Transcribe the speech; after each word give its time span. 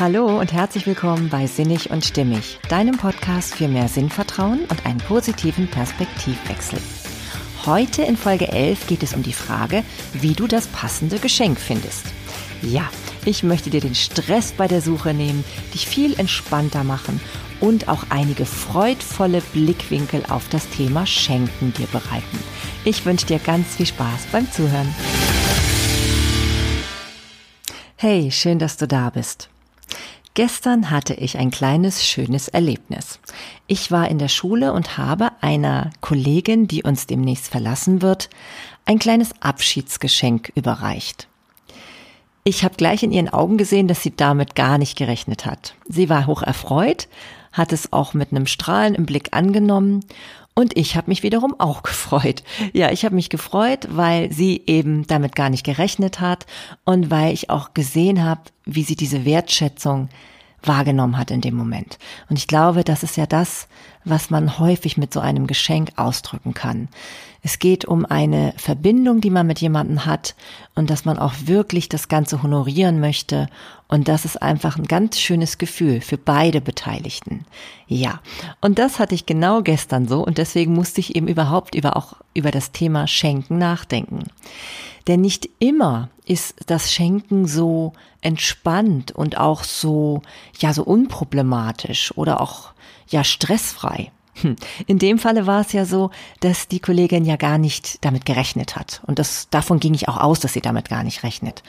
Hallo 0.00 0.38
und 0.38 0.52
herzlich 0.52 0.86
willkommen 0.86 1.28
bei 1.28 1.48
Sinnig 1.48 1.90
und 1.90 2.04
Stimmig, 2.04 2.60
deinem 2.68 2.96
Podcast 2.96 3.56
für 3.56 3.66
mehr 3.66 3.88
Sinnvertrauen 3.88 4.60
und 4.60 4.86
einen 4.86 4.98
positiven 4.98 5.66
Perspektivwechsel. 5.66 6.78
Heute 7.66 8.02
in 8.02 8.16
Folge 8.16 8.46
11 8.46 8.86
geht 8.86 9.02
es 9.02 9.12
um 9.12 9.24
die 9.24 9.32
Frage, 9.32 9.82
wie 10.12 10.34
du 10.34 10.46
das 10.46 10.68
passende 10.68 11.18
Geschenk 11.18 11.58
findest. 11.58 12.04
Ja, 12.62 12.88
ich 13.24 13.42
möchte 13.42 13.70
dir 13.70 13.80
den 13.80 13.96
Stress 13.96 14.52
bei 14.52 14.68
der 14.68 14.82
Suche 14.82 15.14
nehmen, 15.14 15.44
dich 15.74 15.88
viel 15.88 16.16
entspannter 16.16 16.84
machen 16.84 17.20
und 17.58 17.88
auch 17.88 18.04
einige 18.08 18.46
freudvolle 18.46 19.40
Blickwinkel 19.52 20.22
auf 20.28 20.48
das 20.48 20.68
Thema 20.68 21.06
Schenken 21.06 21.72
dir 21.72 21.88
bereiten. 21.88 22.38
Ich 22.84 23.04
wünsche 23.04 23.26
dir 23.26 23.40
ganz 23.40 23.74
viel 23.74 23.86
Spaß 23.86 24.28
beim 24.30 24.48
Zuhören. 24.52 24.94
Hey, 27.96 28.30
schön, 28.30 28.60
dass 28.60 28.76
du 28.76 28.86
da 28.86 29.10
bist. 29.10 29.50
Gestern 30.38 30.92
hatte 30.92 31.14
ich 31.14 31.36
ein 31.36 31.50
kleines, 31.50 32.06
schönes 32.06 32.46
Erlebnis. 32.46 33.18
Ich 33.66 33.90
war 33.90 34.06
in 34.06 34.18
der 34.18 34.28
Schule 34.28 34.72
und 34.72 34.96
habe 34.96 35.32
einer 35.40 35.90
Kollegin, 36.00 36.68
die 36.68 36.84
uns 36.84 37.08
demnächst 37.08 37.48
verlassen 37.48 38.02
wird, 38.02 38.30
ein 38.84 39.00
kleines 39.00 39.32
Abschiedsgeschenk 39.40 40.52
überreicht. 40.54 41.26
Ich 42.44 42.62
habe 42.62 42.76
gleich 42.76 43.02
in 43.02 43.10
ihren 43.10 43.28
Augen 43.28 43.58
gesehen, 43.58 43.88
dass 43.88 44.00
sie 44.00 44.14
damit 44.14 44.54
gar 44.54 44.78
nicht 44.78 44.96
gerechnet 44.96 45.44
hat. 45.44 45.74
Sie 45.88 46.08
war 46.08 46.28
hoch 46.28 46.44
erfreut, 46.44 47.08
hat 47.50 47.72
es 47.72 47.92
auch 47.92 48.14
mit 48.14 48.30
einem 48.30 48.46
Strahlen 48.46 48.94
im 48.94 49.06
Blick 49.06 49.30
angenommen 49.32 50.04
und 50.58 50.76
ich 50.76 50.96
habe 50.96 51.08
mich 51.08 51.22
wiederum 51.22 51.54
auch 51.60 51.82
gefreut. 51.84 52.42
Ja, 52.72 52.90
ich 52.90 53.04
habe 53.04 53.14
mich 53.14 53.30
gefreut, 53.30 53.86
weil 53.92 54.32
sie 54.32 54.60
eben 54.66 55.06
damit 55.06 55.36
gar 55.36 55.50
nicht 55.50 55.64
gerechnet 55.64 56.18
hat 56.18 56.46
und 56.84 57.12
weil 57.12 57.32
ich 57.32 57.48
auch 57.48 57.74
gesehen 57.74 58.24
habe, 58.24 58.40
wie 58.64 58.82
sie 58.82 58.96
diese 58.96 59.24
Wertschätzung 59.24 60.08
wahrgenommen 60.60 61.16
hat 61.16 61.30
in 61.30 61.42
dem 61.42 61.54
Moment. 61.54 62.00
Und 62.28 62.40
ich 62.40 62.48
glaube, 62.48 62.82
das 62.82 63.04
ist 63.04 63.16
ja 63.16 63.26
das, 63.26 63.68
was 64.04 64.30
man 64.30 64.58
häufig 64.58 64.96
mit 64.96 65.12
so 65.12 65.20
einem 65.20 65.46
Geschenk 65.46 65.90
ausdrücken 65.94 66.54
kann. 66.54 66.88
Es 67.42 67.58
geht 67.58 67.84
um 67.84 68.04
eine 68.04 68.52
Verbindung, 68.56 69.20
die 69.20 69.30
man 69.30 69.46
mit 69.46 69.60
jemandem 69.60 70.06
hat 70.06 70.34
und 70.74 70.90
dass 70.90 71.04
man 71.04 71.18
auch 71.18 71.34
wirklich 71.44 71.88
das 71.88 72.08
Ganze 72.08 72.42
honorieren 72.42 73.00
möchte. 73.00 73.48
Und 73.86 74.08
das 74.08 74.24
ist 74.24 74.42
einfach 74.42 74.76
ein 74.76 74.86
ganz 74.86 75.18
schönes 75.18 75.58
Gefühl 75.58 76.00
für 76.00 76.18
beide 76.18 76.60
Beteiligten. 76.60 77.46
Ja. 77.86 78.20
Und 78.60 78.78
das 78.78 78.98
hatte 78.98 79.14
ich 79.14 79.26
genau 79.26 79.62
gestern 79.62 80.08
so 80.08 80.24
und 80.24 80.38
deswegen 80.38 80.74
musste 80.74 81.00
ich 81.00 81.16
eben 81.16 81.28
überhaupt 81.28 81.74
über 81.74 81.96
auch 81.96 82.14
über 82.34 82.50
das 82.50 82.72
Thema 82.72 83.06
Schenken 83.06 83.58
nachdenken. 83.58 84.24
Denn 85.06 85.22
nicht 85.22 85.48
immer 85.58 86.10
ist 86.26 86.54
das 86.66 86.92
Schenken 86.92 87.46
so 87.46 87.94
entspannt 88.20 89.12
und 89.12 89.38
auch 89.38 89.64
so, 89.64 90.22
ja, 90.58 90.74
so 90.74 90.82
unproblematisch 90.82 92.12
oder 92.16 92.40
auch, 92.40 92.72
ja, 93.08 93.24
stressfrei. 93.24 94.12
Hm. 94.42 94.56
In 94.86 94.98
dem 94.98 95.18
Falle 95.18 95.46
war 95.46 95.60
es 95.60 95.72
ja 95.72 95.84
so, 95.84 96.10
dass 96.40 96.68
die 96.68 96.80
Kollegin 96.80 97.24
ja 97.24 97.36
gar 97.36 97.58
nicht 97.58 98.04
damit 98.04 98.24
gerechnet 98.24 98.76
hat. 98.76 99.00
Und 99.06 99.18
das, 99.18 99.48
davon 99.50 99.80
ging 99.80 99.94
ich 99.94 100.08
auch 100.08 100.16
aus, 100.16 100.40
dass 100.40 100.52
sie 100.52 100.60
damit 100.60 100.88
gar 100.88 101.02
nicht 101.02 101.22
rechnet. 101.22 101.62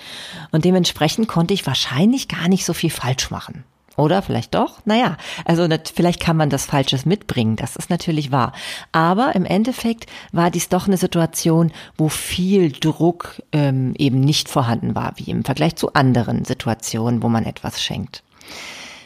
Und 0.52 0.66
dementsprechend 0.66 1.28
konnte 1.28 1.54
ich 1.54 1.66
wahrscheinlich 1.66 2.28
gar 2.28 2.48
nicht 2.48 2.66
so 2.66 2.74
viel 2.74 2.90
falsch 2.90 3.32
machen. 3.32 3.64
Oder 4.00 4.22
vielleicht 4.22 4.56
doch? 4.56 4.80
Naja, 4.86 5.18
also 5.44 5.68
vielleicht 5.94 6.22
kann 6.22 6.38
man 6.38 6.50
das 6.50 6.66
Falsches 6.66 7.06
mitbringen, 7.06 7.58
das 7.58 7.76
ist 7.76 7.90
natürlich 7.90 8.32
wahr. 8.32 8.54
Aber 8.94 9.36
im 9.36 9.44
Endeffekt 9.44 10.06
war 10.32 10.52
dies 10.52 10.70
doch 10.70 10.88
eine 10.88 10.96
Situation, 10.96 11.74
wo 11.98 12.08
viel 12.08 12.72
Druck 12.72 13.42
ähm, 13.52 13.94
eben 13.98 14.22
nicht 14.22 14.48
vorhanden 14.48 14.96
war, 14.96 15.12
wie 15.18 15.30
im 15.30 15.44
Vergleich 15.44 15.76
zu 15.76 15.94
anderen 15.94 16.46
Situationen, 16.46 17.22
wo 17.22 17.28
man 17.28 17.46
etwas 17.46 17.84
schenkt. 17.84 18.24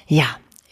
Ja, 0.05 0.27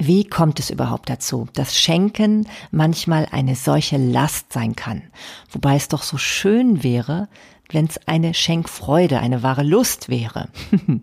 wie 0.08 0.24
kommt 0.24 0.60
es 0.60 0.72
überhaupt 0.72 1.10
dazu, 1.10 1.48
dass 1.54 1.78
Schenken 1.78 2.48
manchmal 2.72 3.28
eine 3.30 3.56
solche 3.56 3.98
Last 3.98 4.52
sein 4.52 4.76
kann? 4.76 5.04
Wobei 5.52 5.76
es 5.76 5.90
doch 5.90 6.02
so 6.02 6.18
schön 6.18 6.84
wäre, 6.84 7.28
wenn 7.74 7.86
es 7.86 8.00
eine 8.08 8.34
Schenkfreude, 8.34 9.20
eine 9.20 9.44
wahre 9.44 9.64
Lust 9.64 10.10
wäre. 10.10 10.50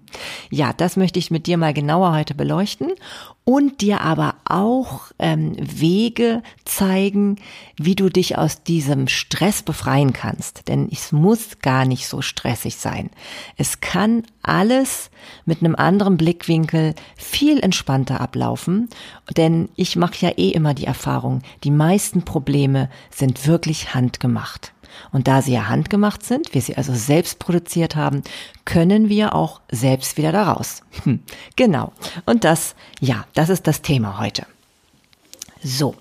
ja, 0.50 0.72
das 0.72 0.96
möchte 0.96 1.18
ich 1.18 1.30
mit 1.30 1.46
dir 1.46 1.58
mal 1.58 1.74
genauer 1.74 2.12
heute 2.12 2.34
beleuchten 2.34 2.92
und 3.48 3.80
dir 3.80 4.02
aber 4.02 4.34
auch 4.44 5.10
ähm, 5.18 5.56
Wege 5.58 6.42
zeigen, 6.66 7.36
wie 7.78 7.94
du 7.94 8.10
dich 8.10 8.36
aus 8.36 8.62
diesem 8.62 9.08
Stress 9.08 9.62
befreien 9.62 10.12
kannst. 10.12 10.68
Denn 10.68 10.86
es 10.92 11.12
muss 11.12 11.60
gar 11.60 11.86
nicht 11.86 12.08
so 12.08 12.20
stressig 12.20 12.76
sein. 12.76 13.08
Es 13.56 13.80
kann 13.80 14.24
alles 14.42 15.10
mit 15.46 15.60
einem 15.60 15.76
anderen 15.76 16.18
Blickwinkel 16.18 16.94
viel 17.16 17.58
entspannter 17.60 18.20
ablaufen. 18.20 18.90
Denn 19.34 19.70
ich 19.76 19.96
mache 19.96 20.26
ja 20.26 20.32
eh 20.36 20.50
immer 20.50 20.74
die 20.74 20.84
Erfahrung, 20.84 21.40
die 21.64 21.70
meisten 21.70 22.26
Probleme 22.26 22.90
sind 23.10 23.46
wirklich 23.46 23.94
handgemacht. 23.94 24.74
Und 25.12 25.28
da 25.28 25.42
sie 25.42 25.52
ja 25.52 25.68
handgemacht 25.68 26.24
sind, 26.24 26.54
wir 26.54 26.60
sie 26.60 26.76
also 26.76 26.94
selbst 26.94 27.38
produziert 27.38 27.96
haben, 27.96 28.22
können 28.64 29.08
wir 29.08 29.34
auch 29.34 29.60
selbst 29.70 30.16
wieder 30.16 30.32
daraus. 30.32 30.82
Hm, 31.04 31.20
genau. 31.56 31.92
Und 32.26 32.44
das, 32.44 32.74
ja, 33.00 33.26
das 33.34 33.48
ist 33.48 33.66
das 33.66 33.82
Thema 33.82 34.18
heute. 34.18 34.46
So. 35.62 35.94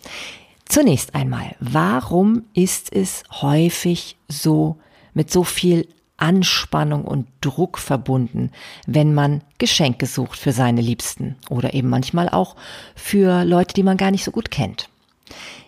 Zunächst 0.66 1.16
einmal, 1.16 1.56
warum 1.60 2.44
ist 2.54 2.94
es 2.94 3.24
häufig 3.42 4.18
so 4.28 4.78
mit 5.14 5.32
so 5.32 5.44
viel 5.46 5.88
Anspannung 6.18 7.06
und 7.06 7.28
Druck 7.42 7.78
verbunden, 7.78 8.52
wenn 8.86 9.14
man 9.14 9.42
Geschenke 9.60 10.08
sucht 10.08 10.38
für 10.38 10.52
seine 10.52 10.82
Liebsten 10.82 11.36
oder 11.50 11.74
eben 11.74 11.90
manchmal 11.90 12.28
auch 12.28 12.56
für 12.96 13.46
Leute, 13.46 13.74
die 13.76 13.84
man 13.84 13.98
gar 13.98 14.12
nicht 14.12 14.24
so 14.24 14.32
gut 14.32 14.52
kennt? 14.52 14.90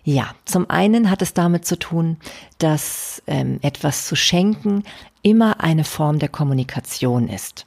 Ja, 0.03 0.33
zum 0.45 0.69
einen 0.69 1.09
hat 1.09 1.21
es 1.21 1.33
damit 1.33 1.65
zu 1.65 1.77
tun, 1.77 2.17
dass 2.57 3.21
ähm, 3.27 3.59
etwas 3.61 4.07
zu 4.07 4.15
schenken 4.15 4.83
immer 5.21 5.61
eine 5.61 5.83
Form 5.83 6.19
der 6.19 6.29
Kommunikation 6.29 7.27
ist. 7.27 7.65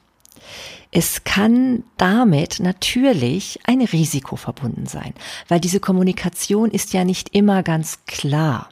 Es 0.91 1.23
kann 1.23 1.83
damit 1.97 2.59
natürlich 2.59 3.59
ein 3.65 3.81
Risiko 3.81 4.35
verbunden 4.35 4.85
sein, 4.85 5.13
weil 5.47 5.59
diese 5.59 5.79
Kommunikation 5.79 6.69
ist 6.69 6.93
ja 6.93 7.03
nicht 7.03 7.29
immer 7.29 7.63
ganz 7.63 8.05
klar. 8.05 8.69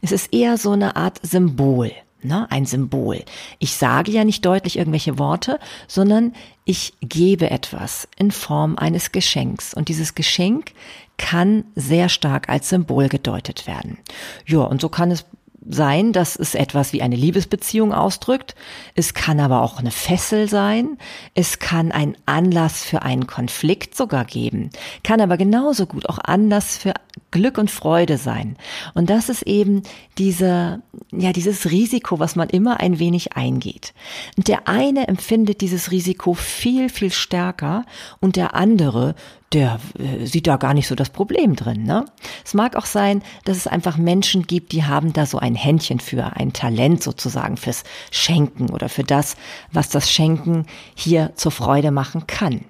Es 0.00 0.10
ist 0.10 0.32
eher 0.32 0.58
so 0.58 0.72
eine 0.72 0.96
Art 0.96 1.20
Symbol, 1.22 1.92
ne? 2.24 2.50
ein 2.50 2.66
Symbol. 2.66 3.24
Ich 3.58 3.76
sage 3.76 4.10
ja 4.10 4.24
nicht 4.24 4.44
deutlich 4.44 4.78
irgendwelche 4.78 5.18
Worte, 5.18 5.58
sondern 5.88 6.32
ich 6.64 6.94
gebe 7.00 7.50
etwas 7.50 8.08
in 8.16 8.30
Form 8.30 8.76
eines 8.76 9.12
Geschenks. 9.12 9.74
Und 9.74 9.88
dieses 9.88 10.14
Geschenk 10.14 10.72
kann 11.18 11.64
sehr 11.74 12.08
stark 12.08 12.48
als 12.48 12.68
Symbol 12.68 13.08
gedeutet 13.08 13.66
werden. 13.66 13.98
Ja, 14.46 14.60
und 14.60 14.80
so 14.80 14.88
kann 14.88 15.10
es 15.10 15.24
sein, 15.68 16.12
dass 16.12 16.36
es 16.36 16.54
etwas 16.54 16.92
wie 16.92 17.02
eine 17.02 17.16
Liebesbeziehung 17.16 17.92
ausdrückt. 17.92 18.54
Es 18.94 19.14
kann 19.14 19.38
aber 19.40 19.62
auch 19.62 19.78
eine 19.78 19.90
Fessel 19.90 20.48
sein. 20.48 20.98
Es 21.34 21.58
kann 21.58 21.92
ein 21.92 22.16
Anlass 22.26 22.84
für 22.84 23.02
einen 23.02 23.26
Konflikt 23.26 23.96
sogar 23.96 24.24
geben. 24.24 24.70
Kann 25.04 25.20
aber 25.20 25.36
genauso 25.36 25.86
gut 25.86 26.08
auch 26.08 26.18
Anlass 26.18 26.76
für 26.76 26.94
Glück 27.32 27.58
und 27.58 27.70
Freude 27.70 28.18
sein. 28.18 28.56
Und 28.94 29.10
das 29.10 29.28
ist 29.28 29.42
eben 29.42 29.82
diese, 30.18 30.82
ja, 31.10 31.32
dieses 31.32 31.70
Risiko, 31.70 32.20
was 32.20 32.36
man 32.36 32.48
immer 32.48 32.78
ein 32.78 33.00
wenig 33.00 33.32
eingeht. 33.32 33.92
Und 34.36 34.46
der 34.46 34.68
eine 34.68 35.08
empfindet 35.08 35.60
dieses 35.60 35.90
Risiko 35.90 36.34
viel, 36.34 36.88
viel 36.88 37.10
stärker 37.10 37.84
und 38.20 38.36
der 38.36 38.54
andere 38.54 39.16
der 39.52 39.80
äh, 39.98 40.24
sieht 40.24 40.46
da 40.46 40.56
gar 40.56 40.74
nicht 40.74 40.88
so 40.88 40.94
das 40.94 41.10
Problem 41.10 41.56
drin. 41.56 41.84
Ne? 41.84 42.04
Es 42.44 42.54
mag 42.54 42.76
auch 42.76 42.86
sein, 42.86 43.22
dass 43.44 43.56
es 43.56 43.66
einfach 43.66 43.96
Menschen 43.96 44.46
gibt, 44.46 44.72
die 44.72 44.84
haben 44.84 45.12
da 45.12 45.26
so 45.26 45.38
ein 45.38 45.54
Händchen 45.54 46.00
für, 46.00 46.36
ein 46.36 46.52
Talent 46.52 47.02
sozusagen 47.02 47.56
fürs 47.56 47.84
Schenken 48.10 48.70
oder 48.70 48.88
für 48.88 49.04
das, 49.04 49.36
was 49.70 49.88
das 49.88 50.10
Schenken 50.10 50.66
hier 50.94 51.32
zur 51.34 51.52
Freude 51.52 51.90
machen 51.90 52.26
kann. 52.26 52.64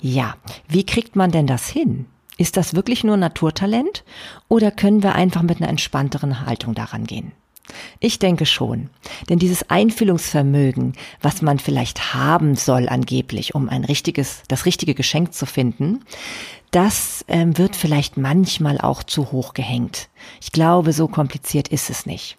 Ja, 0.00 0.36
wie 0.68 0.86
kriegt 0.86 1.16
man 1.16 1.30
denn 1.30 1.46
das 1.46 1.68
hin? 1.68 2.06
Ist 2.40 2.56
das 2.56 2.72
wirklich 2.72 3.04
nur 3.04 3.18
Naturtalent 3.18 4.02
oder 4.48 4.70
können 4.70 5.02
wir 5.02 5.14
einfach 5.14 5.42
mit 5.42 5.60
einer 5.60 5.68
entspannteren 5.68 6.46
Haltung 6.46 6.74
daran 6.74 7.04
gehen? 7.04 7.32
Ich 7.98 8.18
denke 8.18 8.46
schon. 8.46 8.88
Denn 9.28 9.38
dieses 9.38 9.68
Einfühlungsvermögen, 9.68 10.94
was 11.20 11.42
man 11.42 11.58
vielleicht 11.58 12.14
haben 12.14 12.56
soll 12.56 12.88
angeblich, 12.88 13.54
um 13.54 13.68
ein 13.68 13.84
richtiges, 13.84 14.42
das 14.48 14.64
richtige 14.64 14.94
Geschenk 14.94 15.34
zu 15.34 15.44
finden, 15.44 16.02
das 16.70 17.26
ähm, 17.28 17.58
wird 17.58 17.76
vielleicht 17.76 18.16
manchmal 18.16 18.80
auch 18.80 19.02
zu 19.02 19.32
hoch 19.32 19.52
gehängt. 19.52 20.08
Ich 20.40 20.50
glaube, 20.50 20.94
so 20.94 21.08
kompliziert 21.08 21.68
ist 21.68 21.90
es 21.90 22.06
nicht. 22.06 22.38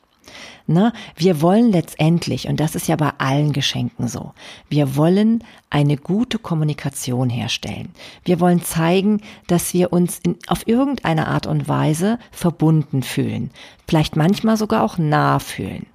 Ne? 0.67 0.93
Wir 1.15 1.41
wollen 1.41 1.71
letztendlich, 1.71 2.47
und 2.47 2.59
das 2.59 2.75
ist 2.75 2.87
ja 2.87 2.95
bei 2.95 3.11
allen 3.17 3.53
Geschenken 3.53 4.07
so, 4.07 4.33
wir 4.69 4.95
wollen 4.95 5.43
eine 5.69 5.97
gute 5.97 6.39
Kommunikation 6.39 7.29
herstellen. 7.29 7.93
Wir 8.23 8.39
wollen 8.39 8.63
zeigen, 8.63 9.21
dass 9.47 9.73
wir 9.73 9.93
uns 9.93 10.19
in, 10.19 10.37
auf 10.47 10.67
irgendeine 10.67 11.27
Art 11.27 11.47
und 11.47 11.67
Weise 11.67 12.19
verbunden 12.31 13.03
fühlen, 13.03 13.51
vielleicht 13.87 14.15
manchmal 14.15 14.57
sogar 14.57 14.83
auch 14.83 14.97
nah 14.97 15.39
fühlen. 15.39 15.85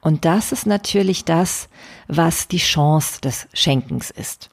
Und 0.00 0.24
das 0.24 0.52
ist 0.52 0.66
natürlich 0.66 1.24
das, 1.24 1.68
was 2.08 2.48
die 2.48 2.58
Chance 2.58 3.20
des 3.20 3.48
Schenkens 3.54 4.10
ist. 4.10 4.50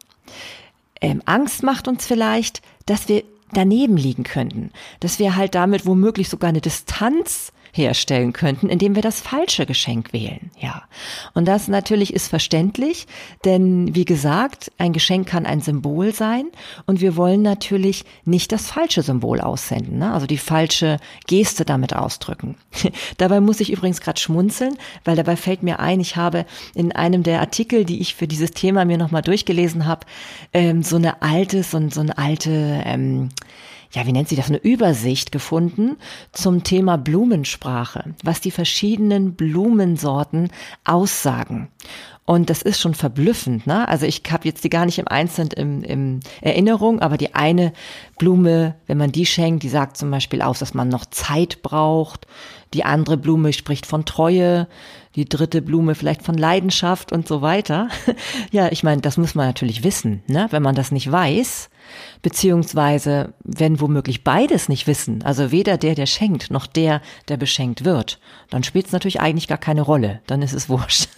ähm, 1.02 1.22
Angst 1.26 1.64
macht 1.64 1.88
uns 1.88 2.06
vielleicht, 2.06 2.62
dass 2.86 3.10
wir 3.10 3.24
daneben 3.54 3.98
liegen 3.98 4.24
könnten, 4.24 4.72
dass 5.00 5.20
wir 5.20 5.36
halt 5.36 5.56
damit 5.56 5.86
womöglich 5.86 6.30
sogar 6.30 6.50
eine 6.50 6.62
Distanz 6.62 7.52
herstellen 7.74 8.34
könnten, 8.34 8.70
indem 8.70 8.96
wir 8.96 9.02
das 9.02 9.22
falsche 9.22 9.66
Geschenk 9.66 10.14
wählen. 10.14 10.52
Ja. 10.60 10.84
Und 11.34 11.48
das 11.48 11.68
natürlich 11.68 12.14
ist 12.14 12.28
verständlich, 12.28 13.08
denn 13.46 13.96
wie 13.96 14.06
gesagt, 14.06 14.72
ein 14.78 14.94
Geschenk 14.94 15.28
kann 15.28 15.46
ein 15.46 15.62
Symbol 15.62 16.14
sein 16.14 16.46
und 16.86 17.02
wir 17.02 17.16
wollen 17.16 17.42
natürlich 17.42 18.04
nicht 18.26 18.52
das 18.52 18.70
falsche 18.70 19.02
Symbol 19.02 19.40
aussenden, 19.40 20.00
ne? 20.00 20.12
also 20.12 20.28
die 20.28 20.38
falsche 20.38 20.98
Geste 21.28 21.66
damit 21.66 21.96
ausdrücken. 21.96 22.56
dabei 23.18 23.40
muss 23.40 23.60
ich 23.60 23.72
übrigens 23.72 24.02
gerade 24.02 24.20
schmunzeln, 24.20 24.78
weil 25.06 25.16
dabei 25.16 25.36
fällt 25.36 25.64
mir 25.64 25.80
ein, 25.80 26.00
ich 26.00 26.16
habe 26.16 26.46
in 26.76 26.92
einem 26.92 27.24
der 27.24 27.40
Artikel, 27.40 27.86
die 27.86 28.02
ich 28.02 28.16
für 28.16 28.28
dieses 28.28 28.52
Thema 28.52 28.86
mir 28.86 28.98
nochmal 28.98 29.22
durchgelesen 29.22 29.86
habe, 29.86 30.06
ähm, 30.54 30.84
so 30.84 30.98
eine 30.98 31.22
alte, 31.22 31.64
so, 31.64 31.82
so 31.90 32.02
eine 32.02 32.18
alte 32.18 32.82
ähm, 32.86 33.30
ja, 33.92 34.06
wie 34.06 34.14
nennt 34.14 34.30
sie 34.30 34.36
das, 34.36 34.48
eine 34.48 34.58
Übersicht 34.58 35.32
gefunden 35.32 35.98
zum 36.32 36.64
Thema 36.64 36.98
Blumensprache, 36.98 38.16
was 38.24 38.42
die 38.42 38.52
verschiedenen 38.52 39.36
Blumensorten 39.36 40.50
aussagen. 40.84 41.70
Und 42.24 42.50
das 42.50 42.62
ist 42.62 42.80
schon 42.80 42.94
verblüffend. 42.94 43.68
Ne? 43.68 43.88
Also 43.88 44.06
ich 44.06 44.22
habe 44.30 44.48
jetzt 44.48 44.64
die 44.64 44.70
gar 44.70 44.86
nicht 44.86 45.00
im 45.00 45.08
Einzelnen 45.08 45.52
im, 45.52 45.84
im 45.84 46.20
Erinnerung, 46.40 47.02
aber 47.02 47.18
die 47.18 47.36
eine 47.36 47.74
Blume, 48.18 48.76
wenn 48.88 48.98
man 48.98 49.12
die 49.12 49.26
schenkt, 49.26 49.64
die 49.64 49.70
sagt 49.70 49.98
zum 49.98 50.12
Beispiel 50.12 50.42
aus, 50.42 50.60
dass 50.60 50.74
man 50.74 50.88
noch 50.88 51.06
Zeit 51.06 51.62
braucht. 51.62 52.28
Die 52.74 52.86
andere 52.86 53.18
Blume 53.18 53.52
spricht 53.54 53.86
von 53.86 54.06
Treue. 54.06 54.68
Die 55.16 55.28
dritte 55.28 55.62
Blume 55.62 55.96
vielleicht 55.96 56.22
von 56.22 56.38
Leidenschaft 56.38 57.12
und 57.12 57.28
so 57.28 57.42
weiter. 57.42 57.90
ja, 58.52 58.72
ich 58.72 58.84
meine, 58.84 59.02
das 59.02 59.18
muss 59.18 59.36
man 59.36 59.48
natürlich 59.48 59.84
wissen. 59.84 60.24
Ne? 60.28 60.48
Wenn 60.52 60.64
man 60.64 60.76
das 60.76 60.92
nicht 60.92 61.12
weiß, 61.12 61.71
Beziehungsweise, 62.22 63.34
wenn 63.44 63.80
womöglich 63.80 64.24
beides 64.24 64.70
nicht 64.70 64.88
wissen, 64.88 65.24
also 65.24 65.52
weder 65.52 65.78
der, 65.78 65.96
der 65.96 66.06
schenkt, 66.06 66.52
noch 66.52 66.68
der, 66.68 67.02
der 67.28 67.38
beschenkt 67.38 67.86
wird, 67.86 68.20
dann 68.50 68.64
spielt 68.64 68.88
es 68.88 68.92
natürlich 68.92 69.22
eigentlich 69.22 69.48
gar 69.48 69.58
keine 69.58 69.82
Rolle. 69.82 70.22
Dann 70.28 70.42
ist 70.42 70.54
es 70.54 70.70
wurscht. 70.70 71.10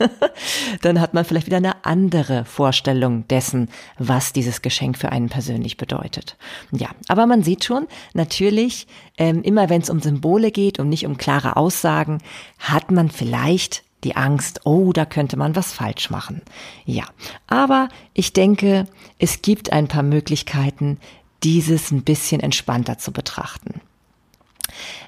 dann 0.82 1.02
hat 1.02 1.14
man 1.14 1.26
vielleicht 1.26 1.48
wieder 1.48 1.58
eine 1.58 1.84
andere 1.86 2.46
Vorstellung 2.46 3.28
dessen, 3.28 3.70
was 3.98 4.34
dieses 4.34 4.62
Geschenk 4.62 4.98
für 4.98 5.12
einen 5.12 5.30
persönlich 5.30 5.78
bedeutet. 5.78 6.38
Ja, 6.72 6.90
aber 7.08 7.26
man 7.26 7.44
sieht 7.44 7.64
schon, 7.66 7.88
natürlich, 8.14 8.88
ähm, 9.18 9.44
immer 9.44 9.70
wenn 9.70 9.82
es 9.82 9.90
um 9.90 10.00
Symbole 10.02 10.52
geht 10.52 10.80
und 10.80 10.90
nicht 10.90 11.06
um 11.06 11.18
klare 11.18 11.58
Aussagen, 11.58 12.20
hat 12.60 12.92
man 12.92 13.10
vielleicht 13.10 13.84
die 14.04 14.16
Angst, 14.16 14.62
oh, 14.66 14.94
da 14.94 15.06
könnte 15.06 15.38
man 15.38 15.56
was 15.56 15.74
falsch 15.74 16.10
machen. 16.10 16.42
Ja, 16.86 17.06
aber 17.48 17.90
ich 18.14 18.34
denke, 18.34 18.88
es 19.20 19.42
gibt 19.42 19.72
ein 19.72 19.88
paar 19.88 20.04
Möglichkeiten, 20.04 20.98
dieses 21.44 21.92
ein 21.92 22.04
bisschen 22.04 22.42
entspannter 22.42 22.98
zu 22.98 23.12
betrachten. 23.12 23.82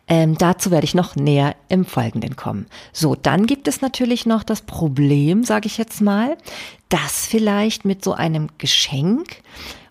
Ähm, 0.08 0.38
dazu 0.38 0.70
werde 0.70 0.86
ich 0.86 0.94
noch 0.94 1.16
näher 1.16 1.56
im 1.70 1.86
Folgenden 1.86 2.36
kommen. 2.36 2.68
So, 2.94 3.16
dann 3.16 3.48
gibt 3.48 3.68
es 3.68 3.82
natürlich 3.82 4.26
noch 4.26 4.44
das 4.44 4.62
Problem, 4.62 5.44
sage 5.44 5.68
ich 5.68 5.78
jetzt 5.78 6.02
mal, 6.02 6.38
dass 6.90 7.26
vielleicht 7.26 7.86
mit 7.86 8.04
so 8.04 8.14
einem 8.14 8.50
Geschenk 8.60 9.38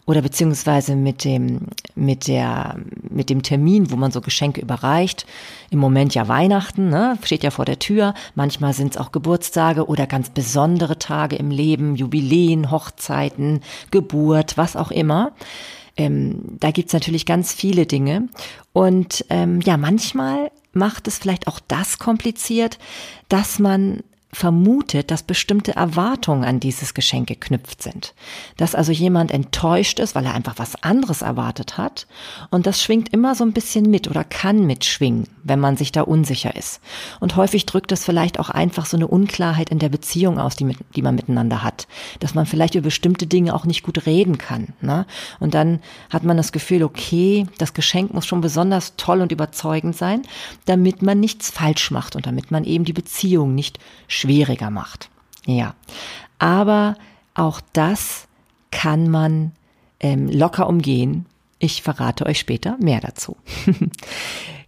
oder 0.07 0.21
beziehungsweise 0.21 0.97
mit 0.97 1.25
dem, 1.25 1.61
mit 1.95 2.29
der, 2.29 2.77
mit 3.09 3.31
dem 3.31 3.43
Termin, 3.43 3.91
wo 3.91 3.97
man 3.97 4.11
so 4.11 4.21
Geschenke 4.21 4.61
überreicht. 4.61 5.25
Im 5.71 5.79
Moment 5.79 6.15
ja 6.15 6.29
Weihnachten, 6.29 6.91
ne, 6.91 7.19
steht 7.23 7.43
ja 7.43 7.51
vor 7.51 7.65
der 7.65 7.79
Tür. 7.79 8.15
Manchmal 8.35 8.75
sind 8.75 8.95
es 8.95 9.01
auch 9.01 9.13
Geburtstage 9.13 9.87
oder 9.87 10.07
ganz 10.07 10.31
besondere 10.31 10.99
Tage 10.99 11.37
im 11.37 11.51
Leben, 11.51 11.97
Jubiläen, 11.97 12.71
Hochzeiten, 12.71 13.61
Geburt, 13.91 14.59
was 14.59 14.77
auch 14.77 14.91
immer. 14.91 15.33
Ähm, 15.97 16.59
da 16.61 16.71
gibt's 16.71 16.93
natürlich 16.93 17.25
ganz 17.25 17.53
viele 17.53 17.87
Dinge. 17.87 18.29
Und 18.73 19.25
ähm, 19.31 19.61
ja, 19.61 19.77
manchmal 19.77 20.51
macht 20.73 21.09
es 21.09 21.19
vielleicht 21.19 21.47
auch 21.47 21.61
das 21.67 21.99
kompliziert, 21.99 22.79
dass 23.29 23.59
man 23.59 24.03
vermutet, 24.35 25.11
dass 25.11 25.23
bestimmte 25.23 25.77
Erwartungen 25.77 26.45
an 26.45 26.61
dieses 26.61 26.95
Geschenk 26.95 27.29
geknüpft 27.29 27.83
sind. 27.83 28.15
Dass 28.57 28.75
also 28.75 28.93
jemand 28.93 29.31
enttäuscht 29.31 29.99
ist, 29.99 30.15
weil 30.15 30.27
er 30.27 30.35
einfach 30.35 30.55
was 30.59 30.83
anderes 30.83 31.23
erwartet 31.23 31.79
hat. 31.79 32.07
Und 32.51 32.67
das 32.67 32.83
schwingt 32.83 33.13
immer 33.13 33.35
so 33.35 33.45
ein 33.45 33.53
bisschen 33.53 33.91
mit 33.91 34.09
oder 34.09 34.25
kann 34.25 34.67
mitschwingen, 34.67 35.29
wenn 35.43 35.61
man 35.61 35.77
sich 35.77 35.93
da 35.93 36.03
unsicher 36.03 36.57
ist. 36.57 36.81
Und 37.21 37.37
häufig 37.37 37.67
drückt 37.67 37.93
es 37.93 38.05
vielleicht 38.05 38.39
auch 38.39 38.51
einfach 38.51 38.87
so 38.87 38.97
eine 38.97 39.09
Unklarheit 39.09 39.71
in 39.71 39.79
der 39.79 39.89
Beziehung 39.89 40.39
aus, 40.39 40.57
die, 40.57 40.65
mit, 40.65 40.79
die 40.97 41.03
man 41.03 41.15
miteinander 41.15 41.63
hat. 41.63 41.87
Dass 42.21 42.35
man 42.35 42.47
vielleicht 42.47 42.75
über 42.75 42.85
bestimmte 42.85 43.27
Dinge 43.27 43.55
auch 43.55 43.65
nicht 43.65 43.83
gut 43.83 44.07
reden 44.07 44.39
kann. 44.39 44.69
Ne? 44.81 45.07
Und 45.41 45.55
dann 45.55 45.81
hat 46.11 46.23
man 46.23 46.37
das 46.37 46.53
Gefühl, 46.53 46.83
okay, 46.85 47.47
das 47.59 47.75
Geschenk 47.75 48.15
muss 48.15 48.27
schon 48.27 48.41
besonders 48.41 48.95
toll 48.97 49.21
und 49.21 49.33
überzeugend 49.33 49.97
sein, 49.97 50.23
damit 50.67 51.03
man 51.03 51.19
nichts 51.19 51.51
falsch 51.51 51.91
macht 51.91 52.15
und 52.15 52.27
damit 52.27 52.51
man 52.51 52.65
eben 52.65 52.85
die 52.85 52.93
Beziehung 52.93 53.55
nicht 53.55 53.79
schwieriger 54.25 54.71
macht. 54.71 55.11
Ja, 55.45 55.75
aber 56.39 56.97
auch 57.35 57.61
das 57.75 58.27
kann 58.71 59.11
man 59.11 59.53
ähm, 60.01 60.29
locker 60.29 60.67
umgehen. 60.67 61.27
Ich 61.59 61.83
verrate 61.83 62.25
euch 62.25 62.39
später 62.39 62.79
mehr 62.81 63.01
dazu. 63.01 63.37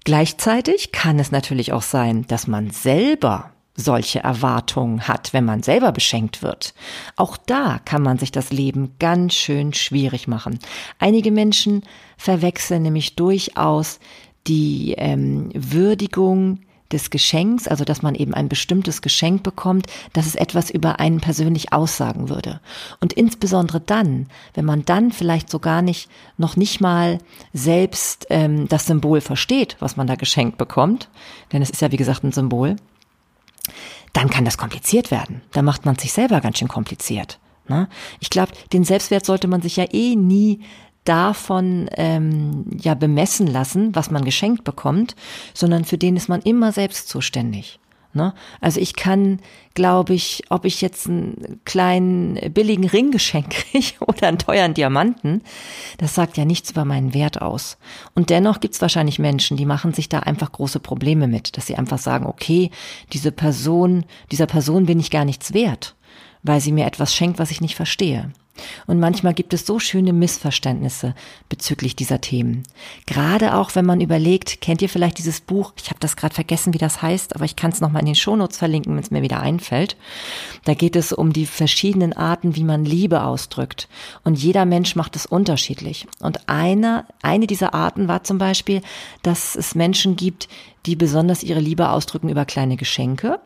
Gleichzeitig 0.04 0.92
kann 0.92 1.18
es 1.18 1.32
natürlich 1.32 1.72
auch 1.72 1.82
sein, 1.82 2.26
dass 2.28 2.46
man 2.46 2.70
selber 2.70 3.50
solche 3.74 4.20
Erwartungen 4.20 5.08
hat, 5.08 5.32
wenn 5.32 5.44
man 5.44 5.62
selber 5.62 5.92
beschenkt 5.92 6.42
wird. 6.42 6.74
Auch 7.16 7.36
da 7.36 7.80
kann 7.84 8.02
man 8.02 8.18
sich 8.18 8.32
das 8.32 8.50
Leben 8.50 8.94
ganz 8.98 9.34
schön 9.34 9.72
schwierig 9.72 10.28
machen. 10.28 10.58
Einige 10.98 11.30
Menschen 11.30 11.82
verwechseln 12.18 12.82
nämlich 12.82 13.16
durchaus 13.16 14.00
die 14.46 14.94
ähm, 14.96 15.50
Würdigung 15.54 16.60
des 16.92 17.10
Geschenks, 17.10 17.68
also 17.68 17.84
dass 17.84 18.02
man 18.02 18.14
eben 18.14 18.34
ein 18.34 18.48
bestimmtes 18.48 19.02
Geschenk 19.02 19.42
bekommt, 19.42 19.86
dass 20.12 20.26
es 20.26 20.34
etwas 20.34 20.70
über 20.70 21.00
einen 21.00 21.20
persönlich 21.20 21.72
aussagen 21.72 22.28
würde. 22.28 22.60
Und 23.00 23.12
insbesondere 23.12 23.80
dann, 23.80 24.28
wenn 24.54 24.64
man 24.64 24.84
dann 24.84 25.12
vielleicht 25.12 25.50
so 25.50 25.58
gar 25.58 25.82
nicht, 25.82 26.08
noch 26.38 26.56
nicht 26.56 26.80
mal 26.80 27.18
selbst 27.52 28.26
ähm, 28.30 28.68
das 28.68 28.86
Symbol 28.86 29.20
versteht, 29.20 29.76
was 29.80 29.96
man 29.96 30.06
da 30.06 30.14
geschenkt 30.14 30.58
bekommt, 30.58 31.08
denn 31.52 31.62
es 31.62 31.70
ist 31.70 31.82
ja 31.82 31.92
wie 31.92 31.96
gesagt 31.96 32.24
ein 32.24 32.32
Symbol, 32.32 32.76
dann 34.12 34.30
kann 34.30 34.44
das 34.44 34.58
kompliziert 34.58 35.10
werden. 35.10 35.42
Da 35.52 35.62
macht 35.62 35.84
man 35.84 35.98
sich 35.98 36.12
selber 36.12 36.40
ganz 36.40 36.58
schön 36.58 36.68
kompliziert. 36.68 37.38
Ne? 37.68 37.88
Ich 38.20 38.30
glaube, 38.30 38.52
den 38.72 38.84
Selbstwert 38.84 39.26
sollte 39.26 39.48
man 39.48 39.60
sich 39.60 39.76
ja 39.76 39.84
eh 39.92 40.16
nie 40.16 40.60
davon 41.08 41.88
ähm, 41.92 42.66
ja 42.78 42.94
bemessen 42.94 43.46
lassen, 43.46 43.94
was 43.94 44.10
man 44.10 44.24
geschenkt 44.24 44.64
bekommt, 44.64 45.16
sondern 45.54 45.84
für 45.84 45.98
den 45.98 46.16
ist 46.16 46.28
man 46.28 46.42
immer 46.42 46.72
selbst 46.72 47.08
zuständig. 47.08 47.80
Ne? 48.16 48.32
Also 48.60 48.80
ich 48.80 48.96
kann, 48.96 49.40
glaube 49.74 50.14
ich, 50.14 50.44
ob 50.48 50.64
ich 50.64 50.80
jetzt 50.80 51.06
einen 51.06 51.60
kleinen 51.64 52.52
billigen 52.52 52.86
Ring 52.86 53.10
geschenkt 53.10 53.50
kriege 53.50 53.92
oder 54.00 54.28
einen 54.28 54.38
teuren 54.38 54.74
Diamanten, 54.74 55.42
das 55.98 56.14
sagt 56.14 56.36
ja 56.36 56.44
nichts 56.44 56.70
über 56.70 56.84
meinen 56.84 57.14
Wert 57.14 57.42
aus. 57.42 57.76
Und 58.14 58.30
dennoch 58.30 58.60
gibt 58.60 58.74
es 58.74 58.80
wahrscheinlich 58.80 59.18
Menschen, 59.18 59.56
die 59.56 59.66
machen 59.66 59.92
sich 59.92 60.08
da 60.08 60.20
einfach 60.20 60.50
große 60.50 60.80
Probleme 60.80 61.28
mit, 61.28 61.56
dass 61.56 61.66
sie 61.66 61.76
einfach 61.76 61.98
sagen, 61.98 62.26
okay, 62.26 62.70
diese 63.12 63.30
Person, 63.30 64.04
dieser 64.32 64.46
Person 64.46 64.86
bin 64.86 64.98
ich 64.98 65.10
gar 65.10 65.26
nichts 65.26 65.52
wert, 65.52 65.94
weil 66.42 66.60
sie 66.60 66.72
mir 66.72 66.86
etwas 66.86 67.14
schenkt, 67.14 67.38
was 67.38 67.50
ich 67.50 67.60
nicht 67.60 67.76
verstehe. 67.76 68.32
Und 68.86 69.00
manchmal 69.00 69.34
gibt 69.34 69.54
es 69.54 69.66
so 69.66 69.78
schöne 69.78 70.12
Missverständnisse 70.12 71.14
bezüglich 71.48 71.96
dieser 71.96 72.20
Themen. 72.20 72.62
Gerade 73.06 73.54
auch, 73.54 73.74
wenn 73.74 73.86
man 73.86 74.00
überlegt, 74.00 74.60
kennt 74.60 74.82
ihr 74.82 74.88
vielleicht 74.88 75.18
dieses 75.18 75.40
Buch, 75.40 75.72
ich 75.76 75.90
habe 75.90 76.00
das 76.00 76.16
gerade 76.16 76.34
vergessen, 76.34 76.74
wie 76.74 76.78
das 76.78 77.02
heißt, 77.02 77.34
aber 77.34 77.44
ich 77.44 77.56
kann 77.56 77.70
es 77.70 77.80
nochmal 77.80 78.00
in 78.02 78.06
den 78.06 78.14
Shownotes 78.14 78.58
verlinken, 78.58 78.94
wenn 78.94 79.02
es 79.02 79.10
mir 79.10 79.22
wieder 79.22 79.40
einfällt. 79.40 79.96
Da 80.64 80.74
geht 80.74 80.96
es 80.96 81.12
um 81.12 81.32
die 81.32 81.46
verschiedenen 81.46 82.12
Arten, 82.12 82.56
wie 82.56 82.64
man 82.64 82.84
Liebe 82.84 83.22
ausdrückt. 83.22 83.88
Und 84.24 84.38
jeder 84.38 84.64
Mensch 84.64 84.96
macht 84.96 85.16
es 85.16 85.26
unterschiedlich. 85.26 86.06
Und 86.20 86.48
eine, 86.48 87.06
eine 87.22 87.46
dieser 87.46 87.74
Arten 87.74 88.08
war 88.08 88.24
zum 88.24 88.38
Beispiel, 88.38 88.82
dass 89.22 89.56
es 89.56 89.74
Menschen 89.74 90.16
gibt, 90.16 90.48
die 90.86 90.96
besonders 90.96 91.42
ihre 91.42 91.60
Liebe 91.60 91.90
ausdrücken 91.90 92.28
über 92.28 92.44
kleine 92.44 92.76
Geschenke 92.76 93.40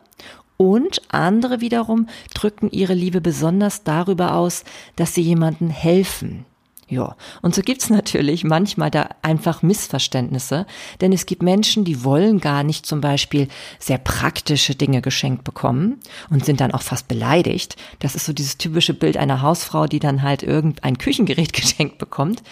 und 0.61 1.01
andere 1.11 1.59
wiederum 1.59 2.07
drücken 2.35 2.69
ihre 2.69 2.93
Liebe 2.93 3.19
besonders 3.19 3.83
darüber 3.83 4.35
aus, 4.35 4.63
dass 4.95 5.15
sie 5.15 5.23
jemanden 5.23 5.71
helfen. 5.71 6.45
Ja, 6.91 7.15
und 7.41 7.55
so 7.55 7.61
gibt's 7.61 7.89
natürlich 7.89 8.43
manchmal 8.43 8.91
da 8.91 9.07
einfach 9.21 9.61
Missverständnisse, 9.61 10.65
denn 10.99 11.13
es 11.13 11.25
gibt 11.25 11.41
Menschen, 11.41 11.85
die 11.85 12.03
wollen 12.03 12.41
gar 12.41 12.63
nicht 12.63 12.85
zum 12.85 12.99
Beispiel 12.99 13.47
sehr 13.79 13.97
praktische 13.97 14.75
Dinge 14.75 15.01
geschenkt 15.01 15.45
bekommen 15.45 16.01
und 16.29 16.43
sind 16.43 16.59
dann 16.59 16.73
auch 16.73 16.81
fast 16.81 17.07
beleidigt. 17.07 17.77
Das 17.99 18.13
ist 18.15 18.25
so 18.25 18.33
dieses 18.33 18.57
typische 18.57 18.93
Bild 18.93 19.15
einer 19.15 19.41
Hausfrau, 19.41 19.87
die 19.87 19.99
dann 19.99 20.21
halt 20.21 20.43
irgendein 20.43 20.97
Küchengerät 20.97 21.53
geschenkt 21.53 21.97
bekommt. 21.97 22.43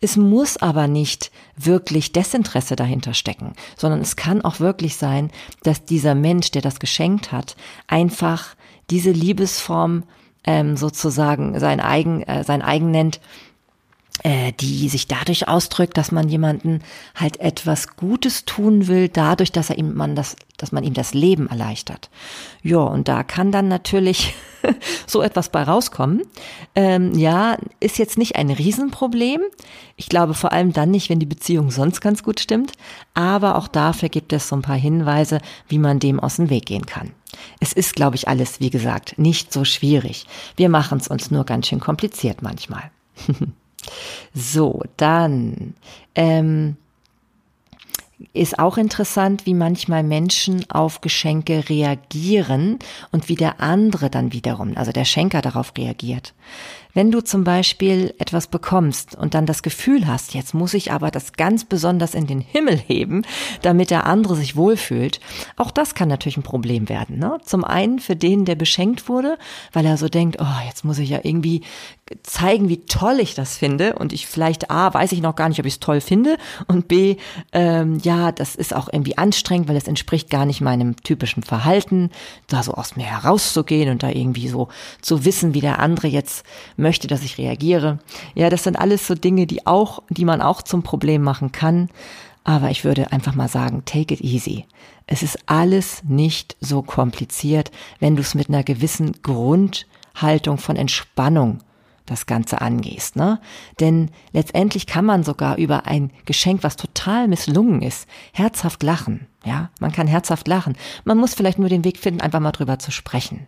Es 0.00 0.16
muss 0.16 0.56
aber 0.56 0.88
nicht 0.88 1.30
wirklich 1.56 2.10
Desinteresse 2.10 2.74
dahinter 2.74 3.14
stecken, 3.14 3.52
sondern 3.76 4.00
es 4.00 4.16
kann 4.16 4.42
auch 4.42 4.58
wirklich 4.58 4.96
sein, 4.96 5.30
dass 5.62 5.84
dieser 5.84 6.16
Mensch, 6.16 6.50
der 6.50 6.62
das 6.62 6.80
geschenkt 6.80 7.30
hat, 7.30 7.54
einfach 7.86 8.56
diese 8.90 9.12
Liebesform 9.12 10.02
ähm, 10.46 10.76
sozusagen 10.76 11.58
sein 11.58 11.80
eigen, 11.80 12.22
äh, 12.22 12.44
sein 12.44 12.62
eigen 12.62 12.90
nennt, 12.90 13.20
die 14.60 14.88
sich 14.88 15.06
dadurch 15.06 15.46
ausdrückt, 15.46 15.96
dass 15.96 16.10
man 16.10 16.28
jemanden 16.28 16.82
halt 17.14 17.38
etwas 17.38 17.96
Gutes 17.96 18.44
tun 18.44 18.88
will, 18.88 19.08
dadurch, 19.08 19.52
dass 19.52 19.70
er 19.70 19.78
ihm 19.78 19.94
man 19.94 20.16
das, 20.16 20.36
dass 20.56 20.72
man 20.72 20.84
ihm 20.84 20.94
das 20.94 21.14
Leben 21.14 21.48
erleichtert. 21.48 22.10
Ja, 22.62 22.78
und 22.78 23.08
da 23.08 23.22
kann 23.22 23.52
dann 23.52 23.68
natürlich 23.68 24.34
so 25.06 25.22
etwas 25.22 25.50
bei 25.50 25.62
rauskommen. 25.62 26.22
Ähm, 26.74 27.14
ja, 27.14 27.56
ist 27.80 27.98
jetzt 27.98 28.18
nicht 28.18 28.36
ein 28.36 28.50
Riesenproblem. 28.50 29.42
Ich 29.96 30.08
glaube 30.08 30.34
vor 30.34 30.52
allem 30.52 30.72
dann 30.72 30.90
nicht, 30.90 31.10
wenn 31.10 31.20
die 31.20 31.26
Beziehung 31.26 31.70
sonst 31.70 32.00
ganz 32.00 32.22
gut 32.22 32.40
stimmt. 32.40 32.72
Aber 33.14 33.56
auch 33.56 33.68
dafür 33.68 34.08
gibt 34.08 34.32
es 34.32 34.48
so 34.48 34.56
ein 34.56 34.62
paar 34.62 34.76
Hinweise, 34.76 35.40
wie 35.68 35.78
man 35.78 35.98
dem 35.98 36.20
aus 36.20 36.36
dem 36.36 36.50
Weg 36.50 36.66
gehen 36.66 36.86
kann. 36.86 37.12
Es 37.60 37.72
ist, 37.72 37.94
glaube 37.94 38.16
ich, 38.16 38.28
alles, 38.28 38.60
wie 38.60 38.70
gesagt, 38.70 39.18
nicht 39.18 39.52
so 39.52 39.64
schwierig. 39.64 40.26
Wir 40.56 40.68
machen 40.68 40.98
es 40.98 41.08
uns 41.08 41.30
nur 41.30 41.44
ganz 41.44 41.68
schön 41.68 41.80
kompliziert 41.80 42.42
manchmal. 42.42 42.90
So, 44.34 44.82
dann 44.96 45.74
ähm, 46.14 46.76
ist 48.32 48.58
auch 48.58 48.78
interessant, 48.78 49.44
wie 49.44 49.54
manchmal 49.54 50.02
Menschen 50.02 50.68
auf 50.70 51.00
Geschenke 51.00 51.68
reagieren 51.68 52.78
und 53.12 53.28
wie 53.28 53.34
der 53.34 53.60
andere 53.60 54.10
dann 54.10 54.32
wiederum, 54.32 54.76
also 54.76 54.92
der 54.92 55.04
Schenker 55.04 55.42
darauf 55.42 55.72
reagiert. 55.76 56.34
Wenn 56.96 57.10
du 57.10 57.20
zum 57.20 57.44
Beispiel 57.44 58.14
etwas 58.18 58.46
bekommst 58.46 59.14
und 59.14 59.34
dann 59.34 59.44
das 59.44 59.62
Gefühl 59.62 60.06
hast, 60.06 60.32
jetzt 60.32 60.54
muss 60.54 60.72
ich 60.72 60.92
aber 60.92 61.10
das 61.10 61.34
ganz 61.34 61.66
besonders 61.66 62.14
in 62.14 62.26
den 62.26 62.40
Himmel 62.40 62.78
heben, 62.78 63.20
damit 63.60 63.90
der 63.90 64.06
andere 64.06 64.34
sich 64.34 64.56
wohlfühlt, 64.56 65.20
auch 65.56 65.70
das 65.70 65.94
kann 65.94 66.08
natürlich 66.08 66.38
ein 66.38 66.42
Problem 66.42 66.88
werden. 66.88 67.18
Ne? 67.18 67.36
Zum 67.44 67.64
einen 67.64 67.98
für 67.98 68.16
den, 68.16 68.46
der 68.46 68.54
beschenkt 68.54 69.10
wurde, 69.10 69.36
weil 69.74 69.84
er 69.84 69.98
so 69.98 70.08
denkt, 70.08 70.38
oh, 70.40 70.66
jetzt 70.66 70.86
muss 70.86 70.98
ich 70.98 71.10
ja 71.10 71.20
irgendwie 71.22 71.60
zeigen, 72.22 72.68
wie 72.68 72.82
toll 72.82 73.18
ich 73.18 73.34
das 73.34 73.56
finde 73.56 73.94
und 73.94 74.12
ich 74.12 74.26
vielleicht 74.26 74.70
A, 74.70 74.94
weiß 74.94 75.10
ich 75.12 75.22
noch 75.22 75.34
gar 75.34 75.48
nicht, 75.48 75.58
ob 75.58 75.66
ich 75.66 75.74
es 75.74 75.80
toll 75.80 76.00
finde 76.00 76.36
und 76.68 76.86
B, 76.86 77.16
ähm, 77.52 77.98
ja, 78.02 78.30
das 78.30 78.54
ist 78.54 78.74
auch 78.74 78.88
irgendwie 78.92 79.18
anstrengend, 79.18 79.68
weil 79.68 79.76
es 79.76 79.88
entspricht 79.88 80.30
gar 80.30 80.46
nicht 80.46 80.60
meinem 80.60 80.96
typischen 81.02 81.42
Verhalten, 81.42 82.10
da 82.46 82.62
so 82.62 82.74
aus 82.74 82.94
mir 82.94 83.06
herauszugehen 83.06 83.90
und 83.90 84.02
da 84.04 84.10
irgendwie 84.10 84.48
so 84.48 84.68
zu 85.02 85.24
wissen, 85.24 85.52
wie 85.54 85.60
der 85.60 85.80
andere 85.80 86.06
jetzt 86.06 86.46
möchte, 86.76 87.08
dass 87.08 87.22
ich 87.22 87.38
reagiere. 87.38 87.98
Ja, 88.34 88.50
das 88.50 88.62
sind 88.62 88.78
alles 88.78 89.06
so 89.06 89.14
Dinge, 89.14 89.46
die 89.46 89.66
auch, 89.66 90.02
die 90.08 90.24
man 90.24 90.40
auch 90.40 90.62
zum 90.62 90.82
Problem 90.82 91.22
machen 91.22 91.50
kann. 91.50 91.88
Aber 92.44 92.70
ich 92.70 92.84
würde 92.84 93.10
einfach 93.10 93.34
mal 93.34 93.48
sagen, 93.48 93.82
take 93.84 94.14
it 94.14 94.20
easy. 94.20 94.66
Es 95.08 95.24
ist 95.24 95.38
alles 95.46 96.02
nicht 96.06 96.56
so 96.60 96.82
kompliziert, 96.82 97.72
wenn 97.98 98.14
du 98.14 98.22
es 98.22 98.36
mit 98.36 98.48
einer 98.48 98.62
gewissen 98.62 99.20
Grundhaltung 99.22 100.58
von 100.58 100.76
Entspannung 100.76 101.58
das 102.06 102.26
Ganze 102.26 102.60
angehst, 102.60 103.16
ne? 103.16 103.40
Denn 103.80 104.10
letztendlich 104.32 104.86
kann 104.86 105.04
man 105.04 105.24
sogar 105.24 105.56
über 105.58 105.86
ein 105.86 106.10
Geschenk, 106.24 106.62
was 106.62 106.76
total 106.76 107.28
misslungen 107.28 107.82
ist, 107.82 108.08
herzhaft 108.32 108.82
lachen. 108.82 109.26
Ja, 109.44 109.70
man 109.78 109.92
kann 109.92 110.06
herzhaft 110.06 110.48
lachen. 110.48 110.76
Man 111.04 111.18
muss 111.18 111.34
vielleicht 111.34 111.58
nur 111.58 111.68
den 111.68 111.84
Weg 111.84 111.98
finden, 111.98 112.20
einfach 112.20 112.40
mal 112.40 112.52
drüber 112.52 112.78
zu 112.78 112.90
sprechen. 112.90 113.46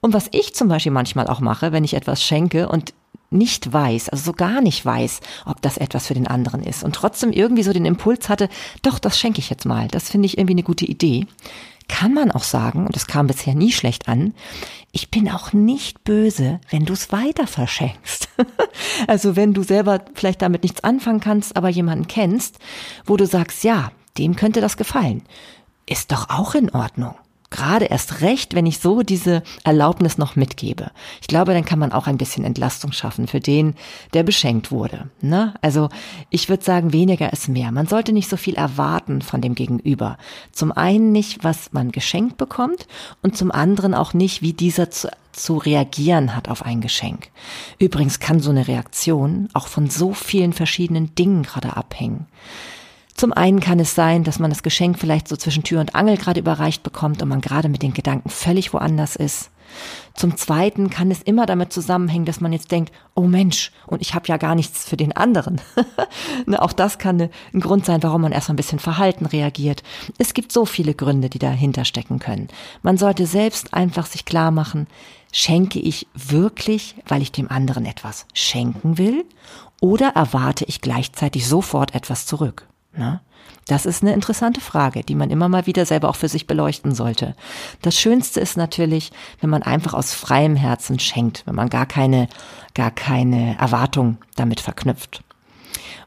Und 0.00 0.12
was 0.12 0.28
ich 0.32 0.54
zum 0.54 0.68
Beispiel 0.68 0.92
manchmal 0.92 1.26
auch 1.26 1.40
mache, 1.40 1.72
wenn 1.72 1.84
ich 1.84 1.94
etwas 1.94 2.22
schenke 2.22 2.68
und 2.68 2.94
nicht 3.30 3.72
weiß, 3.72 4.10
also 4.10 4.24
so 4.24 4.32
gar 4.32 4.60
nicht 4.60 4.84
weiß, 4.84 5.20
ob 5.46 5.60
das 5.62 5.78
etwas 5.78 6.06
für 6.06 6.14
den 6.14 6.26
anderen 6.26 6.62
ist 6.62 6.84
und 6.84 6.94
trotzdem 6.94 7.32
irgendwie 7.32 7.62
so 7.62 7.72
den 7.72 7.86
Impuls 7.86 8.28
hatte, 8.28 8.48
doch, 8.82 8.98
das 8.98 9.18
schenke 9.18 9.40
ich 9.40 9.50
jetzt 9.50 9.64
mal. 9.64 9.88
Das 9.88 10.10
finde 10.10 10.26
ich 10.26 10.38
irgendwie 10.38 10.54
eine 10.54 10.62
gute 10.62 10.84
Idee 10.84 11.26
kann 11.92 12.14
man 12.14 12.30
auch 12.30 12.42
sagen, 12.42 12.86
und 12.86 12.96
das 12.96 13.06
kam 13.06 13.26
bisher 13.26 13.54
nie 13.54 13.70
schlecht 13.70 14.08
an, 14.08 14.32
ich 14.92 15.10
bin 15.10 15.30
auch 15.30 15.52
nicht 15.52 16.04
böse, 16.04 16.58
wenn 16.70 16.86
du 16.86 16.94
es 16.94 17.12
weiter 17.12 17.46
verschenkst. 17.46 18.30
also 19.06 19.36
wenn 19.36 19.52
du 19.52 19.62
selber 19.62 20.00
vielleicht 20.14 20.40
damit 20.40 20.62
nichts 20.62 20.82
anfangen 20.84 21.20
kannst, 21.20 21.54
aber 21.54 21.68
jemanden 21.68 22.08
kennst, 22.08 22.58
wo 23.04 23.18
du 23.18 23.26
sagst, 23.26 23.62
ja, 23.62 23.92
dem 24.16 24.36
könnte 24.36 24.62
das 24.62 24.78
gefallen, 24.78 25.22
ist 25.86 26.12
doch 26.12 26.30
auch 26.30 26.54
in 26.54 26.70
Ordnung 26.70 27.14
gerade 27.52 27.84
erst 27.84 28.20
recht, 28.22 28.54
wenn 28.54 28.66
ich 28.66 28.80
so 28.80 29.02
diese 29.02 29.42
Erlaubnis 29.62 30.18
noch 30.18 30.34
mitgebe. 30.34 30.90
Ich 31.20 31.28
glaube, 31.28 31.52
dann 31.52 31.64
kann 31.64 31.78
man 31.78 31.92
auch 31.92 32.08
ein 32.08 32.18
bisschen 32.18 32.44
Entlastung 32.44 32.90
schaffen 32.90 33.28
für 33.28 33.38
den, 33.38 33.74
der 34.12 34.24
beschenkt 34.24 34.72
wurde. 34.72 35.08
Ne? 35.20 35.54
Also 35.62 35.88
ich 36.30 36.48
würde 36.48 36.64
sagen, 36.64 36.92
weniger 36.92 37.32
ist 37.32 37.48
mehr. 37.48 37.70
Man 37.70 37.86
sollte 37.86 38.12
nicht 38.12 38.28
so 38.28 38.36
viel 38.36 38.54
erwarten 38.54 39.22
von 39.22 39.40
dem 39.40 39.54
Gegenüber. 39.54 40.18
Zum 40.50 40.72
einen 40.72 41.12
nicht, 41.12 41.44
was 41.44 41.72
man 41.72 41.92
geschenkt 41.92 42.36
bekommt 42.36 42.88
und 43.22 43.36
zum 43.36 43.52
anderen 43.52 43.94
auch 43.94 44.14
nicht, 44.14 44.42
wie 44.42 44.52
dieser 44.52 44.90
zu 44.90 45.08
zu 45.32 45.56
reagieren 45.56 46.36
hat 46.36 46.48
auf 46.48 46.62
ein 46.62 46.80
Geschenk. 46.80 47.30
Übrigens 47.78 48.20
kann 48.20 48.40
so 48.40 48.50
eine 48.50 48.68
Reaktion 48.68 49.48
auch 49.54 49.66
von 49.66 49.88
so 49.88 50.12
vielen 50.12 50.52
verschiedenen 50.52 51.14
Dingen 51.14 51.42
gerade 51.42 51.76
abhängen. 51.76 52.26
Zum 53.14 53.32
einen 53.32 53.60
kann 53.60 53.78
es 53.78 53.94
sein, 53.94 54.24
dass 54.24 54.38
man 54.38 54.50
das 54.50 54.62
Geschenk 54.62 54.98
vielleicht 54.98 55.28
so 55.28 55.36
zwischen 55.36 55.62
Tür 55.62 55.80
und 55.80 55.94
Angel 55.94 56.16
gerade 56.16 56.40
überreicht 56.40 56.82
bekommt 56.82 57.22
und 57.22 57.28
man 57.28 57.40
gerade 57.40 57.68
mit 57.68 57.82
den 57.82 57.94
Gedanken 57.94 58.30
völlig 58.30 58.72
woanders 58.72 59.16
ist. 59.16 59.50
Zum 60.14 60.36
Zweiten 60.36 60.90
kann 60.90 61.10
es 61.10 61.22
immer 61.22 61.46
damit 61.46 61.72
zusammenhängen, 61.72 62.26
dass 62.26 62.40
man 62.40 62.52
jetzt 62.52 62.70
denkt, 62.70 62.92
oh 63.14 63.22
Mensch, 63.22 63.72
und 63.86 64.02
ich 64.02 64.14
habe 64.14 64.28
ja 64.28 64.36
gar 64.36 64.54
nichts 64.54 64.84
für 64.84 64.96
den 64.96 65.12
anderen. 65.16 65.60
ne, 66.46 66.60
auch 66.60 66.72
das 66.72 66.98
kann 66.98 67.16
ne, 67.16 67.30
ein 67.54 67.60
Grund 67.60 67.86
sein, 67.86 68.02
warum 68.02 68.22
man 68.22 68.32
erstmal 68.32 68.54
ein 68.54 68.56
bisschen 68.56 68.78
verhalten 68.78 69.24
reagiert. 69.24 69.82
Es 70.18 70.34
gibt 70.34 70.52
so 70.52 70.66
viele 70.66 70.94
Gründe, 70.94 71.30
die 71.30 71.38
dahinter 71.38 71.84
stecken 71.84 72.18
können. 72.18 72.48
Man 72.82 72.98
sollte 72.98 73.26
selbst 73.26 73.72
einfach 73.72 74.06
sich 74.06 74.24
klar 74.24 74.50
machen, 74.50 74.86
schenke 75.32 75.78
ich 75.78 76.06
wirklich, 76.14 76.94
weil 77.06 77.22
ich 77.22 77.32
dem 77.32 77.50
anderen 77.50 77.86
etwas 77.86 78.26
schenken 78.34 78.98
will, 78.98 79.24
oder 79.80 80.10
erwarte 80.10 80.64
ich 80.66 80.80
gleichzeitig 80.80 81.48
sofort 81.48 81.94
etwas 81.94 82.26
zurück? 82.26 82.68
Ne? 82.96 83.20
Das 83.66 83.86
ist 83.86 84.02
eine 84.02 84.12
interessante 84.12 84.60
Frage, 84.60 85.02
die 85.02 85.14
man 85.14 85.30
immer 85.30 85.48
mal 85.48 85.66
wieder 85.66 85.86
selber 85.86 86.08
auch 86.08 86.16
für 86.16 86.28
sich 86.28 86.46
beleuchten 86.46 86.94
sollte. 86.94 87.34
Das 87.80 87.98
Schönste 87.98 88.40
ist 88.40 88.56
natürlich, 88.56 89.12
wenn 89.40 89.50
man 89.50 89.62
einfach 89.62 89.94
aus 89.94 90.14
freiem 90.14 90.56
Herzen 90.56 90.98
schenkt, 90.98 91.46
wenn 91.46 91.54
man 91.54 91.68
gar 91.68 91.86
keine, 91.86 92.28
gar 92.74 92.90
keine 92.90 93.56
Erwartung 93.58 94.18
damit 94.36 94.60
verknüpft. 94.60 95.22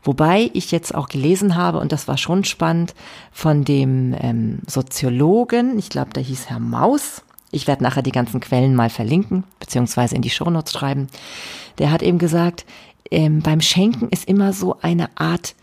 Wobei 0.03 0.51
ich 0.53 0.71
jetzt 0.71 0.93
auch 0.93 1.07
gelesen 1.07 1.55
habe, 1.55 1.79
und 1.79 1.91
das 1.91 2.07
war 2.07 2.17
schon 2.17 2.43
spannend, 2.43 2.93
von 3.31 3.63
dem 3.63 4.15
ähm, 4.19 4.59
Soziologen, 4.67 5.79
ich 5.79 5.89
glaube, 5.89 6.11
der 6.11 6.21
hieß 6.21 6.49
Herr 6.49 6.59
Maus, 6.59 7.23
ich 7.51 7.67
werde 7.67 7.83
nachher 7.83 8.03
die 8.03 8.11
ganzen 8.11 8.39
Quellen 8.41 8.75
mal 8.75 8.89
verlinken, 8.89 9.45
beziehungsweise 9.59 10.15
in 10.15 10.21
die 10.21 10.29
Shownotes 10.29 10.73
schreiben, 10.73 11.07
der 11.79 11.89
hat 11.89 12.03
eben 12.03 12.19
gesagt, 12.19 12.65
ähm, 13.09 13.41
beim 13.41 13.61
Schenken 13.61 14.09
ist 14.09 14.27
immer 14.27 14.53
so 14.53 14.77
eine 14.81 15.09
Art 15.15 15.55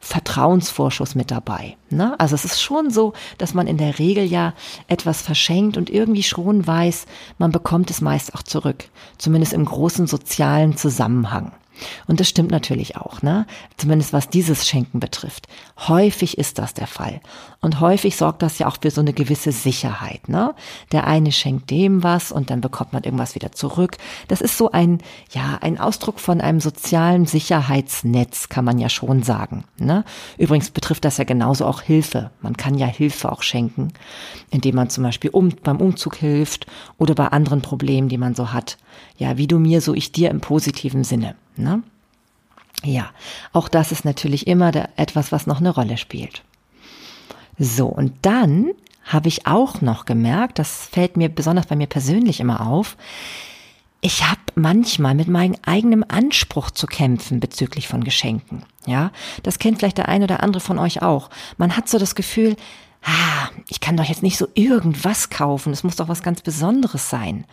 Vertrauensvorschuss 0.00 1.14
mit 1.14 1.30
dabei. 1.30 1.76
Ne? 1.90 2.18
Also 2.18 2.34
es 2.34 2.44
ist 2.44 2.60
schon 2.60 2.90
so, 2.90 3.12
dass 3.38 3.54
man 3.54 3.66
in 3.66 3.78
der 3.78 3.98
Regel 3.98 4.24
ja 4.24 4.54
etwas 4.88 5.22
verschenkt 5.22 5.76
und 5.76 5.90
irgendwie 5.90 6.22
schon 6.22 6.66
weiß, 6.66 7.06
man 7.38 7.52
bekommt 7.52 7.90
es 7.90 8.00
meist 8.00 8.34
auch 8.34 8.42
zurück. 8.42 8.88
Zumindest 9.18 9.52
im 9.52 9.64
großen 9.64 10.06
sozialen 10.06 10.76
Zusammenhang. 10.76 11.52
Und 12.06 12.20
das 12.20 12.28
stimmt 12.28 12.50
natürlich 12.50 12.96
auch, 12.96 13.22
ne? 13.22 13.46
Zumindest 13.76 14.12
was 14.12 14.28
dieses 14.28 14.66
Schenken 14.66 15.00
betrifft. 15.00 15.48
Häufig 15.78 16.38
ist 16.38 16.58
das 16.58 16.74
der 16.74 16.86
Fall. 16.86 17.20
Und 17.64 17.80
häufig 17.80 18.16
sorgt 18.16 18.42
das 18.42 18.58
ja 18.58 18.66
auch 18.66 18.76
für 18.82 18.90
so 18.90 19.00
eine 19.00 19.14
gewisse 19.14 19.50
Sicherheit, 19.50 20.28
ne? 20.28 20.54
Der 20.92 21.06
eine 21.06 21.32
schenkt 21.32 21.70
dem 21.70 22.02
was 22.02 22.30
und 22.30 22.50
dann 22.50 22.60
bekommt 22.60 22.92
man 22.92 23.04
irgendwas 23.04 23.34
wieder 23.34 23.52
zurück. 23.52 23.96
Das 24.28 24.42
ist 24.42 24.58
so 24.58 24.70
ein, 24.70 24.98
ja, 25.30 25.56
ein 25.62 25.80
Ausdruck 25.80 26.20
von 26.20 26.42
einem 26.42 26.60
sozialen 26.60 27.24
Sicherheitsnetz, 27.24 28.50
kann 28.50 28.66
man 28.66 28.78
ja 28.78 28.90
schon 28.90 29.22
sagen, 29.22 29.64
ne? 29.78 30.04
Übrigens 30.36 30.72
betrifft 30.72 31.06
das 31.06 31.16
ja 31.16 31.24
genauso 31.24 31.64
auch 31.64 31.80
Hilfe. 31.80 32.30
Man 32.42 32.54
kann 32.54 32.74
ja 32.74 32.86
Hilfe 32.86 33.32
auch 33.32 33.40
schenken, 33.40 33.94
indem 34.50 34.74
man 34.74 34.90
zum 34.90 35.02
Beispiel 35.02 35.30
um, 35.30 35.48
beim 35.48 35.78
Umzug 35.78 36.16
hilft 36.16 36.66
oder 36.98 37.14
bei 37.14 37.28
anderen 37.28 37.62
Problemen, 37.62 38.10
die 38.10 38.18
man 38.18 38.34
so 38.34 38.52
hat. 38.52 38.76
Ja, 39.16 39.38
wie 39.38 39.46
du 39.46 39.58
mir, 39.58 39.80
so 39.80 39.94
ich 39.94 40.12
dir 40.12 40.28
im 40.30 40.42
positiven 40.42 41.02
Sinne. 41.02 41.34
Ne? 41.56 41.82
Ja, 42.82 43.08
auch 43.54 43.70
das 43.70 43.90
ist 43.90 44.04
natürlich 44.04 44.46
immer 44.46 44.70
etwas, 44.96 45.32
was 45.32 45.46
noch 45.46 45.60
eine 45.60 45.70
Rolle 45.70 45.96
spielt. 45.96 46.42
So, 47.58 47.86
und 47.86 48.12
dann 48.22 48.70
habe 49.04 49.28
ich 49.28 49.46
auch 49.46 49.80
noch 49.80 50.06
gemerkt, 50.06 50.58
das 50.58 50.86
fällt 50.86 51.16
mir 51.16 51.28
besonders 51.28 51.66
bei 51.66 51.76
mir 51.76 51.86
persönlich 51.86 52.40
immer 52.40 52.66
auf, 52.66 52.96
ich 54.00 54.22
habe 54.28 54.40
manchmal 54.54 55.14
mit 55.14 55.28
meinem 55.28 55.56
eigenen 55.64 56.08
Anspruch 56.08 56.70
zu 56.70 56.86
kämpfen 56.86 57.40
bezüglich 57.40 57.88
von 57.88 58.04
Geschenken. 58.04 58.62
Ja, 58.86 59.12
das 59.42 59.58
kennt 59.58 59.78
vielleicht 59.78 59.96
der 59.96 60.10
ein 60.10 60.22
oder 60.22 60.42
andere 60.42 60.60
von 60.60 60.78
euch 60.78 61.00
auch. 61.00 61.30
Man 61.56 61.74
hat 61.74 61.88
so 61.88 61.98
das 61.98 62.14
Gefühl, 62.14 62.56
ah, 63.02 63.48
ich 63.68 63.80
kann 63.80 63.96
doch 63.96 64.04
jetzt 64.04 64.22
nicht 64.22 64.36
so 64.36 64.46
irgendwas 64.54 65.30
kaufen, 65.30 65.72
es 65.72 65.84
muss 65.84 65.96
doch 65.96 66.08
was 66.08 66.22
ganz 66.22 66.42
Besonderes 66.42 67.08
sein. 67.08 67.46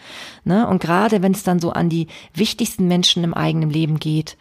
Ne? 0.44 0.68
Und 0.68 0.82
gerade 0.82 1.22
wenn 1.22 1.34
es 1.34 1.44
dann 1.44 1.60
so 1.60 1.72
an 1.72 1.88
die 1.88 2.08
wichtigsten 2.34 2.88
Menschen 2.88 3.24
im 3.24 3.34
eigenen 3.34 3.70
Leben 3.70 4.00
geht, 4.00 4.38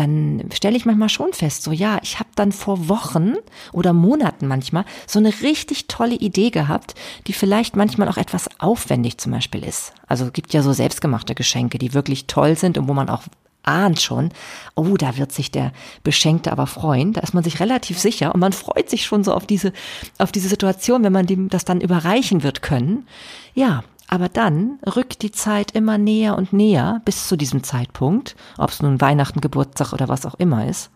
dann 0.00 0.48
stelle 0.52 0.76
ich 0.76 0.86
manchmal 0.86 1.10
schon 1.10 1.32
fest, 1.32 1.62
so 1.62 1.72
ja, 1.72 1.98
ich 2.02 2.18
habe 2.18 2.30
dann 2.34 2.52
vor 2.52 2.88
Wochen 2.88 3.34
oder 3.72 3.92
Monaten 3.92 4.46
manchmal 4.46 4.84
so 5.06 5.18
eine 5.18 5.42
richtig 5.42 5.88
tolle 5.88 6.14
Idee 6.14 6.50
gehabt, 6.50 6.94
die 7.26 7.34
vielleicht 7.34 7.76
manchmal 7.76 8.08
auch 8.08 8.16
etwas 8.16 8.48
aufwendig 8.58 9.18
zum 9.18 9.32
Beispiel 9.32 9.62
ist. 9.62 9.92
Also 10.06 10.26
es 10.26 10.32
gibt 10.32 10.54
ja 10.54 10.62
so 10.62 10.72
selbstgemachte 10.72 11.34
Geschenke, 11.34 11.78
die 11.78 11.92
wirklich 11.92 12.26
toll 12.26 12.56
sind 12.56 12.78
und 12.78 12.88
wo 12.88 12.94
man 12.94 13.10
auch 13.10 13.24
ahnt 13.62 14.00
schon, 14.00 14.30
oh, 14.74 14.96
da 14.96 15.18
wird 15.18 15.32
sich 15.32 15.50
der 15.50 15.72
Beschenkte 16.02 16.50
aber 16.50 16.66
freuen. 16.66 17.12
Da 17.12 17.20
ist 17.20 17.34
man 17.34 17.44
sich 17.44 17.60
relativ 17.60 17.98
sicher 17.98 18.34
und 18.34 18.40
man 18.40 18.54
freut 18.54 18.88
sich 18.88 19.04
schon 19.04 19.22
so 19.22 19.34
auf 19.34 19.46
diese, 19.46 19.74
auf 20.16 20.32
diese 20.32 20.48
Situation, 20.48 21.04
wenn 21.04 21.12
man 21.12 21.26
dem 21.26 21.50
das 21.50 21.66
dann 21.66 21.82
überreichen 21.82 22.42
wird 22.42 22.62
können. 22.62 23.06
Ja, 23.54 23.84
aber 24.10 24.28
dann 24.28 24.80
rückt 24.96 25.22
die 25.22 25.30
Zeit 25.30 25.70
immer 25.70 25.96
näher 25.96 26.36
und 26.36 26.52
näher 26.52 27.00
bis 27.04 27.28
zu 27.28 27.36
diesem 27.36 27.62
Zeitpunkt, 27.62 28.34
ob 28.58 28.70
es 28.70 28.82
nun 28.82 29.00
Weihnachten, 29.00 29.40
Geburtstag 29.40 29.92
oder 29.92 30.08
was 30.08 30.26
auch 30.26 30.34
immer 30.34 30.66
ist. 30.66 30.90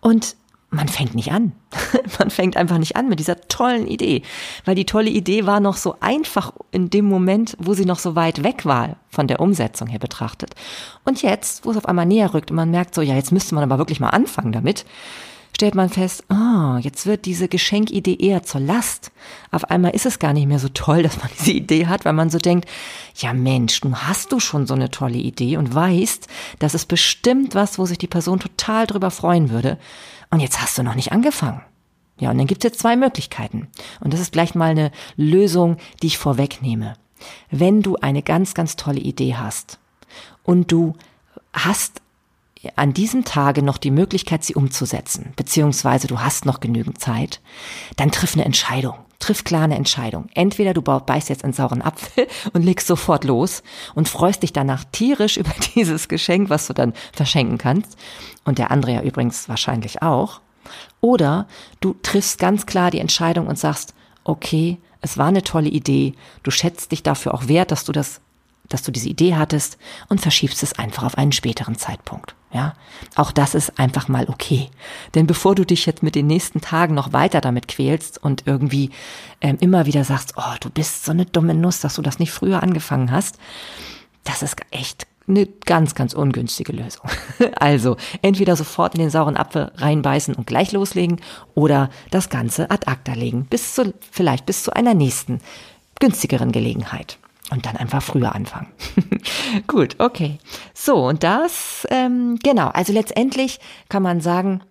Und 0.00 0.36
man 0.70 0.86
fängt 0.86 1.16
nicht 1.16 1.32
an. 1.32 1.52
man 2.18 2.30
fängt 2.30 2.56
einfach 2.56 2.78
nicht 2.78 2.96
an 2.96 3.08
mit 3.08 3.18
dieser 3.18 3.40
tollen 3.40 3.88
Idee, 3.88 4.22
weil 4.64 4.76
die 4.76 4.86
tolle 4.86 5.10
Idee 5.10 5.46
war 5.46 5.58
noch 5.58 5.76
so 5.76 5.96
einfach 5.98 6.52
in 6.70 6.90
dem 6.90 7.06
Moment, 7.06 7.56
wo 7.58 7.74
sie 7.74 7.86
noch 7.86 7.98
so 7.98 8.14
weit 8.14 8.44
weg 8.44 8.64
war 8.64 8.96
von 9.08 9.26
der 9.26 9.40
Umsetzung 9.40 9.88
her 9.88 9.98
betrachtet. 9.98 10.54
Und 11.04 11.22
jetzt, 11.22 11.64
wo 11.64 11.72
es 11.72 11.76
auf 11.76 11.86
einmal 11.86 12.06
näher 12.06 12.34
rückt 12.34 12.50
und 12.50 12.56
man 12.56 12.70
merkt 12.70 12.94
so, 12.94 13.02
ja, 13.02 13.14
jetzt 13.14 13.32
müsste 13.32 13.56
man 13.56 13.64
aber 13.64 13.78
wirklich 13.78 13.98
mal 13.98 14.10
anfangen 14.10 14.52
damit, 14.52 14.84
stellt 15.58 15.74
man 15.74 15.88
fest, 15.88 16.22
oh, 16.30 16.76
jetzt 16.78 17.04
wird 17.06 17.24
diese 17.24 17.48
Geschenkidee 17.48 18.14
eher 18.14 18.44
zur 18.44 18.60
Last. 18.60 19.10
Auf 19.50 19.64
einmal 19.64 19.90
ist 19.90 20.06
es 20.06 20.20
gar 20.20 20.32
nicht 20.32 20.46
mehr 20.46 20.60
so 20.60 20.68
toll, 20.68 21.02
dass 21.02 21.18
man 21.18 21.28
diese 21.36 21.50
Idee 21.50 21.88
hat, 21.88 22.04
weil 22.04 22.12
man 22.12 22.30
so 22.30 22.38
denkt, 22.38 22.68
ja 23.16 23.34
Mensch, 23.34 23.82
nun 23.82 24.06
hast 24.06 24.30
du 24.30 24.38
schon 24.38 24.68
so 24.68 24.74
eine 24.74 24.92
tolle 24.92 25.18
Idee 25.18 25.56
und 25.56 25.74
weißt, 25.74 26.28
das 26.60 26.74
ist 26.74 26.86
bestimmt 26.86 27.56
was, 27.56 27.76
wo 27.76 27.86
sich 27.86 27.98
die 27.98 28.06
Person 28.06 28.38
total 28.38 28.86
drüber 28.86 29.10
freuen 29.10 29.50
würde. 29.50 29.78
Und 30.30 30.38
jetzt 30.38 30.62
hast 30.62 30.78
du 30.78 30.84
noch 30.84 30.94
nicht 30.94 31.10
angefangen. 31.10 31.60
Ja, 32.20 32.30
und 32.30 32.38
dann 32.38 32.46
gibt 32.46 32.64
es 32.64 32.70
jetzt 32.70 32.80
zwei 32.80 32.94
Möglichkeiten. 32.94 33.66
Und 33.98 34.12
das 34.12 34.20
ist 34.20 34.32
gleich 34.32 34.54
mal 34.54 34.70
eine 34.70 34.92
Lösung, 35.16 35.78
die 36.02 36.06
ich 36.06 36.18
vorwegnehme. 36.18 36.94
Wenn 37.50 37.82
du 37.82 37.96
eine 37.96 38.22
ganz, 38.22 38.54
ganz 38.54 38.76
tolle 38.76 39.00
Idee 39.00 39.34
hast 39.34 39.80
und 40.44 40.70
du 40.70 40.94
hast 41.52 42.00
an 42.76 42.92
diesem 42.92 43.24
Tage 43.24 43.62
noch 43.62 43.78
die 43.78 43.90
Möglichkeit, 43.90 44.44
sie 44.44 44.54
umzusetzen, 44.54 45.32
beziehungsweise 45.36 46.06
du 46.06 46.20
hast 46.20 46.44
noch 46.44 46.60
genügend 46.60 47.00
Zeit, 47.00 47.40
dann 47.96 48.10
triff 48.10 48.34
eine 48.34 48.44
Entscheidung. 48.44 48.94
Triff 49.18 49.42
klar 49.42 49.64
eine 49.64 49.76
Entscheidung. 49.76 50.28
Entweder 50.34 50.74
du 50.74 50.82
beißt 50.82 51.28
jetzt 51.28 51.42
einen 51.42 51.52
sauren 51.52 51.82
Apfel 51.82 52.28
und 52.52 52.62
legst 52.62 52.86
sofort 52.86 53.24
los 53.24 53.62
und 53.94 54.08
freust 54.08 54.42
dich 54.42 54.52
danach 54.52 54.84
tierisch 54.92 55.36
über 55.38 55.52
dieses 55.74 56.08
Geschenk, 56.08 56.50
was 56.50 56.66
du 56.66 56.72
dann 56.72 56.94
verschenken 57.12 57.58
kannst. 57.58 57.96
Und 58.44 58.58
der 58.58 58.70
andere 58.70 58.92
ja 58.92 59.02
übrigens 59.02 59.48
wahrscheinlich 59.48 60.02
auch. 60.02 60.40
Oder 61.00 61.48
du 61.80 61.94
triffst 62.02 62.38
ganz 62.38 62.66
klar 62.66 62.90
die 62.90 63.00
Entscheidung 63.00 63.46
und 63.46 63.58
sagst, 63.58 63.94
okay, 64.24 64.78
es 65.00 65.16
war 65.16 65.26
eine 65.26 65.42
tolle 65.42 65.68
Idee. 65.68 66.14
Du 66.42 66.50
schätzt 66.50 66.92
dich 66.92 67.02
dafür 67.02 67.34
auch 67.34 67.48
wert, 67.48 67.70
dass 67.70 67.84
du 67.84 67.92
das 67.92 68.20
dass 68.68 68.82
du 68.82 68.92
diese 68.92 69.08
Idee 69.08 69.36
hattest 69.36 69.78
und 70.08 70.20
verschiebst 70.20 70.62
es 70.62 70.78
einfach 70.78 71.04
auf 71.04 71.18
einen 71.18 71.32
späteren 71.32 71.76
Zeitpunkt. 71.76 72.34
Ja, 72.52 72.74
auch 73.14 73.30
das 73.30 73.54
ist 73.54 73.78
einfach 73.78 74.08
mal 74.08 74.26
okay. 74.28 74.70
Denn 75.14 75.26
bevor 75.26 75.54
du 75.54 75.66
dich 75.66 75.84
jetzt 75.84 76.02
mit 76.02 76.14
den 76.14 76.26
nächsten 76.26 76.62
Tagen 76.62 76.94
noch 76.94 77.12
weiter 77.12 77.42
damit 77.42 77.68
quälst 77.68 78.22
und 78.22 78.44
irgendwie 78.46 78.90
ähm, 79.42 79.58
immer 79.60 79.84
wieder 79.84 80.02
sagst, 80.04 80.34
oh, 80.36 80.54
du 80.60 80.70
bist 80.70 81.04
so 81.04 81.12
eine 81.12 81.26
dumme 81.26 81.54
Nuss, 81.54 81.80
dass 81.80 81.96
du 81.96 82.02
das 82.02 82.18
nicht 82.18 82.32
früher 82.32 82.62
angefangen 82.62 83.10
hast, 83.10 83.36
das 84.24 84.42
ist 84.42 84.56
echt 84.70 85.06
eine 85.28 85.46
ganz, 85.46 85.94
ganz 85.94 86.14
ungünstige 86.14 86.72
Lösung. 86.72 87.10
Also 87.54 87.96
entweder 88.22 88.56
sofort 88.56 88.94
in 88.94 89.00
den 89.00 89.10
sauren 89.10 89.36
Apfel 89.36 89.70
reinbeißen 89.76 90.34
und 90.34 90.46
gleich 90.46 90.72
loslegen 90.72 91.20
oder 91.54 91.90
das 92.10 92.30
Ganze 92.30 92.70
ad 92.70 92.86
acta 92.86 93.12
legen, 93.12 93.44
bis 93.44 93.74
zu, 93.74 93.92
vielleicht 94.10 94.46
bis 94.46 94.62
zu 94.62 94.72
einer 94.72 94.94
nächsten 94.94 95.40
günstigeren 96.00 96.52
Gelegenheit. 96.52 97.18
Und 97.50 97.64
dann 97.64 97.76
einfach 97.76 98.02
früher 98.02 98.34
anfangen. 98.34 98.68
Gut, 99.66 99.96
okay. 99.98 100.38
So, 100.74 101.06
und 101.06 101.22
das, 101.22 101.86
ähm, 101.90 102.38
genau, 102.42 102.68
also 102.68 102.92
letztendlich 102.92 103.58
kann 103.88 104.02
man 104.02 104.20
sagen, 104.20 104.62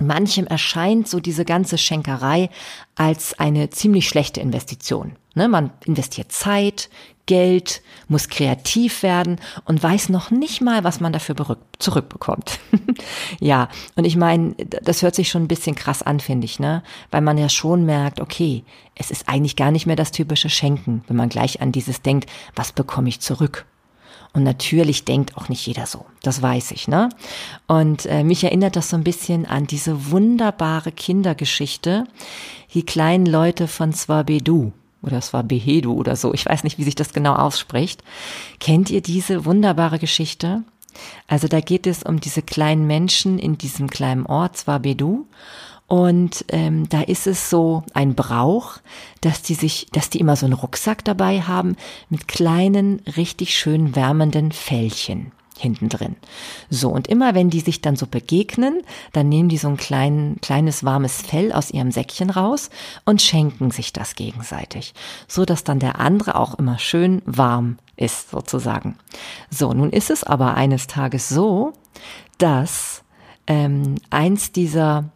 manchem 0.00 0.46
erscheint 0.46 1.08
so 1.08 1.20
diese 1.20 1.44
ganze 1.44 1.78
Schenkerei 1.78 2.50
als 2.94 3.38
eine 3.38 3.70
ziemlich 3.70 4.08
schlechte 4.08 4.40
Investition. 4.40 5.16
Ne, 5.34 5.48
man 5.48 5.72
investiert 5.84 6.30
Zeit, 6.30 6.88
Geld, 7.26 7.82
muss 8.06 8.28
kreativ 8.28 9.02
werden 9.02 9.40
und 9.64 9.82
weiß 9.82 10.10
noch 10.10 10.30
nicht 10.30 10.60
mal, 10.60 10.84
was 10.84 11.00
man 11.00 11.12
dafür 11.12 11.34
zurückbekommt. 11.78 12.60
ja, 13.40 13.68
und 13.96 14.04
ich 14.04 14.16
meine, 14.16 14.54
das 14.54 15.02
hört 15.02 15.14
sich 15.14 15.30
schon 15.30 15.44
ein 15.44 15.48
bisschen 15.48 15.74
krass 15.74 16.02
an, 16.02 16.20
finde 16.20 16.44
ich, 16.44 16.60
ne? 16.60 16.82
Weil 17.10 17.22
man 17.22 17.38
ja 17.38 17.48
schon 17.48 17.86
merkt, 17.86 18.20
okay, 18.20 18.62
es 18.94 19.10
ist 19.10 19.28
eigentlich 19.28 19.56
gar 19.56 19.70
nicht 19.70 19.86
mehr 19.86 19.96
das 19.96 20.12
typische 20.12 20.50
Schenken, 20.50 21.02
wenn 21.08 21.16
man 21.16 21.30
gleich 21.30 21.62
an 21.62 21.72
dieses 21.72 22.02
denkt, 22.02 22.30
was 22.54 22.72
bekomme 22.72 23.08
ich 23.08 23.20
zurück? 23.20 23.64
Und 24.34 24.42
natürlich 24.42 25.04
denkt 25.04 25.36
auch 25.36 25.48
nicht 25.48 25.64
jeder 25.66 25.86
so. 25.86 26.04
Das 26.22 26.42
weiß 26.42 26.72
ich, 26.72 26.88
ne? 26.88 27.08
Und 27.68 28.04
äh, 28.06 28.24
mich 28.24 28.42
erinnert 28.42 28.74
das 28.74 28.90
so 28.90 28.96
ein 28.96 29.04
bisschen 29.04 29.46
an 29.46 29.66
diese 29.66 30.10
wunderbare 30.10 30.90
Kindergeschichte, 30.90 32.04
die 32.74 32.84
kleinen 32.84 33.26
Leute 33.26 33.68
von 33.68 33.92
Swabedu 33.92 34.72
oder 35.02 35.18
es 35.18 35.32
oder 35.32 36.16
so, 36.16 36.34
ich 36.34 36.46
weiß 36.46 36.64
nicht, 36.64 36.78
wie 36.78 36.84
sich 36.84 36.94
das 36.94 37.12
genau 37.12 37.34
ausspricht. 37.34 38.02
Kennt 38.58 38.90
ihr 38.90 39.02
diese 39.02 39.44
wunderbare 39.44 39.98
Geschichte? 39.98 40.62
Also 41.28 41.48
da 41.48 41.60
geht 41.60 41.86
es 41.86 42.02
um 42.02 42.20
diese 42.20 42.42
kleinen 42.42 42.86
Menschen 42.86 43.38
in 43.38 43.58
diesem 43.58 43.88
kleinen 43.88 44.26
Ort, 44.26 44.56
zwar 44.56 44.80
Bedu. 44.80 45.26
Und 45.86 46.46
ähm, 46.48 46.88
da 46.88 47.02
ist 47.02 47.26
es 47.26 47.50
so 47.50 47.82
ein 47.92 48.14
Brauch, 48.14 48.78
dass 49.20 49.42
die 49.42 49.54
sich, 49.54 49.86
dass 49.92 50.10
die 50.10 50.20
immer 50.20 50.36
so 50.36 50.46
einen 50.46 50.54
Rucksack 50.54 51.04
dabei 51.04 51.42
haben 51.42 51.76
mit 52.08 52.26
kleinen, 52.26 53.00
richtig 53.16 53.56
schön 53.56 53.94
wärmenden 53.94 54.50
Fällchen 54.50 55.32
hinten 55.58 55.88
drin. 55.88 56.16
So, 56.68 56.90
und 56.90 57.06
immer 57.06 57.34
wenn 57.34 57.50
die 57.50 57.60
sich 57.60 57.80
dann 57.80 57.96
so 57.96 58.06
begegnen, 58.06 58.82
dann 59.12 59.28
nehmen 59.28 59.48
die 59.48 59.56
so 59.56 59.68
ein 59.68 59.76
klein, 59.76 60.36
kleines 60.42 60.84
warmes 60.84 61.22
Fell 61.22 61.52
aus 61.52 61.70
ihrem 61.70 61.92
Säckchen 61.92 62.30
raus 62.30 62.70
und 63.04 63.22
schenken 63.22 63.70
sich 63.70 63.92
das 63.92 64.14
gegenseitig, 64.14 64.94
so 65.28 65.44
dass 65.44 65.64
dann 65.64 65.78
der 65.78 66.00
andere 66.00 66.34
auch 66.36 66.58
immer 66.58 66.78
schön 66.78 67.22
warm 67.24 67.78
ist, 67.96 68.30
sozusagen. 68.30 68.96
So, 69.50 69.72
nun 69.72 69.90
ist 69.90 70.10
es 70.10 70.24
aber 70.24 70.54
eines 70.54 70.86
Tages 70.86 71.28
so, 71.28 71.72
dass 72.38 73.04
ähm, 73.46 73.96
eins 74.10 74.50
dieser 74.50 75.10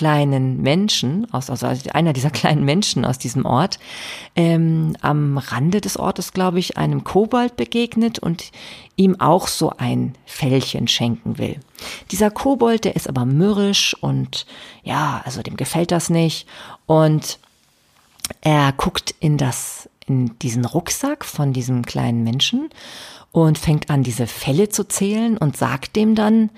kleinen 0.00 0.62
Menschen, 0.62 1.30
aus, 1.30 1.50
also 1.50 1.66
einer 1.92 2.14
dieser 2.14 2.30
kleinen 2.40 2.64
Menschen 2.64 3.04
aus 3.04 3.18
diesem 3.18 3.44
Ort, 3.44 3.78
ähm, 4.34 4.96
am 5.02 5.36
Rande 5.36 5.82
des 5.82 5.98
Ortes, 5.98 6.32
glaube 6.32 6.58
ich, 6.58 6.78
einem 6.78 7.04
Kobold 7.04 7.56
begegnet 7.56 8.18
und 8.18 8.50
ihm 8.96 9.20
auch 9.20 9.46
so 9.46 9.74
ein 9.76 10.14
Fällchen 10.24 10.88
schenken 10.88 11.36
will. 11.36 11.60
Dieser 12.10 12.30
Kobold, 12.30 12.86
der 12.86 12.96
ist 12.96 13.10
aber 13.10 13.26
mürrisch 13.26 13.94
und 14.00 14.46
ja, 14.84 15.20
also 15.26 15.42
dem 15.42 15.58
gefällt 15.58 15.90
das 15.90 16.08
nicht 16.08 16.48
und 16.86 17.38
er 18.40 18.72
guckt 18.72 19.14
in 19.20 19.36
das, 19.36 19.90
in 20.06 20.38
diesen 20.38 20.64
Rucksack 20.64 21.26
von 21.26 21.52
diesem 21.52 21.84
kleinen 21.84 22.24
Menschen 22.24 22.70
und 23.32 23.58
fängt 23.58 23.90
an, 23.90 24.02
diese 24.02 24.26
Fälle 24.26 24.70
zu 24.70 24.84
zählen 24.84 25.36
und 25.36 25.58
sagt 25.58 25.94
dem 25.94 26.14
dann, 26.14 26.48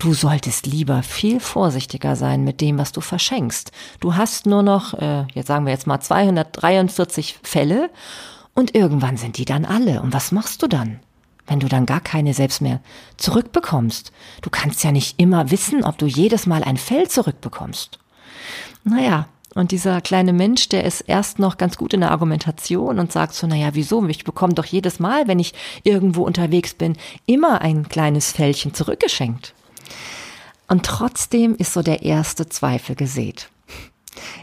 Du 0.00 0.14
solltest 0.14 0.64
lieber 0.64 1.02
viel 1.02 1.40
vorsichtiger 1.40 2.16
sein 2.16 2.42
mit 2.42 2.62
dem, 2.62 2.78
was 2.78 2.90
du 2.90 3.02
verschenkst. 3.02 3.70
Du 4.00 4.16
hast 4.16 4.46
nur 4.46 4.62
noch, 4.62 4.94
äh, 4.94 5.26
jetzt 5.34 5.48
sagen 5.48 5.66
wir 5.66 5.74
jetzt 5.74 5.86
mal 5.86 6.00
243 6.00 7.38
Fälle 7.42 7.90
und 8.54 8.74
irgendwann 8.74 9.18
sind 9.18 9.36
die 9.36 9.44
dann 9.44 9.66
alle. 9.66 10.00
Und 10.00 10.14
was 10.14 10.32
machst 10.32 10.62
du 10.62 10.68
dann? 10.68 11.00
Wenn 11.46 11.60
du 11.60 11.68
dann 11.68 11.84
gar 11.84 12.00
keine 12.00 12.32
selbst 12.32 12.62
mehr 12.62 12.80
zurückbekommst. 13.18 14.10
Du 14.40 14.48
kannst 14.48 14.82
ja 14.84 14.90
nicht 14.90 15.20
immer 15.20 15.50
wissen, 15.50 15.84
ob 15.84 15.98
du 15.98 16.06
jedes 16.06 16.46
Mal 16.46 16.64
ein 16.64 16.78
Fell 16.78 17.06
zurückbekommst. 17.06 17.98
Naja, 18.84 19.28
und 19.54 19.70
dieser 19.70 20.00
kleine 20.00 20.32
Mensch, 20.32 20.70
der 20.70 20.84
ist 20.84 21.02
erst 21.02 21.38
noch 21.38 21.58
ganz 21.58 21.76
gut 21.76 21.92
in 21.92 22.00
der 22.00 22.12
Argumentation 22.12 22.98
und 22.98 23.12
sagt 23.12 23.34
so, 23.34 23.46
naja, 23.46 23.70
wieso? 23.74 24.06
Ich 24.06 24.24
bekomme 24.24 24.54
doch 24.54 24.64
jedes 24.64 24.98
Mal, 24.98 25.28
wenn 25.28 25.40
ich 25.40 25.52
irgendwo 25.82 26.22
unterwegs 26.22 26.72
bin, 26.72 26.96
immer 27.26 27.60
ein 27.60 27.86
kleines 27.90 28.32
Fellchen 28.32 28.72
zurückgeschenkt. 28.72 29.52
Und 30.70 30.86
trotzdem 30.86 31.56
ist 31.56 31.72
so 31.72 31.82
der 31.82 32.04
erste 32.04 32.48
Zweifel 32.48 32.94
gesät. 32.94 33.50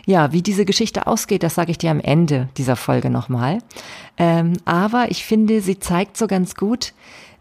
Ja, 0.05 0.33
wie 0.33 0.41
diese 0.41 0.65
Geschichte 0.65 1.07
ausgeht, 1.07 1.41
das 1.41 1.55
sage 1.55 1.71
ich 1.71 1.77
dir 1.77 1.89
am 1.89 2.01
Ende 2.01 2.49
dieser 2.57 2.75
Folge 2.75 3.09
nochmal. 3.09 3.59
Ähm, 4.17 4.53
aber 4.65 5.09
ich 5.09 5.23
finde, 5.23 5.61
sie 5.61 5.79
zeigt 5.79 6.17
so 6.17 6.27
ganz 6.27 6.55
gut, 6.55 6.93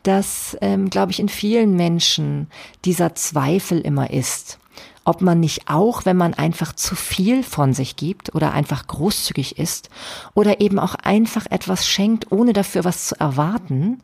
dass, 0.05 0.57
ähm, 0.61 0.89
glaube 0.89 1.11
ich, 1.11 1.19
in 1.19 1.29
vielen 1.29 1.75
Menschen 1.75 2.47
dieser 2.85 3.17
Zweifel 3.17 3.81
immer 3.81 4.11
ist. 4.11 4.61
Ob 5.05 5.21
man 5.21 5.41
nicht 5.41 5.69
auch, 5.69 6.05
wenn 6.05 6.17
man 6.17 6.35
einfach 6.35 6.73
zu 6.73 6.95
viel 6.95 7.43
von 7.43 7.73
sich 7.73 7.97
gibt 7.97 8.37
oder 8.37 8.53
einfach 8.53 8.87
großzügig 8.87 9.59
ist 9.59 9.91
oder 10.35 10.61
eben 10.61 10.79
auch 10.79 10.95
einfach 10.95 11.47
etwas 11.51 11.89
schenkt, 11.89 12.31
ohne 12.31 12.53
dafür 12.53 12.85
was 12.85 13.09
zu 13.09 13.19
erwarten, 13.19 14.01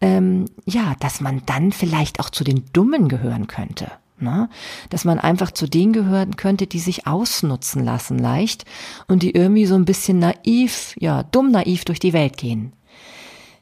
ähm, 0.00 0.46
ja, 0.64 0.96
dass 0.98 1.20
man 1.20 1.42
dann 1.46 1.70
vielleicht 1.70 2.18
auch 2.18 2.30
zu 2.30 2.42
den 2.42 2.64
Dummen 2.72 3.08
gehören 3.08 3.46
könnte. 3.46 3.92
Ne? 4.20 4.48
Dass 4.90 5.04
man 5.04 5.18
einfach 5.18 5.52
zu 5.52 5.68
denen 5.68 5.92
gehören 5.92 6.36
könnte, 6.36 6.66
die 6.66 6.80
sich 6.80 7.06
ausnutzen 7.06 7.84
lassen 7.84 8.18
leicht 8.18 8.64
und 9.06 9.22
die 9.22 9.30
irgendwie 9.30 9.66
so 9.66 9.74
ein 9.74 9.84
bisschen 9.84 10.18
naiv, 10.18 10.94
ja, 10.98 11.22
dumm 11.22 11.50
naiv 11.50 11.84
durch 11.84 12.00
die 12.00 12.12
Welt 12.12 12.36
gehen. 12.36 12.72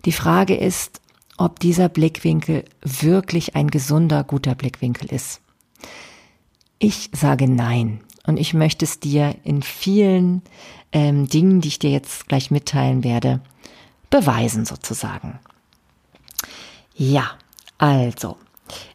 Die 0.05 0.13
Frage 0.13 0.57
ist, 0.57 1.01
ob 1.37 1.61
dieser 1.61 1.89
Blickwinkel 1.89 2.65
wirklich 2.83 3.57
ein 3.57 3.69
gesunder, 3.69 4.25
guter 4.25 4.55
Blickwinkel 4.55 5.13
ist. 5.13 5.41
Ich 6.79 7.11
sage 7.13 7.49
nein. 7.49 8.01
Und 8.27 8.39
ich 8.39 8.55
möchte 8.55 8.85
es 8.85 8.99
dir 8.99 9.37
in 9.45 9.63
vielen 9.63 10.43
ähm, 10.93 11.29
Dingen, 11.29 11.61
die 11.61 11.69
ich 11.69 11.79
dir 11.79 11.91
jetzt 11.91 12.29
gleich 12.29 12.51
mitteilen 12.51 13.05
werde, 13.05 13.41
beweisen 14.11 14.65
sozusagen. 14.65 15.39
Ja, 16.95 17.31
also, 17.79 18.37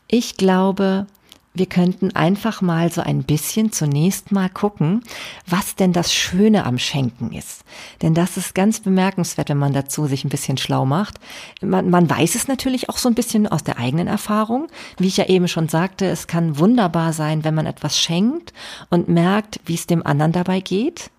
ich 0.07 0.35
glaube, 0.35 1.07
wir 1.53 1.65
könnten 1.65 2.15
einfach 2.15 2.61
mal 2.61 2.91
so 2.91 3.01
ein 3.01 3.23
bisschen 3.23 3.71
zunächst 3.73 4.31
mal 4.31 4.49
gucken, 4.49 5.03
was 5.45 5.75
denn 5.75 5.91
das 5.91 6.13
Schöne 6.13 6.65
am 6.65 6.77
Schenken 6.77 7.33
ist. 7.33 7.63
Denn 8.01 8.13
das 8.13 8.37
ist 8.37 8.55
ganz 8.55 8.79
bemerkenswert, 8.79 9.49
wenn 9.49 9.57
man 9.57 9.73
dazu 9.73 10.07
sich 10.07 10.23
ein 10.23 10.29
bisschen 10.29 10.57
schlau 10.57 10.85
macht. 10.85 11.19
Man, 11.61 11.89
man 11.89 12.09
weiß 12.09 12.35
es 12.35 12.47
natürlich 12.47 12.89
auch 12.89 12.97
so 12.97 13.09
ein 13.09 13.15
bisschen 13.15 13.47
aus 13.47 13.63
der 13.63 13.77
eigenen 13.79 14.07
Erfahrung. 14.07 14.67
Wie 14.97 15.07
ich 15.07 15.17
ja 15.17 15.25
eben 15.25 15.49
schon 15.49 15.67
sagte, 15.67 16.05
es 16.05 16.27
kann 16.27 16.57
wunderbar 16.57 17.11
sein, 17.11 17.43
wenn 17.43 17.55
man 17.55 17.65
etwas 17.65 17.99
schenkt 17.99 18.53
und 18.89 19.09
merkt, 19.09 19.59
wie 19.65 19.75
es 19.75 19.87
dem 19.87 20.05
anderen 20.05 20.31
dabei 20.31 20.61
geht. 20.61 21.11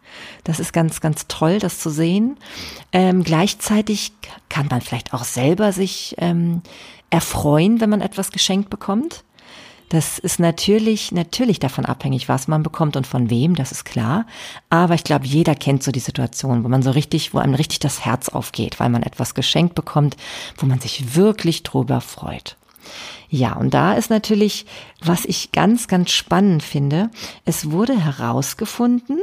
Das 0.45 0.61
ist 0.61 0.73
ganz, 0.73 1.01
ganz 1.01 1.27
toll, 1.29 1.59
das 1.59 1.79
zu 1.79 1.90
sehen. 1.90 2.37
Ähm, 2.92 3.23
gleichzeitig 3.23 4.12
kann 4.49 4.66
man 4.71 4.81
vielleicht 4.81 5.14
auch 5.14 5.25
selber 5.25 5.73
sich 5.73 6.14
ähm, 6.18 6.62
erfreuen, 7.11 7.81
wenn 7.81 7.90
man 7.90 8.01
etwas 8.01 8.31
geschenkt 8.31 8.71
bekommt. 8.71 9.25
Das 9.92 10.18
ist 10.18 10.40
natürlich, 10.40 11.12
natürlich 11.12 11.61
davon 11.61 11.85
abhängig, 11.85 12.26
was 12.26 12.48
man 12.48 12.62
bekommt 12.62 12.96
und 12.96 13.07
von 13.07 13.28
wem, 13.28 13.55
das 13.55 13.72
ist 13.72 13.85
klar. 13.85 14.24
Aber 14.70 14.94
ich 14.94 15.05
glaube, 15.05 15.26
jeder 15.26 15.55
kennt 15.55 15.83
so 15.83 15.92
die 15.92 16.00
Situation, 16.00 16.64
wo 16.64 16.68
man 16.68 16.83
so 16.83 16.92
richtig, 16.92 17.35
wo 17.35 17.38
einem 17.40 17.52
richtig 17.52 17.81
das 17.81 18.02
Herz 18.02 18.31
aufgeht, 18.31 18.81
weil 18.81 18.88
man 18.88 19.02
etwas 19.02 19.35
geschenkt 19.35 19.74
bekommt, 19.74 20.16
wo 20.57 20.64
man 20.64 20.81
sich 20.81 21.14
wirklich 21.14 21.62
drüber 21.62 22.00
freut. 22.00 22.57
Ja, 23.28 23.52
und 23.52 23.74
da 23.74 23.92
ist 23.92 24.09
natürlich, 24.09 24.64
was 25.05 25.26
ich 25.26 25.52
ganz, 25.52 25.88
ganz 25.88 26.11
spannend 26.11 26.62
finde, 26.62 27.11
es 27.44 27.70
wurde 27.70 28.00
herausgefunden, 28.02 29.20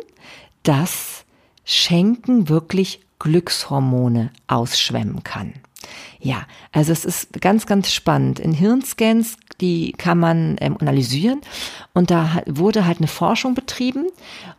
dass 0.62 1.26
Schenken 1.66 2.48
wirklich 2.48 3.00
Glückshormone 3.18 4.30
ausschwemmen 4.46 5.24
kann. 5.24 5.54
Ja, 6.20 6.46
also 6.72 6.92
es 6.92 7.06
ist 7.06 7.42
ganz, 7.42 7.66
ganz 7.66 7.92
spannend. 7.92 8.40
In 8.40 8.54
Hirnscans, 8.54 9.38
die 9.62 9.94
kann 9.94 10.20
man 10.20 10.56
ähm, 10.60 10.78
analysieren. 10.80 11.42
Und 11.94 12.12
da 12.12 12.42
wurde 12.46 12.86
halt 12.86 13.00
eine 13.00 13.08
Forschung 13.08 13.54
betrieben. 13.54 14.08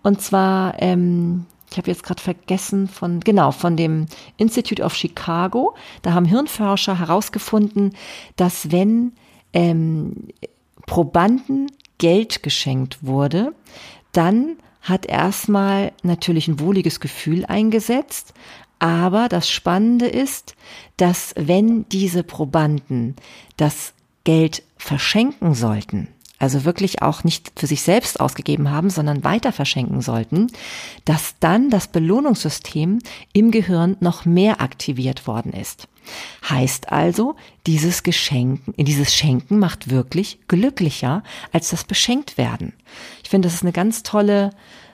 Und 0.02 0.20
zwar, 0.20 0.80
ähm, 0.80 1.46
ich 1.70 1.78
habe 1.78 1.90
jetzt 1.90 2.02
gerade 2.02 2.20
vergessen 2.20 2.88
von, 2.88 3.20
genau, 3.20 3.52
von 3.52 3.76
dem 3.76 4.06
Institute 4.36 4.82
of 4.82 4.94
Chicago. 4.94 5.74
Da 6.02 6.12
haben 6.12 6.26
Hirnforscher 6.26 6.98
herausgefunden, 6.98 7.94
dass 8.36 8.70
wenn 8.70 9.12
ähm, 9.52 10.28
Probanden 10.86 11.70
Geld 11.98 12.42
geschenkt 12.42 12.98
wurde, 13.02 13.54
dann 14.12 14.56
hat 14.82 15.06
erstmal 15.06 15.92
natürlich 16.02 16.48
ein 16.48 16.58
wohliges 16.58 17.00
Gefühl 17.00 17.44
eingesetzt, 17.44 18.32
aber 18.78 19.28
das 19.28 19.48
Spannende 19.50 20.06
ist, 20.06 20.56
dass 20.96 21.34
wenn 21.36 21.86
diese 21.90 22.24
Probanden 22.24 23.14
das 23.58 23.92
Geld 24.24 24.62
verschenken 24.80 25.54
sollten, 25.54 26.08
also 26.38 26.64
wirklich 26.64 27.02
auch 27.02 27.22
nicht 27.22 27.52
für 27.54 27.66
sich 27.66 27.82
selbst 27.82 28.18
ausgegeben 28.18 28.70
haben, 28.70 28.88
sondern 28.90 29.22
weiter 29.24 29.52
verschenken 29.52 30.00
sollten, 30.00 30.48
dass 31.04 31.34
dann 31.38 31.70
das 31.70 31.88
Belohnungssystem 31.88 32.98
im 33.32 33.50
Gehirn 33.50 33.96
noch 34.00 34.24
mehr 34.24 34.60
aktiviert 34.60 35.26
worden 35.26 35.52
ist. 35.52 35.86
Heißt 36.48 36.90
also, 36.90 37.36
dieses 37.66 38.02
Geschenken, 38.02 38.74
dieses 38.78 39.14
Schenken 39.14 39.58
macht 39.58 39.90
wirklich 39.90 40.40
glücklicher 40.48 41.22
als 41.52 41.68
das 41.70 41.84
beschenkt 41.84 42.38
werden. 42.38 42.72
Ich 43.22 43.28
finde, 43.28 43.46
das 43.46 43.54
ist 43.54 43.62
eine 43.62 43.72
ganz 43.72 44.02
tolle 44.02 44.50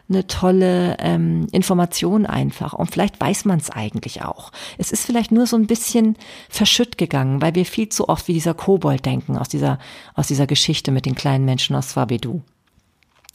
eine 0.09 0.27
tolle 0.27 0.97
ähm, 1.01 1.47
Information 1.53 2.27
einfach. 2.27 2.73
Und 2.73 2.91
vielleicht 2.91 3.21
weiß 3.21 3.45
man 3.45 3.59
es 3.59 3.71
eigentlich 3.71 4.23
auch. 4.23 4.53
Es 4.79 4.93
ist 4.93 5.05
vielleicht 5.05 5.33
nur 5.33 5.47
so 5.47 5.57
ein 5.57 5.67
bisschen 5.67 6.17
verschütt 6.49 6.97
gegangen, 6.99 7.43
weil 7.43 7.55
wir 7.55 7.65
viel 7.65 7.89
zu 7.89 8.09
oft 8.09 8.29
wie 8.29 8.33
dieser 8.33 8.55
Kobold 8.55 9.05
denken 9.05 9.37
aus 9.37 9.49
dieser, 9.49 9.79
aus 10.15 10.29
dieser 10.29 10.47
Geschichte 10.47 10.93
mit 10.93 11.07
den 11.07 11.15
kleinen 11.15 11.45
Menschen 11.45 11.75
aus 11.75 11.91
Swabedu. 11.91 12.43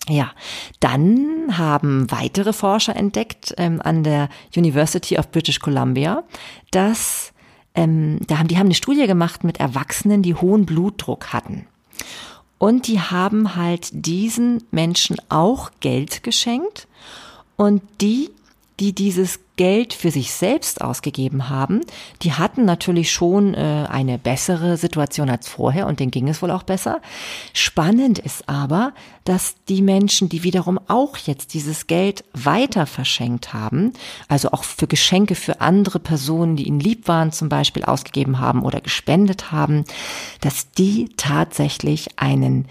Ja, 0.09 0.31
dann 0.79 1.57
haben 1.57 2.09
weitere 2.09 2.53
Forscher 2.53 2.95
entdeckt 2.95 3.53
ähm, 3.57 3.81
an 3.83 4.03
der 4.03 4.29
University 4.55 5.17
of 5.17 5.29
British 5.29 5.59
Columbia, 5.59 6.23
dass 6.71 7.33
ähm, 7.75 8.19
da 8.27 8.39
haben 8.39 8.47
die 8.47 8.57
haben 8.57 8.65
eine 8.65 8.75
Studie 8.75 9.05
gemacht 9.07 9.43
mit 9.43 9.59
Erwachsenen, 9.59 10.23
die 10.23 10.35
hohen 10.35 10.65
Blutdruck 10.65 11.33
hatten. 11.33 11.67
Und 12.61 12.85
die 12.85 12.99
haben 12.99 13.55
halt 13.55 13.89
diesen 13.91 14.63
Menschen 14.69 15.17
auch 15.29 15.71
Geld 15.79 16.21
geschenkt. 16.21 16.87
Und 17.55 17.81
die, 18.01 18.29
die 18.81 18.93
dieses 18.93 19.39
Geld 19.57 19.93
für 19.93 20.09
sich 20.09 20.33
selbst 20.33 20.81
ausgegeben 20.81 21.49
haben, 21.49 21.81
die 22.23 22.33
hatten 22.33 22.65
natürlich 22.65 23.11
schon 23.11 23.53
äh, 23.53 23.85
eine 23.87 24.17
bessere 24.17 24.75
Situation 24.75 25.29
als 25.29 25.47
vorher 25.47 25.85
und 25.85 25.99
denen 25.99 26.09
ging 26.09 26.27
es 26.27 26.41
wohl 26.41 26.49
auch 26.49 26.63
besser. 26.63 26.99
Spannend 27.53 28.17
ist 28.17 28.49
aber, 28.49 28.93
dass 29.23 29.53
die 29.69 29.83
Menschen, 29.83 30.29
die 30.29 30.41
wiederum 30.41 30.79
auch 30.87 31.15
jetzt 31.17 31.53
dieses 31.53 31.85
Geld 31.85 32.23
weiter 32.33 32.87
verschenkt 32.87 33.53
haben, 33.53 33.93
also 34.27 34.49
auch 34.49 34.63
für 34.63 34.87
Geschenke 34.87 35.35
für 35.35 35.61
andere 35.61 35.99
Personen, 35.99 36.55
die 36.55 36.65
ihnen 36.65 36.79
lieb 36.79 37.07
waren, 37.07 37.31
zum 37.31 37.49
Beispiel 37.49 37.83
ausgegeben 37.83 38.39
haben 38.39 38.63
oder 38.63 38.81
gespendet 38.81 39.51
haben, 39.51 39.83
dass 40.39 40.71
die 40.71 41.09
tatsächlich 41.17 42.17
einen 42.17 42.65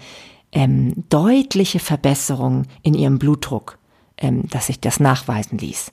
ähm, 0.51 1.05
deutliche 1.09 1.79
Verbesserung 1.79 2.65
in 2.83 2.95
ihrem 2.95 3.17
Blutdruck 3.17 3.77
ähm, 4.21 4.47
dass 4.49 4.67
sich 4.67 4.79
das 4.79 4.99
nachweisen 4.99 5.57
ließ. 5.57 5.91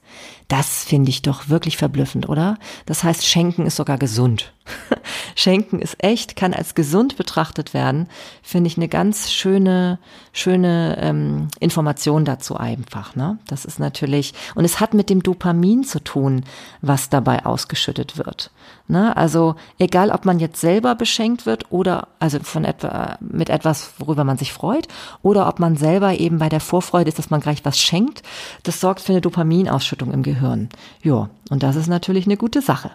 Das 0.48 0.84
finde 0.84 1.10
ich 1.10 1.22
doch 1.22 1.48
wirklich 1.48 1.76
verblüffend, 1.76 2.28
oder? 2.28 2.58
Das 2.86 3.02
heißt, 3.02 3.26
Schenken 3.26 3.66
ist 3.66 3.76
sogar 3.76 3.98
gesund. 3.98 4.52
Schenken 5.35 5.78
ist 5.78 6.02
echt, 6.02 6.37
kann 6.37 6.54
als 6.54 6.74
gesund 6.74 7.16
betrachtet 7.16 7.74
werden. 7.74 8.09
Finde 8.42 8.68
ich 8.68 8.76
eine 8.76 8.88
ganz 8.88 9.31
schöne, 9.31 9.98
schöne 10.33 10.98
ähm, 11.00 11.48
Information 11.61 12.24
dazu 12.24 12.57
einfach. 12.57 13.14
Ne? 13.16 13.38
Das 13.46 13.64
ist 13.64 13.78
natürlich, 13.78 14.35
und 14.54 14.64
es 14.64 14.81
hat 14.81 14.94
mit 14.94 15.11
dem 15.11 15.22
Dopamin 15.22 15.85
zu 15.85 16.02
tun, 16.02 16.44
was 16.81 17.11
dabei 17.11 17.46
ausgeschüttet 17.46 18.18
wird. 18.18 18.50
Ne? 18.88 19.16
Also 19.16 19.57
egal, 19.78 20.11
ob 20.11 20.24
man 20.24 20.38
jetzt 20.38 20.61
selber 20.61 20.94
beschenkt 20.94 21.46
wird 21.46 21.70
oder 21.70 22.09
also 22.18 22.38
von 22.40 22.64
etwa 22.64 23.16
mit 23.20 23.50
etwas, 23.50 23.92
worüber 23.98 24.24
man 24.24 24.38
sich 24.38 24.52
freut, 24.52 24.88
oder 25.22 25.48
ob 25.48 25.59
man 25.59 25.76
selber 25.76 26.18
eben 26.18 26.38
bei 26.38 26.48
der 26.48 26.61
Vorfreude 26.61 27.09
ist, 27.09 27.18
dass 27.18 27.31
man 27.31 27.40
gleich 27.40 27.64
was 27.64 27.78
schenkt, 27.78 28.22
das 28.62 28.81
sorgt 28.81 29.00
für 29.00 29.12
eine 29.12 29.20
Dopaminausschüttung 29.20 30.12
im 30.12 30.22
Gehirn. 30.22 30.68
Ja, 31.02 31.28
und 31.50 31.62
das 31.62 31.76
ist 31.76 31.88
natürlich 31.88 32.26
eine 32.26 32.37
gute 32.37 32.62
Sache. 32.62 32.90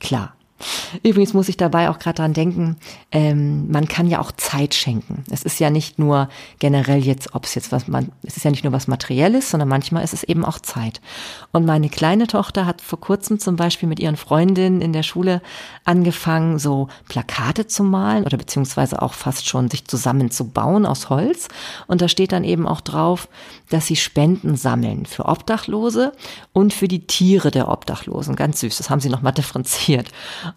Klar. 0.00 0.34
Übrigens 1.02 1.34
muss 1.34 1.48
ich 1.48 1.56
dabei 1.56 1.90
auch 1.90 1.98
gerade 1.98 2.16
dran 2.16 2.32
denken, 2.32 2.76
ähm, 3.12 3.70
man 3.70 3.86
kann 3.86 4.06
ja 4.06 4.20
auch 4.20 4.32
Zeit 4.32 4.74
schenken. 4.74 5.24
Es 5.30 5.42
ist 5.42 5.60
ja 5.60 5.70
nicht 5.70 5.98
nur 5.98 6.28
generell 6.58 7.04
jetzt, 7.04 7.34
ob 7.34 7.44
es 7.44 7.54
jetzt 7.54 7.70
was 7.72 7.86
man, 7.86 8.10
es 8.22 8.36
ist 8.36 8.44
ja 8.44 8.50
nicht 8.50 8.64
nur 8.64 8.72
was 8.72 8.88
Materielles, 8.88 9.50
sondern 9.50 9.68
manchmal 9.68 10.04
ist 10.04 10.14
es 10.14 10.24
eben 10.24 10.44
auch 10.44 10.58
Zeit. 10.58 11.00
Und 11.52 11.64
meine 11.64 11.88
kleine 11.88 12.26
Tochter 12.26 12.66
hat 12.66 12.80
vor 12.80 13.00
kurzem 13.00 13.38
zum 13.38 13.56
Beispiel 13.56 13.88
mit 13.88 14.00
ihren 14.00 14.16
Freundinnen 14.16 14.80
in 14.80 14.92
der 14.92 15.02
Schule 15.02 15.42
angefangen, 15.84 16.58
so 16.58 16.88
Plakate 17.08 17.66
zu 17.66 17.84
malen 17.84 18.24
oder 18.24 18.36
beziehungsweise 18.36 19.00
auch 19.00 19.14
fast 19.14 19.48
schon 19.48 19.70
sich 19.70 19.86
zusammenzubauen 19.86 20.86
aus 20.86 21.10
Holz. 21.10 21.48
Und 21.86 22.02
da 22.02 22.08
steht 22.08 22.32
dann 22.32 22.44
eben 22.44 22.66
auch 22.66 22.80
drauf, 22.80 23.28
dass 23.68 23.86
sie 23.86 23.96
Spenden 23.96 24.56
sammeln 24.56 25.06
für 25.06 25.26
Obdachlose 25.26 26.12
und 26.52 26.72
für 26.72 26.88
die 26.88 27.06
Tiere 27.06 27.50
der 27.50 27.68
Obdachlosen. 27.68 28.36
Ganz 28.36 28.60
süß, 28.60 28.78
das 28.78 28.90
haben 28.90 29.00
sie 29.00 29.08
nochmal 29.10 29.32
differenziert. 29.32 30.08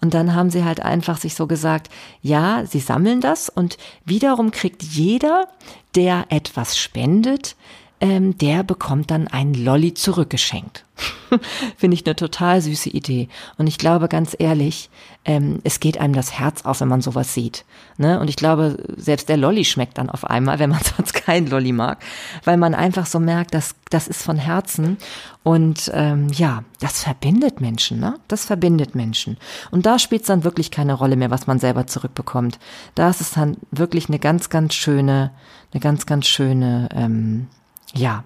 Und 0.01 0.13
dann 0.13 0.33
haben 0.33 0.49
sie 0.49 0.63
halt 0.63 0.81
einfach 0.81 1.17
sich 1.17 1.35
so 1.35 1.47
gesagt, 1.47 1.89
ja, 2.21 2.65
sie 2.65 2.79
sammeln 2.79 3.21
das 3.21 3.49
und 3.49 3.77
wiederum 4.05 4.51
kriegt 4.51 4.83
jeder, 4.83 5.47
der 5.95 6.25
etwas 6.29 6.77
spendet, 6.77 7.55
ähm, 8.01 8.35
der 8.37 8.63
bekommt 8.63 9.11
dann 9.11 9.27
ein 9.27 9.53
Lolli 9.53 9.93
zurückgeschenkt. 9.93 10.85
Finde 11.77 11.95
ich 11.95 12.05
eine 12.05 12.15
total 12.15 12.61
süße 12.61 12.89
Idee. 12.89 13.29
Und 13.57 13.67
ich 13.67 13.77
glaube 13.77 14.07
ganz 14.07 14.35
ehrlich, 14.37 14.89
ähm, 15.23 15.59
es 15.63 15.79
geht 15.79 15.99
einem 15.99 16.13
das 16.13 16.33
Herz 16.33 16.65
auf, 16.65 16.81
wenn 16.81 16.87
man 16.87 17.01
sowas 17.01 17.35
sieht. 17.35 17.63
Ne? 17.97 18.19
Und 18.19 18.27
ich 18.27 18.35
glaube, 18.35 18.77
selbst 18.97 19.29
der 19.29 19.37
Lolli 19.37 19.65
schmeckt 19.65 19.99
dann 19.99 20.09
auf 20.09 20.25
einmal, 20.25 20.57
wenn 20.59 20.71
man 20.71 20.81
sonst 20.81 21.13
keinen 21.13 21.47
Lolli 21.47 21.71
mag, 21.71 22.03
weil 22.43 22.57
man 22.57 22.73
einfach 22.73 23.05
so 23.05 23.19
merkt, 23.19 23.53
dass 23.53 23.75
das 23.91 24.07
ist 24.07 24.23
von 24.23 24.37
Herzen. 24.37 24.97
Und 25.43 25.91
ähm, 25.93 26.29
ja, 26.33 26.63
das 26.79 27.03
verbindet 27.03 27.61
Menschen, 27.61 27.99
ne? 27.99 28.19
Das 28.27 28.45
verbindet 28.45 28.95
Menschen. 28.95 29.37
Und 29.69 29.85
da 29.85 29.99
spielt 29.99 30.21
es 30.21 30.27
dann 30.27 30.43
wirklich 30.43 30.71
keine 30.71 30.93
Rolle 30.95 31.15
mehr, 31.15 31.31
was 31.31 31.45
man 31.45 31.59
selber 31.59 31.85
zurückbekommt. 31.85 32.59
Da 32.95 33.09
ist 33.09 33.21
es 33.21 33.31
dann 33.31 33.57
wirklich 33.69 34.07
eine 34.07 34.19
ganz, 34.19 34.49
ganz 34.49 34.73
schöne, 34.73 35.31
eine 35.71 35.81
ganz, 35.81 36.05
ganz 36.05 36.27
schöne 36.27 36.89
ähm, 36.93 37.47
ja, 37.93 38.23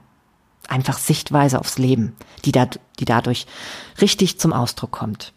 einfach 0.68 0.98
Sichtweise 0.98 1.60
aufs 1.60 1.78
Leben, 1.78 2.16
die, 2.44 2.52
da, 2.52 2.68
die 3.00 3.06
dadurch 3.06 3.46
richtig 4.02 4.40
zum 4.40 4.54
Ausdruck 4.54 4.92
kommt. 4.92 5.34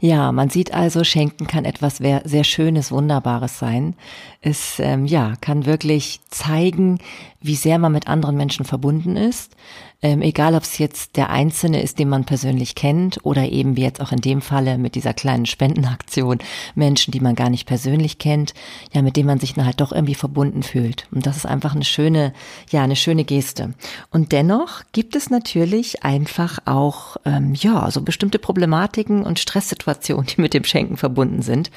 Ja, 0.00 0.32
man 0.32 0.48
sieht 0.48 0.72
also, 0.72 1.04
Schenken 1.04 1.46
kann 1.46 1.64
etwas 1.64 1.98
sehr 1.98 2.44
Schönes, 2.44 2.90
Wunderbares 2.90 3.58
sein. 3.58 3.94
Es 4.40 4.78
ähm, 4.78 5.04
ja 5.04 5.34
kann 5.40 5.66
wirklich 5.66 6.20
zeigen, 6.30 6.98
wie 7.40 7.56
sehr 7.56 7.78
man 7.78 7.92
mit 7.92 8.08
anderen 8.08 8.36
Menschen 8.36 8.64
verbunden 8.64 9.16
ist. 9.16 9.54
Ähm, 10.02 10.22
egal, 10.22 10.54
ob 10.54 10.62
es 10.62 10.78
jetzt 10.78 11.16
der 11.16 11.28
Einzelne 11.28 11.82
ist, 11.82 11.98
den 11.98 12.08
man 12.08 12.24
persönlich 12.24 12.74
kennt, 12.74 13.18
oder 13.22 13.50
eben 13.50 13.76
wie 13.76 13.82
jetzt 13.82 14.00
auch 14.00 14.12
in 14.12 14.20
dem 14.20 14.40
Falle 14.40 14.78
mit 14.78 14.94
dieser 14.94 15.12
kleinen 15.12 15.44
Spendenaktion 15.44 16.38
Menschen, 16.74 17.12
die 17.12 17.20
man 17.20 17.34
gar 17.34 17.50
nicht 17.50 17.66
persönlich 17.66 18.18
kennt, 18.18 18.54
ja, 18.92 19.02
mit 19.02 19.16
denen 19.16 19.26
man 19.26 19.38
sich 19.38 19.52
dann 19.52 19.66
halt 19.66 19.80
doch 19.80 19.92
irgendwie 19.92 20.14
verbunden 20.14 20.62
fühlt. 20.62 21.06
Und 21.10 21.26
das 21.26 21.36
ist 21.36 21.46
einfach 21.46 21.74
eine 21.74 21.84
schöne, 21.84 22.32
ja, 22.70 22.82
eine 22.82 22.96
schöne 22.96 23.24
Geste. 23.24 23.74
Und 24.10 24.32
dennoch 24.32 24.82
gibt 24.92 25.16
es 25.16 25.28
natürlich 25.28 26.02
einfach 26.02 26.58
auch, 26.64 27.18
ähm, 27.26 27.54
ja, 27.54 27.90
so 27.90 28.00
bestimmte 28.00 28.38
Problematiken 28.38 29.22
und 29.22 29.38
Stresssituationen, 29.38 30.26
die 30.26 30.40
mit 30.40 30.54
dem 30.54 30.64
Schenken 30.64 30.96
verbunden 30.96 31.42
sind. 31.42 31.70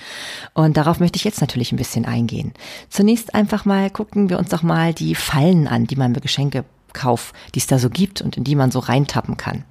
Und 0.53 0.77
darauf 0.77 0.99
möchte 1.01 1.17
ich 1.17 1.25
jetzt 1.25 1.41
natürlich 1.41 1.73
ein 1.73 1.77
bisschen 1.77 2.05
eingehen. 2.05 2.53
Zunächst 2.89 3.35
einfach 3.35 3.65
mal 3.65 3.89
gucken 3.89 4.29
wir 4.29 4.39
uns 4.39 4.49
doch 4.49 4.63
mal 4.63 4.93
die 4.93 5.15
Fallen 5.15 5.67
an, 5.67 5.87
die 5.87 5.97
man 5.97 6.13
bei 6.13 6.21
Geschenke 6.21 6.63
Kauf, 6.93 7.33
die 7.53 7.59
es 7.59 7.67
da 7.67 7.79
so 7.79 7.89
gibt 7.89 8.21
und 8.21 8.37
in 8.37 8.43
die 8.43 8.55
man 8.55 8.71
so 8.71 8.79
reintappen 8.79 9.37
kann. 9.37 9.63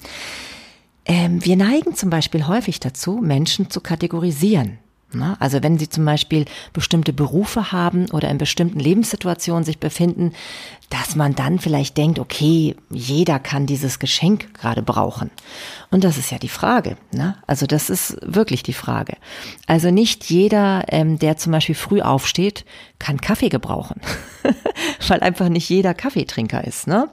Ähm, 1.04 1.44
wir 1.44 1.56
neigen 1.56 1.94
zum 1.94 2.10
Beispiel 2.10 2.46
häufig 2.46 2.80
dazu, 2.80 3.18
Menschen 3.22 3.70
zu 3.70 3.80
kategorisieren. 3.80 4.78
Ne? 5.14 5.36
Also 5.40 5.62
wenn 5.62 5.78
sie 5.78 5.88
zum 5.88 6.04
Beispiel 6.04 6.44
bestimmte 6.72 7.12
Berufe 7.12 7.72
haben 7.72 8.10
oder 8.10 8.28
in 8.28 8.38
bestimmten 8.38 8.78
Lebenssituationen 8.78 9.64
sich 9.64 9.78
befinden, 9.78 10.32
dass 10.90 11.16
man 11.16 11.34
dann 11.34 11.58
vielleicht 11.58 11.96
denkt, 11.96 12.18
okay, 12.18 12.76
jeder 12.90 13.38
kann 13.38 13.66
dieses 13.66 13.98
Geschenk 13.98 14.52
gerade 14.54 14.82
brauchen. 14.82 15.30
Und 15.90 16.04
das 16.04 16.18
ist 16.18 16.30
ja 16.30 16.38
die 16.38 16.48
Frage. 16.48 16.96
Ne? 17.12 17.36
Also 17.46 17.66
das 17.66 17.88
ist 17.88 18.16
wirklich 18.20 18.62
die 18.62 18.74
Frage. 18.74 19.16
Also 19.66 19.90
nicht 19.90 20.24
jeder, 20.24 20.84
ähm, 20.88 21.18
der 21.18 21.36
zum 21.38 21.52
Beispiel 21.52 21.74
früh 21.74 22.02
aufsteht, 22.02 22.64
kann 22.98 23.20
Kaffee 23.20 23.48
gebrauchen, 23.48 24.00
weil 25.08 25.20
einfach 25.20 25.48
nicht 25.48 25.68
jeder 25.68 25.94
Kaffeetrinker 25.94 26.64
ist. 26.64 26.86
Ne? 26.86 27.08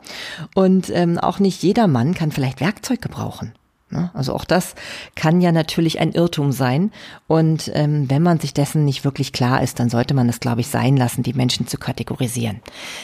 Und 0.56 0.90
ähm, 0.90 1.18
auch 1.18 1.40
nicht 1.40 1.64
jeder 1.64 1.88
Mann 1.88 2.14
kann 2.14 2.32
vielleicht 2.32 2.60
Werkzeug 2.60 3.02
gebrauchen. 3.02 3.54
Ne? 3.92 4.12
Also 4.14 4.34
auch 4.36 4.46
das 4.46 4.76
kann 5.16 5.42
ja 5.42 5.52
natürlich 5.52 6.00
ein 6.00 6.12
Irrtum 6.12 6.52
sein. 6.52 6.92
Und 7.28 7.72
ähm, 7.74 8.10
wenn 8.10 8.22
man 8.22 8.40
sich 8.40 8.54
dessen 8.54 8.86
nicht 8.86 9.04
wirklich 9.04 9.34
klar 9.34 9.64
ist, 9.64 9.80
dann 9.80 9.90
sollte 9.90 10.14
man 10.14 10.30
es, 10.30 10.40
glaube 10.40 10.62
ich, 10.62 10.68
sein 10.68 10.96
lassen, 10.96 11.24
die 11.24 11.34
Menschen 11.34 11.66
zu 11.66 11.78
kategorisieren. 11.78 12.62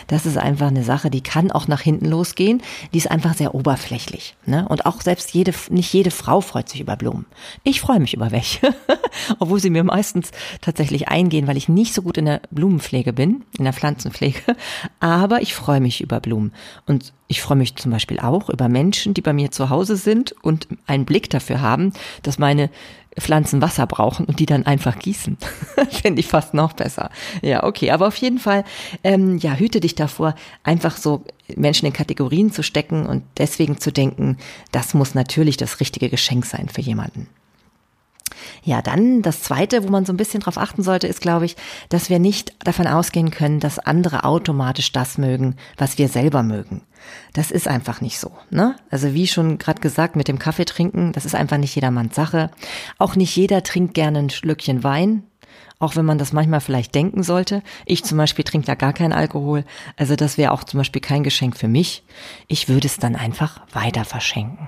Das 0.08 0.26
ist 0.26 0.38
einfach 0.38 0.68
eine 0.68 0.84
Sache, 0.84 1.10
die 1.10 1.22
kann 1.22 1.52
auch 1.52 1.68
nach 1.68 1.82
hinten 1.82 2.06
losgehen. 2.06 2.62
Die 2.94 3.00
ist 3.00 3.10
einfach 3.10 3.34
sehr 3.34 3.56
oberflächlich. 3.56 4.36
Ne? 4.46 4.68
Und 4.68 4.86
auch 4.86 5.02
selbst 5.02 5.34
jede, 5.34 5.54
nicht 5.70 5.92
jede 5.92 6.12
Frau 6.12 6.42
freut 6.42 6.70
sich 6.70 6.82
über 6.82 6.96
Blumen. 6.96 7.26
Ich 7.64 7.82
freue 7.82 8.00
mich 8.00 8.14
über 8.14 8.32
welche, 8.32 8.76
obwohl 9.40 9.60
sie 9.60 9.72
mir 9.72 9.84
meistens 9.84 10.32
tatsächlich 10.62 11.08
eingehen, 11.08 11.48
weil 11.48 11.58
ich 11.58 11.68
nicht 11.68 11.96
so 11.96 12.04
gut 12.04 12.18
in 12.18 12.26
der 12.26 12.42
Blumenpflege 12.52 13.12
bin, 13.12 13.44
in 13.58 13.64
der 13.64 13.74
Pflanzenpflege. 13.74 14.56
Aber 15.00 15.42
ich 15.42 15.56
freue 15.56 15.82
mich 15.82 16.02
über 16.02 16.20
Blumen. 16.20 16.54
Und 16.86 17.14
ich 17.28 17.42
freue 17.42 17.58
mich 17.58 17.76
zum 17.76 17.92
Beispiel 17.92 18.20
auch 18.20 18.50
über 18.50 18.70
Menschen, 18.70 19.14
die 19.14 19.22
bei 19.22 19.34
mir 19.34 19.52
zu 19.52 19.70
Hause 19.70 19.96
sind 19.96 20.34
und 20.44 20.68
einen 20.86 21.06
Blick 21.06 21.30
dafür 21.30 21.62
haben, 21.62 21.94
dass 22.22 22.38
meine 22.38 22.70
Pflanzen 23.18 23.62
Wasser 23.62 23.88
brauchen 23.88 24.26
und 24.26 24.40
die 24.40 24.46
dann 24.46 24.66
einfach 24.66 25.00
gießen. 25.00 25.38
Finde 25.90 26.20
ich 26.20 26.28
fast 26.28 26.54
noch 26.54 26.74
besser. 26.74 27.10
Ja, 27.42 27.64
okay. 27.64 27.92
Aber 27.92 28.08
auf 28.08 28.18
jeden 28.18 28.40
Fall, 28.40 28.66
ähm, 29.04 29.38
ja, 29.38 29.54
hüte 29.54 29.80
dich 29.80 29.96
davor, 29.96 30.36
einfach 30.64 30.98
so 30.98 31.24
Menschen 31.56 31.86
in 31.86 31.94
Kategorien 31.94 32.52
zu 32.52 32.62
stecken 32.62 33.06
und 33.06 33.24
deswegen 33.38 33.80
zu 33.80 33.92
denken, 33.92 34.38
das 34.72 34.94
muss 34.94 35.16
natürlich 35.16 35.58
das 35.58 35.80
richtige 35.80 36.10
Geschenk 36.10 36.46
sein 36.46 36.68
für 36.70 36.82
jemanden. 36.82 37.28
Ja, 38.64 38.82
dann 38.82 39.22
das 39.22 39.42
Zweite, 39.42 39.84
wo 39.84 39.90
man 39.90 40.06
so 40.06 40.14
ein 40.14 40.18
bisschen 40.18 40.40
drauf 40.40 40.58
achten 40.58 40.84
sollte, 40.84 41.08
ist, 41.08 41.22
glaube 41.22 41.46
ich, 41.46 41.56
dass 41.90 42.10
wir 42.10 42.20
nicht 42.20 42.54
davon 42.64 42.88
ausgehen 42.88 43.32
können, 43.32 43.60
dass 43.60 43.80
andere 43.80 44.24
automatisch 44.24 44.92
das 44.92 45.18
mögen, 45.18 45.56
was 45.78 45.98
wir 45.98 46.08
selber 46.08 46.44
mögen. 46.44 46.82
Das 47.34 47.52
ist 47.52 47.68
einfach 47.68 48.02
nicht 48.02 48.20
so. 48.20 48.32
Ne? 48.50 48.76
Also 48.90 49.14
wie 49.14 49.28
schon 49.28 49.58
gerade 49.58 49.82
gesagt, 49.82 50.16
mit 50.16 50.28
dem 50.28 50.40
Kaffee 50.40 50.66
trinken, 50.66 51.12
das 51.12 51.26
ist 51.26 51.36
einfach 51.36 51.58
nicht 51.58 51.76
jedermanns 51.76 52.16
Sache. 52.16 52.50
Auch 52.98 53.16
nicht 53.16 53.36
jeder 53.36 53.64
trinkt 53.64 53.94
gerne 53.94 54.20
ein 54.20 54.30
Schlückchen 54.30 54.84
Wein 54.84 55.24
auch 55.80 55.96
wenn 55.96 56.06
man 56.06 56.18
das 56.18 56.34
manchmal 56.34 56.62
vielleicht 56.62 56.96
denken 56.96 57.24
sollte. 57.24 57.62
Ich 57.86 58.04
zum 58.04 58.18
Beispiel 58.18 58.46
trinke 58.46 58.68
da 58.68 58.76
gar 58.76 58.94
keinen 58.94 59.14
Alkohol, 59.14 59.66
also 59.98 60.16
das 60.16 60.38
wäre 60.38 60.52
auch 60.52 60.64
zum 60.64 60.80
Beispiel 60.80 61.02
kein 61.02 61.24
Geschenk 61.24 61.58
für 61.58 61.68
mich. 61.68 62.04
Ich 62.48 62.70
würde 62.70 62.88
es 62.88 62.98
dann 62.98 63.16
einfach 63.16 63.62
weiter 63.74 64.06
verschenken. 64.06 64.68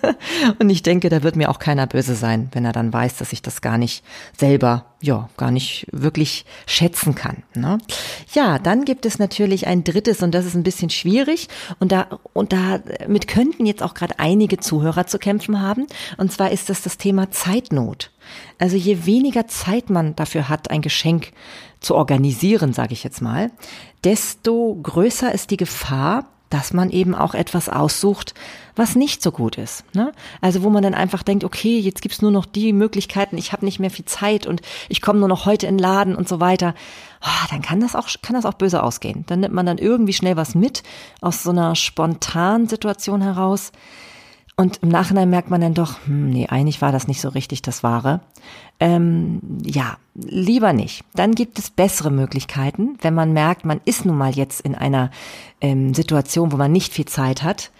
Und 0.58 0.70
ich 0.70 0.82
denke, 0.82 1.08
da 1.08 1.22
wird 1.22 1.36
mir 1.36 1.50
auch 1.50 1.58
keiner 1.58 1.86
böse 1.86 2.14
sein, 2.14 2.48
wenn 2.52 2.64
er 2.64 2.72
dann 2.72 2.92
weiß, 2.92 3.16
dass 3.16 3.32
ich 3.32 3.42
das 3.42 3.60
gar 3.60 3.78
nicht 3.78 4.04
selber, 4.36 4.86
ja, 5.00 5.28
gar 5.36 5.50
nicht 5.50 5.86
wirklich 5.90 6.44
schätzen 6.66 7.14
kann. 7.14 7.42
Ne? 7.54 7.78
Ja, 8.32 8.58
dann 8.58 8.84
gibt 8.84 9.06
es 9.06 9.18
natürlich 9.18 9.66
ein 9.66 9.84
drittes 9.84 10.22
und 10.22 10.32
das 10.32 10.44
ist 10.44 10.54
ein 10.54 10.62
bisschen 10.62 10.90
schwierig 10.90 11.48
und 11.78 11.92
da 11.92 12.06
und 12.32 12.52
damit 12.52 13.26
könnten 13.26 13.66
jetzt 13.66 13.82
auch 13.82 13.94
gerade 13.94 14.18
einige 14.18 14.58
Zuhörer 14.58 15.06
zu 15.06 15.18
kämpfen 15.18 15.60
haben. 15.60 15.86
Und 16.18 16.32
zwar 16.32 16.50
ist 16.50 16.68
das 16.68 16.82
das 16.82 16.98
Thema 16.98 17.30
Zeitnot. 17.30 18.11
Also 18.58 18.76
je 18.76 19.06
weniger 19.06 19.46
Zeit 19.46 19.90
man 19.90 20.16
dafür 20.16 20.48
hat, 20.48 20.70
ein 20.70 20.82
Geschenk 20.82 21.32
zu 21.80 21.94
organisieren, 21.94 22.72
sage 22.72 22.92
ich 22.92 23.04
jetzt 23.04 23.22
mal, 23.22 23.50
desto 24.04 24.78
größer 24.82 25.32
ist 25.32 25.50
die 25.50 25.56
Gefahr, 25.56 26.26
dass 26.52 26.74
man 26.74 26.90
eben 26.90 27.14
auch 27.14 27.34
etwas 27.34 27.70
aussucht, 27.70 28.34
was 28.76 28.94
nicht 28.94 29.22
so 29.22 29.32
gut 29.32 29.56
ist. 29.56 29.84
Ne? 29.94 30.12
Also 30.42 30.62
wo 30.62 30.68
man 30.68 30.82
dann 30.82 30.94
einfach 30.94 31.22
denkt, 31.22 31.44
okay, 31.44 31.78
jetzt 31.78 32.02
gibt's 32.02 32.20
nur 32.20 32.30
noch 32.30 32.44
die 32.44 32.74
Möglichkeiten, 32.74 33.38
ich 33.38 33.52
habe 33.52 33.64
nicht 33.64 33.80
mehr 33.80 33.90
viel 33.90 34.04
Zeit 34.04 34.46
und 34.46 34.60
ich 34.90 35.00
komme 35.00 35.18
nur 35.18 35.28
noch 35.28 35.46
heute 35.46 35.66
in 35.66 35.76
den 35.76 35.82
Laden 35.82 36.14
und 36.14 36.28
so 36.28 36.40
weiter. 36.40 36.74
Oh, 37.24 37.46
dann 37.50 37.62
kann 37.62 37.80
das 37.80 37.96
auch 37.96 38.08
kann 38.20 38.34
das 38.34 38.44
auch 38.44 38.54
böse 38.54 38.82
ausgehen. 38.82 39.24
Dann 39.28 39.40
nimmt 39.40 39.54
man 39.54 39.64
dann 39.64 39.78
irgendwie 39.78 40.12
schnell 40.12 40.36
was 40.36 40.54
mit 40.54 40.82
aus 41.22 41.42
so 41.42 41.50
einer 41.50 41.74
spontanen 41.74 42.68
Situation 42.68 43.22
heraus 43.22 43.72
und 44.62 44.78
im 44.80 44.88
Nachhinein 44.88 45.28
merkt 45.28 45.50
man 45.50 45.60
dann 45.60 45.74
doch, 45.74 46.06
hm, 46.06 46.30
nee, 46.30 46.46
eigentlich 46.46 46.80
war 46.80 46.92
das 46.92 47.08
nicht 47.08 47.20
so 47.20 47.28
richtig 47.28 47.62
das 47.62 47.82
Wahre. 47.82 48.20
Ähm, 48.78 49.40
ja, 49.64 49.96
lieber 50.14 50.72
nicht. 50.72 51.04
Dann 51.14 51.34
gibt 51.34 51.58
es 51.58 51.68
bessere 51.68 52.12
Möglichkeiten, 52.12 52.96
wenn 53.00 53.12
man 53.12 53.32
merkt, 53.32 53.64
man 53.64 53.80
ist 53.84 54.04
nun 54.04 54.16
mal 54.16 54.32
jetzt 54.32 54.60
in 54.60 54.76
einer 54.76 55.10
ähm, 55.60 55.94
Situation, 55.94 56.52
wo 56.52 56.56
man 56.56 56.70
nicht 56.70 56.92
viel 56.92 57.06
Zeit 57.06 57.42
hat. 57.42 57.72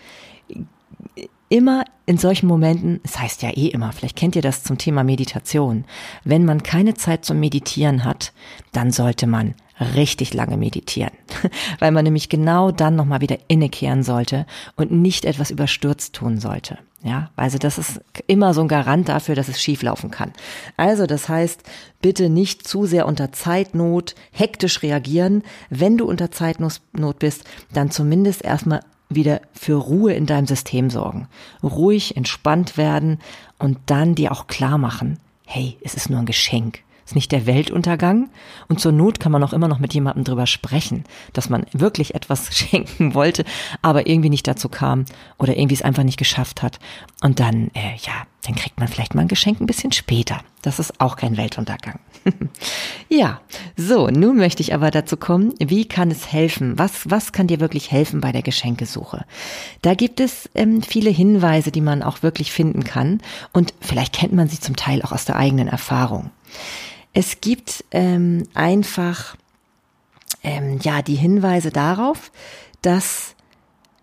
Immer 1.49 1.85
in 2.05 2.19
solchen 2.19 2.49
Momenten, 2.49 3.01
es 3.05 3.13
das 3.13 3.21
heißt 3.23 3.43
ja 3.43 3.51
eh 3.51 3.69
immer, 3.69 3.93
vielleicht 3.93 4.17
kennt 4.17 4.35
ihr 4.35 4.43
das 4.43 4.65
zum 4.65 4.77
Thema 4.77 5.05
Meditation, 5.05 5.85
wenn 6.25 6.45
man 6.45 6.65
keine 6.65 6.95
Zeit 6.95 7.25
zum 7.25 7.39
Meditieren 7.39 8.05
hat, 8.05 8.33
dann 8.73 8.91
sollte 8.91 9.29
man 9.29 9.55
richtig 9.83 10.35
lange 10.35 10.57
meditieren, 10.57 11.13
weil 11.79 11.93
man 11.93 12.05
nämlich 12.05 12.29
genau 12.29 12.71
dann 12.71 12.97
nochmal 12.97 13.21
wieder 13.21 13.39
innekehren 13.49 14.03
sollte 14.03 14.47
und 14.77 14.93
nicht 14.93 15.25
etwas 15.25 15.51
überstürzt 15.51 16.15
tun 16.15 16.39
sollte. 16.39 16.79
Ja, 17.05 17.31
also 17.35 17.59
das 17.59 17.79
ist 17.79 18.01
immer 18.29 18.55
so 18.55 18.61
ein 18.61 18.69
Garant 18.69 19.09
dafür, 19.09 19.35
dass 19.35 19.49
es 19.49 19.61
schieflaufen 19.61 20.13
kann. 20.13 20.33
Also 20.77 21.07
das 21.07 21.29
heißt, 21.29 21.63
bitte 22.01 22.29
nicht 22.29 22.67
zu 22.67 22.87
sehr 22.87 23.07
unter 23.07 23.33
Zeitnot 23.33 24.15
hektisch 24.31 24.83
reagieren. 24.83 25.43
Wenn 25.69 25.99
du 25.99 26.05
unter 26.05 26.31
Zeitnot 26.31 26.81
bist, 27.19 27.45
dann 27.73 27.91
zumindest 27.91 28.45
erstmal 28.45 28.81
wieder 29.09 29.41
für 29.53 29.75
Ruhe 29.75 30.15
in 30.15 30.27
deinem 30.27 30.47
System 30.47 30.91
sorgen. 30.91 31.29
Ruhig, 31.63 32.17
entspannt 32.17 32.77
werden 32.77 33.19
und 33.59 33.79
dann 33.87 34.15
dir 34.15 34.31
auch 34.31 34.47
klar 34.47 34.79
machen, 34.79 35.19
hey, 35.45 35.77
es 35.83 35.95
ist 35.95 36.09
nur 36.09 36.21
ein 36.21 36.27
Geschenk 36.27 36.85
ist 37.13 37.15
nicht 37.15 37.33
der 37.33 37.47
Weltuntergang. 37.47 38.31
Und 38.69 38.81
zur 38.81 38.93
Not 38.93 39.21
kann 39.21 39.33
man 39.33 39.45
auch 39.45 39.53
immer 39.53 39.69
noch 39.69 39.79
mit 39.79 39.93
jemandem 39.93 40.25
drüber 40.25 40.47
sprechen, 40.47 41.05
dass 41.35 41.51
man 41.51 41.67
wirklich 41.73 42.15
etwas 42.15 42.57
schenken 42.57 43.15
wollte, 43.15 43.45
aber 43.83 44.07
irgendwie 44.07 44.31
nicht 44.31 44.49
dazu 44.49 44.69
kam 44.69 45.05
oder 45.39 45.57
irgendwie 45.57 45.75
es 45.75 45.83
einfach 45.83 46.05
nicht 46.05 46.19
geschafft 46.19 46.63
hat. 46.63 46.79
Und 47.23 47.39
dann, 47.39 47.69
äh, 47.75 47.97
ja, 48.01 48.27
dann 48.47 48.57
kriegt 48.57 48.81
man 48.81 48.89
vielleicht 48.89 49.15
mal 49.15 49.23
ein 49.23 49.29
Geschenk 49.29 49.61
ein 49.61 49.67
bisschen 49.67 49.93
später. 49.93 50.41
Das 50.63 50.79
ist 50.79 51.01
auch 51.01 51.17
kein 51.17 51.37
Weltuntergang. 51.37 52.01
ja, 53.09 53.41
so, 53.77 54.09
nun 54.09 54.37
möchte 54.37 54.63
ich 54.63 54.75
aber 54.75 54.91
dazu 54.91 55.17
kommen, 55.17 55.53
wie 55.59 55.87
kann 55.87 56.11
es 56.11 56.33
helfen? 56.33 56.79
Was, 56.79 57.11
was 57.11 57.33
kann 57.33 57.47
dir 57.47 57.61
wirklich 57.61 57.91
helfen 57.91 58.21
bei 58.21 58.33
der 58.33 58.43
Geschenkesuche? 58.43 59.25
Da 59.83 59.95
gibt 59.95 60.19
es 60.19 60.49
ähm, 60.55 60.83
viele 60.83 61.11
Hinweise, 61.11 61.73
die 61.73 61.81
man 61.81 62.03
auch 62.03 62.23
wirklich 62.23 62.53
finden 62.53 62.85
kann 62.85 63.21
und 63.53 63.75
vielleicht 63.81 64.15
kennt 64.15 64.33
man 64.33 64.49
sie 64.49 64.61
zum 64.61 64.77
Teil 64.77 65.03
auch 65.03 65.13
aus 65.13 65.25
der 65.25 65.37
eigenen 65.37 65.69
Erfahrung. 65.69 66.31
Es 67.13 67.41
gibt 67.41 67.85
ähm, 67.91 68.49
einfach 68.55 69.37
ähm, 70.43 70.79
ja 70.83 71.03
die 71.03 71.15
Hinweise 71.15 71.71
darauf, 71.71 72.33
dass 72.81 73.35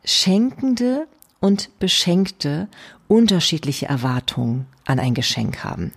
Schenkende 0.05 1.07
und 1.39 1.79
Beschenkte 1.79 2.67
unterschiedliche 3.07 3.87
Erwartungen 3.87 4.67
an 4.85 4.99
ein 4.99 5.13
Geschenk 5.13 5.63
haben. 5.63 5.93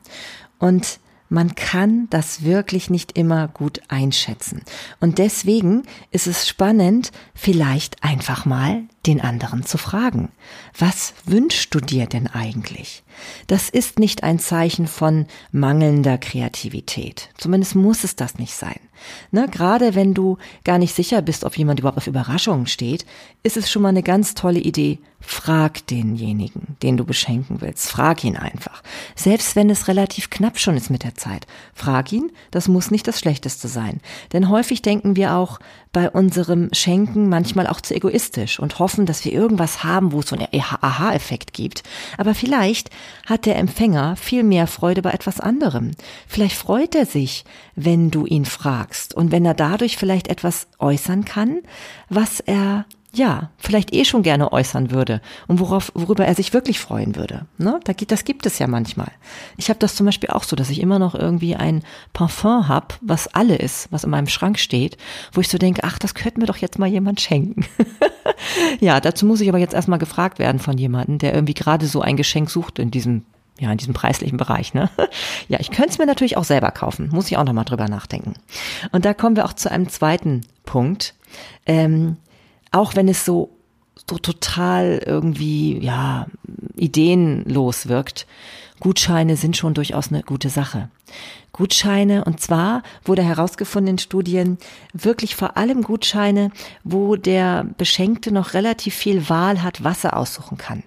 Und 0.58 1.00
man 1.32 1.54
kann 1.54 2.08
das 2.10 2.44
wirklich 2.44 2.90
nicht 2.90 3.16
immer 3.16 3.48
gut 3.48 3.80
einschätzen. 3.88 4.62
Und 5.00 5.16
deswegen 5.16 5.84
ist 6.10 6.26
es 6.26 6.46
spannend, 6.46 7.10
vielleicht 7.34 8.04
einfach 8.04 8.44
mal 8.44 8.82
den 9.06 9.20
anderen 9.22 9.64
zu 9.64 9.78
fragen. 9.78 10.30
Was 10.78 11.14
wünschst 11.24 11.74
du 11.74 11.80
dir 11.80 12.04
denn 12.04 12.26
eigentlich? 12.26 13.02
Das 13.46 13.70
ist 13.70 13.98
nicht 13.98 14.22
ein 14.22 14.38
Zeichen 14.38 14.86
von 14.86 15.26
mangelnder 15.50 16.18
Kreativität. 16.18 17.30
Zumindest 17.38 17.76
muss 17.76 18.04
es 18.04 18.14
das 18.14 18.36
nicht 18.36 18.54
sein. 18.54 18.78
Ne, 19.30 19.48
gerade 19.48 19.94
wenn 19.94 20.14
du 20.14 20.38
gar 20.64 20.78
nicht 20.78 20.94
sicher 20.94 21.22
bist, 21.22 21.44
ob 21.44 21.56
jemand 21.56 21.80
überhaupt 21.80 21.98
auf 21.98 22.06
Überraschungen 22.06 22.66
steht, 22.66 23.04
ist 23.42 23.56
es 23.56 23.70
schon 23.70 23.82
mal 23.82 23.90
eine 23.90 24.02
ganz 24.02 24.34
tolle 24.34 24.60
Idee. 24.60 24.98
Frag 25.20 25.86
denjenigen, 25.86 26.76
den 26.82 26.96
du 26.96 27.04
beschenken 27.04 27.60
willst. 27.60 27.90
Frag 27.90 28.24
ihn 28.24 28.36
einfach. 28.36 28.82
Selbst 29.14 29.54
wenn 29.54 29.70
es 29.70 29.86
relativ 29.86 30.30
knapp 30.30 30.58
schon 30.58 30.76
ist 30.76 30.90
mit 30.90 31.04
der 31.04 31.14
Zeit. 31.14 31.46
Frag 31.74 32.12
ihn, 32.12 32.32
das 32.50 32.66
muss 32.68 32.90
nicht 32.90 33.06
das 33.06 33.20
Schlechteste 33.20 33.68
sein. 33.68 34.00
Denn 34.32 34.48
häufig 34.48 34.82
denken 34.82 35.14
wir 35.14 35.34
auch 35.36 35.60
bei 35.92 36.10
unserem 36.10 36.70
Schenken 36.72 37.28
manchmal 37.28 37.66
auch 37.66 37.80
zu 37.80 37.94
egoistisch 37.94 38.58
und 38.58 38.78
hoffen, 38.78 39.04
dass 39.04 39.24
wir 39.24 39.32
irgendwas 39.32 39.84
haben, 39.84 40.12
wo 40.12 40.20
es 40.20 40.28
so 40.28 40.36
einen 40.36 40.48
Aha-Effekt 40.52 41.52
gibt. 41.52 41.82
Aber 42.16 42.34
vielleicht 42.34 42.90
hat 43.26 43.44
der 43.44 43.56
Empfänger 43.56 44.16
viel 44.16 44.42
mehr 44.42 44.66
Freude 44.66 45.02
bei 45.02 45.10
etwas 45.10 45.38
anderem. 45.38 45.90
Vielleicht 46.26 46.56
freut 46.56 46.94
er 46.94 47.04
sich, 47.04 47.44
wenn 47.76 48.10
du 48.10 48.24
ihn 48.24 48.46
fragst 48.46 49.14
und 49.14 49.32
wenn 49.32 49.44
er 49.44 49.54
dadurch 49.54 49.98
vielleicht 49.98 50.28
etwas 50.28 50.66
äußern 50.78 51.24
kann, 51.24 51.60
was 52.08 52.40
er 52.40 52.86
ja, 53.14 53.50
vielleicht 53.58 53.92
eh 53.94 54.04
schon 54.04 54.22
gerne 54.22 54.52
äußern 54.52 54.90
würde 54.90 55.20
und 55.46 55.60
worauf, 55.60 55.92
worüber 55.94 56.24
er 56.24 56.34
sich 56.34 56.54
wirklich 56.54 56.80
freuen 56.80 57.14
würde. 57.14 57.46
Ne? 57.58 57.78
Das 57.84 58.24
gibt 58.24 58.46
es 58.46 58.58
ja 58.58 58.66
manchmal. 58.66 59.10
Ich 59.58 59.68
habe 59.68 59.78
das 59.78 59.94
zum 59.94 60.06
Beispiel 60.06 60.30
auch 60.30 60.44
so, 60.44 60.56
dass 60.56 60.70
ich 60.70 60.80
immer 60.80 60.98
noch 60.98 61.14
irgendwie 61.14 61.54
ein 61.54 61.82
Parfum 62.14 62.68
hab, 62.68 62.98
was 63.02 63.28
alle 63.28 63.56
ist, 63.56 63.92
was 63.92 64.04
in 64.04 64.10
meinem 64.10 64.28
Schrank 64.28 64.58
steht, 64.58 64.96
wo 65.32 65.42
ich 65.42 65.48
so 65.48 65.58
denke, 65.58 65.84
ach, 65.84 65.98
das 65.98 66.14
könnte 66.14 66.40
mir 66.40 66.46
doch 66.46 66.56
jetzt 66.56 66.78
mal 66.78 66.88
jemand 66.88 67.20
schenken. 67.20 67.66
ja, 68.80 68.98
dazu 68.98 69.26
muss 69.26 69.42
ich 69.42 69.48
aber 69.50 69.58
jetzt 69.58 69.74
erstmal 69.74 69.98
gefragt 69.98 70.38
werden 70.38 70.58
von 70.58 70.78
jemandem, 70.78 71.18
der 71.18 71.34
irgendwie 71.34 71.54
gerade 71.54 71.86
so 71.86 72.00
ein 72.00 72.16
Geschenk 72.16 72.50
sucht 72.50 72.78
in 72.78 72.90
diesem 72.90 73.24
ja, 73.60 73.70
in 73.70 73.76
diesem 73.78 73.92
preislichen 73.92 74.38
Bereich, 74.38 74.72
ne? 74.72 74.90
Ja, 75.48 75.60
ich 75.60 75.70
könnte 75.70 75.90
es 75.90 75.98
mir 75.98 76.06
natürlich 76.06 76.38
auch 76.38 76.44
selber 76.44 76.70
kaufen. 76.70 77.10
Muss 77.12 77.30
ich 77.30 77.36
auch 77.36 77.44
nochmal 77.44 77.66
drüber 77.66 77.86
nachdenken. 77.86 78.34
Und 78.90 79.04
da 79.04 79.12
kommen 79.12 79.36
wir 79.36 79.44
auch 79.44 79.52
zu 79.52 79.70
einem 79.70 79.88
zweiten 79.88 80.40
Punkt. 80.64 81.14
Ähm, 81.66 82.16
auch 82.72 82.96
wenn 82.96 83.08
es 83.08 83.24
so, 83.24 83.50
so 84.08 84.18
total 84.18 85.02
irgendwie, 85.06 85.78
ja, 85.78 86.26
ideenlos 86.76 87.88
wirkt, 87.88 88.26
Gutscheine 88.80 89.36
sind 89.36 89.56
schon 89.56 89.74
durchaus 89.74 90.08
eine 90.08 90.22
gute 90.22 90.48
Sache. 90.48 90.88
Gutscheine, 91.52 92.24
und 92.24 92.40
zwar 92.40 92.82
wurde 93.04 93.22
herausgefunden 93.22 93.92
in 93.92 93.98
Studien, 93.98 94.58
wirklich 94.92 95.36
vor 95.36 95.56
allem 95.56 95.82
Gutscheine, 95.82 96.50
wo 96.82 97.14
der 97.16 97.64
Beschenkte 97.76 98.32
noch 98.32 98.54
relativ 98.54 98.94
viel 98.94 99.28
Wahl 99.28 99.62
hat, 99.62 99.84
was 99.84 100.02
er 100.02 100.16
aussuchen 100.16 100.56
kann. 100.56 100.82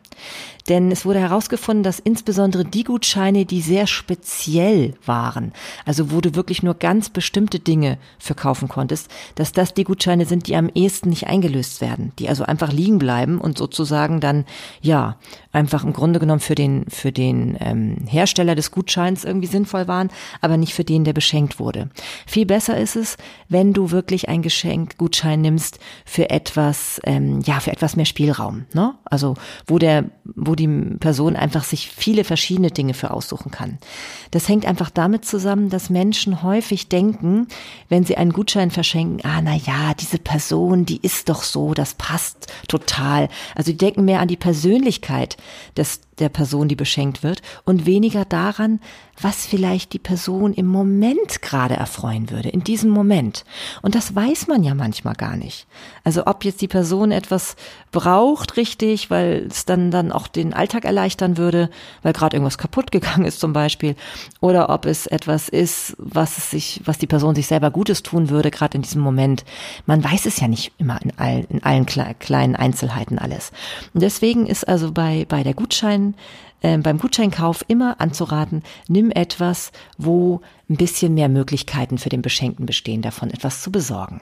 Denn 0.68 0.92
es 0.92 1.06
wurde 1.06 1.20
herausgefunden, 1.20 1.84
dass 1.84 2.00
insbesondere 2.00 2.66
die 2.66 2.84
Gutscheine, 2.84 3.46
die 3.46 3.62
sehr 3.62 3.86
speziell 3.86 4.96
waren, 5.06 5.54
also 5.86 6.12
wo 6.12 6.22
du 6.22 6.34
wirklich 6.34 6.64
nur 6.64 6.74
ganz 6.74 7.10
bestimmte 7.10 7.60
Dinge 7.60 8.00
verkaufen 8.18 8.68
konntest, 8.68 9.12
dass 9.36 9.52
das 9.52 9.76
die 9.76 9.84
Gutscheine 9.84 10.26
sind, 10.26 10.48
die 10.48 10.56
am 10.56 10.70
ehesten 10.74 11.10
nicht 11.10 11.28
eingelöst 11.28 11.82
werden, 11.82 12.14
die 12.18 12.30
also 12.30 12.46
einfach 12.46 12.72
liegen 12.72 12.98
bleiben 12.98 13.40
und 13.40 13.60
sozusagen 13.60 14.20
dann, 14.20 14.46
ja, 14.82 15.18
einfach 15.56 15.84
im 15.84 15.94
Grunde 15.94 16.20
genommen 16.20 16.42
für 16.42 16.54
den, 16.54 16.86
für 16.90 17.12
den 17.12 17.58
ähm, 17.60 17.98
Hersteller 18.08 18.56
des 18.56 18.72
Gutscheins 18.72 19.24
irgendwie 19.24 19.48
sinnvoll 19.48 19.88
waren, 19.88 20.10
aber 20.42 20.58
nicht 20.58 20.74
für 20.74 20.84
den, 20.84 21.04
der 21.04 21.14
beschenkt 21.14 21.60
wurde. 21.60 21.90
Viel 22.28 22.46
besser 22.46 22.78
ist 22.78 22.96
es, 22.96 23.18
wenn 23.50 23.74
du 23.74 23.92
wirklich 23.92 24.30
ein 24.30 24.42
Geschenk, 24.42 24.98
Gutschein 24.98 25.42
nimmst 25.42 25.80
für 26.06 26.30
etwas, 26.30 27.00
ähm, 27.06 27.42
ja, 27.46 27.60
für 27.60 27.72
etwas 27.72 27.96
mehr 27.96 28.06
Spielraum, 28.06 28.66
ne? 28.74 28.96
Also, 29.06 29.36
wo 29.66 29.80
der, 29.80 30.06
wo 30.24 30.56
die 30.56 30.68
Person 31.00 31.36
einfach 31.36 31.64
sich 31.64 31.90
viele 31.90 32.24
verschiedene 32.24 32.72
Dinge 32.72 32.94
für 32.94 33.12
aussuchen 33.12 33.52
kann. 33.52 33.78
Das 34.32 34.50
hängt 34.50 34.66
einfach 34.66 34.90
damit 34.90 35.26
zusammen, 35.26 35.70
dass 35.70 35.90
Menschen 35.90 36.44
häufig 36.44 36.90
denken, 36.90 37.48
wenn 37.88 38.04
sie 38.04 38.18
einen 38.18 38.34
Gutschein 38.34 38.72
verschenken, 38.72 39.22
ah, 39.24 39.42
na 39.42 39.56
ja, 39.56 39.94
diese 39.94 40.18
Person, 40.18 40.86
die 40.86 41.00
ist 41.02 41.30
doch 41.30 41.44
so, 41.44 41.74
das 41.74 41.94
passt 41.94 42.48
total. 42.68 43.30
Also 43.56 43.72
die 43.72 43.78
denken 43.78 44.04
mehr 44.04 44.20
an 44.20 44.28
die 44.28 44.36
Persönlichkeit 44.36 45.38
des 45.76 46.00
der 46.20 46.30
Person, 46.30 46.68
die 46.68 46.76
beschenkt 46.76 47.24
wird, 47.24 47.42
und 47.66 47.86
weniger 47.86 48.26
daran, 48.26 48.80
was 49.22 49.46
vielleicht 49.46 49.94
die 49.94 50.00
Person 50.00 50.54
im 50.54 50.66
Moment 50.66 51.42
gerade 51.42 51.76
erfreuen 51.76 52.30
würde, 52.30 52.50
in 52.50 52.64
diesem 52.64 52.90
Moment. 52.90 53.46
Und 53.82 53.96
das 53.96 54.14
weiß 54.14 54.48
man 54.48 54.64
ja 54.64 54.76
manchmal 54.76 55.16
gar 55.16 55.38
nicht. 55.38 55.68
Also 56.04 56.28
ob 56.28 56.44
jetzt 56.44 56.62
die 56.62 56.68
Person 56.68 57.12
etwas 57.12 57.56
braucht, 57.92 58.58
richtig, 58.58 59.10
weil 59.10 59.48
es 59.50 59.66
dann, 59.66 59.90
dann 59.90 60.12
auch 60.12 60.28
den 60.28 60.54
Alltag 60.54 60.84
erleichtern 60.84 61.38
würde, 61.38 61.70
weil 62.04 62.12
gerade 62.12 62.36
irgendwas 62.36 62.58
kaputt 62.58 62.92
gegangen 62.92 63.26
ist 63.26 63.40
zum 63.40 63.54
Beispiel, 63.54 63.96
oder 64.42 64.70
ob 64.70 64.86
es 64.86 65.08
etwas 65.08 65.48
ist, 65.48 65.96
was 65.98 66.38
es 66.38 66.52
sich, 66.52 66.82
was 66.84 66.98
die 66.98 67.08
Person 67.08 67.36
sich 67.36 67.48
selber 67.48 67.72
Gutes 67.72 68.04
tun 68.04 68.30
würde, 68.30 68.52
gerade 68.52 68.76
in 68.76 68.82
diesem 68.82 69.02
Moment. 69.02 69.46
Man 69.86 70.04
weiß 70.04 70.26
es 70.26 70.40
ja 70.40 70.48
nicht 70.48 70.74
immer 70.78 71.02
in 71.02 71.18
allen, 71.18 71.46
in 71.46 71.64
allen 71.64 71.86
kleinen 71.86 72.56
Einzelheiten 72.56 73.18
alles. 73.18 73.52
Und 73.94 74.02
deswegen 74.02 74.46
ist 74.46 74.68
also 74.68 74.92
bei, 74.92 75.26
bei 75.28 75.44
der 75.44 75.54
Gutschein 75.54 76.05
äh, 76.62 76.78
beim 76.78 77.00
Gutscheinkauf 77.00 77.66
immer 77.68 78.00
anzuraten, 78.00 78.64
nimm 78.88 79.12
etwas, 79.12 79.72
wo 79.98 80.42
ein 80.70 80.78
bisschen 80.78 81.14
mehr 81.14 81.30
Möglichkeiten 81.30 81.98
für 81.98 82.10
den 82.10 82.22
Beschenkten 82.22 82.66
bestehen, 82.66 83.02
davon 83.02 83.32
etwas 83.32 83.62
zu 83.62 83.72
besorgen. 83.72 84.22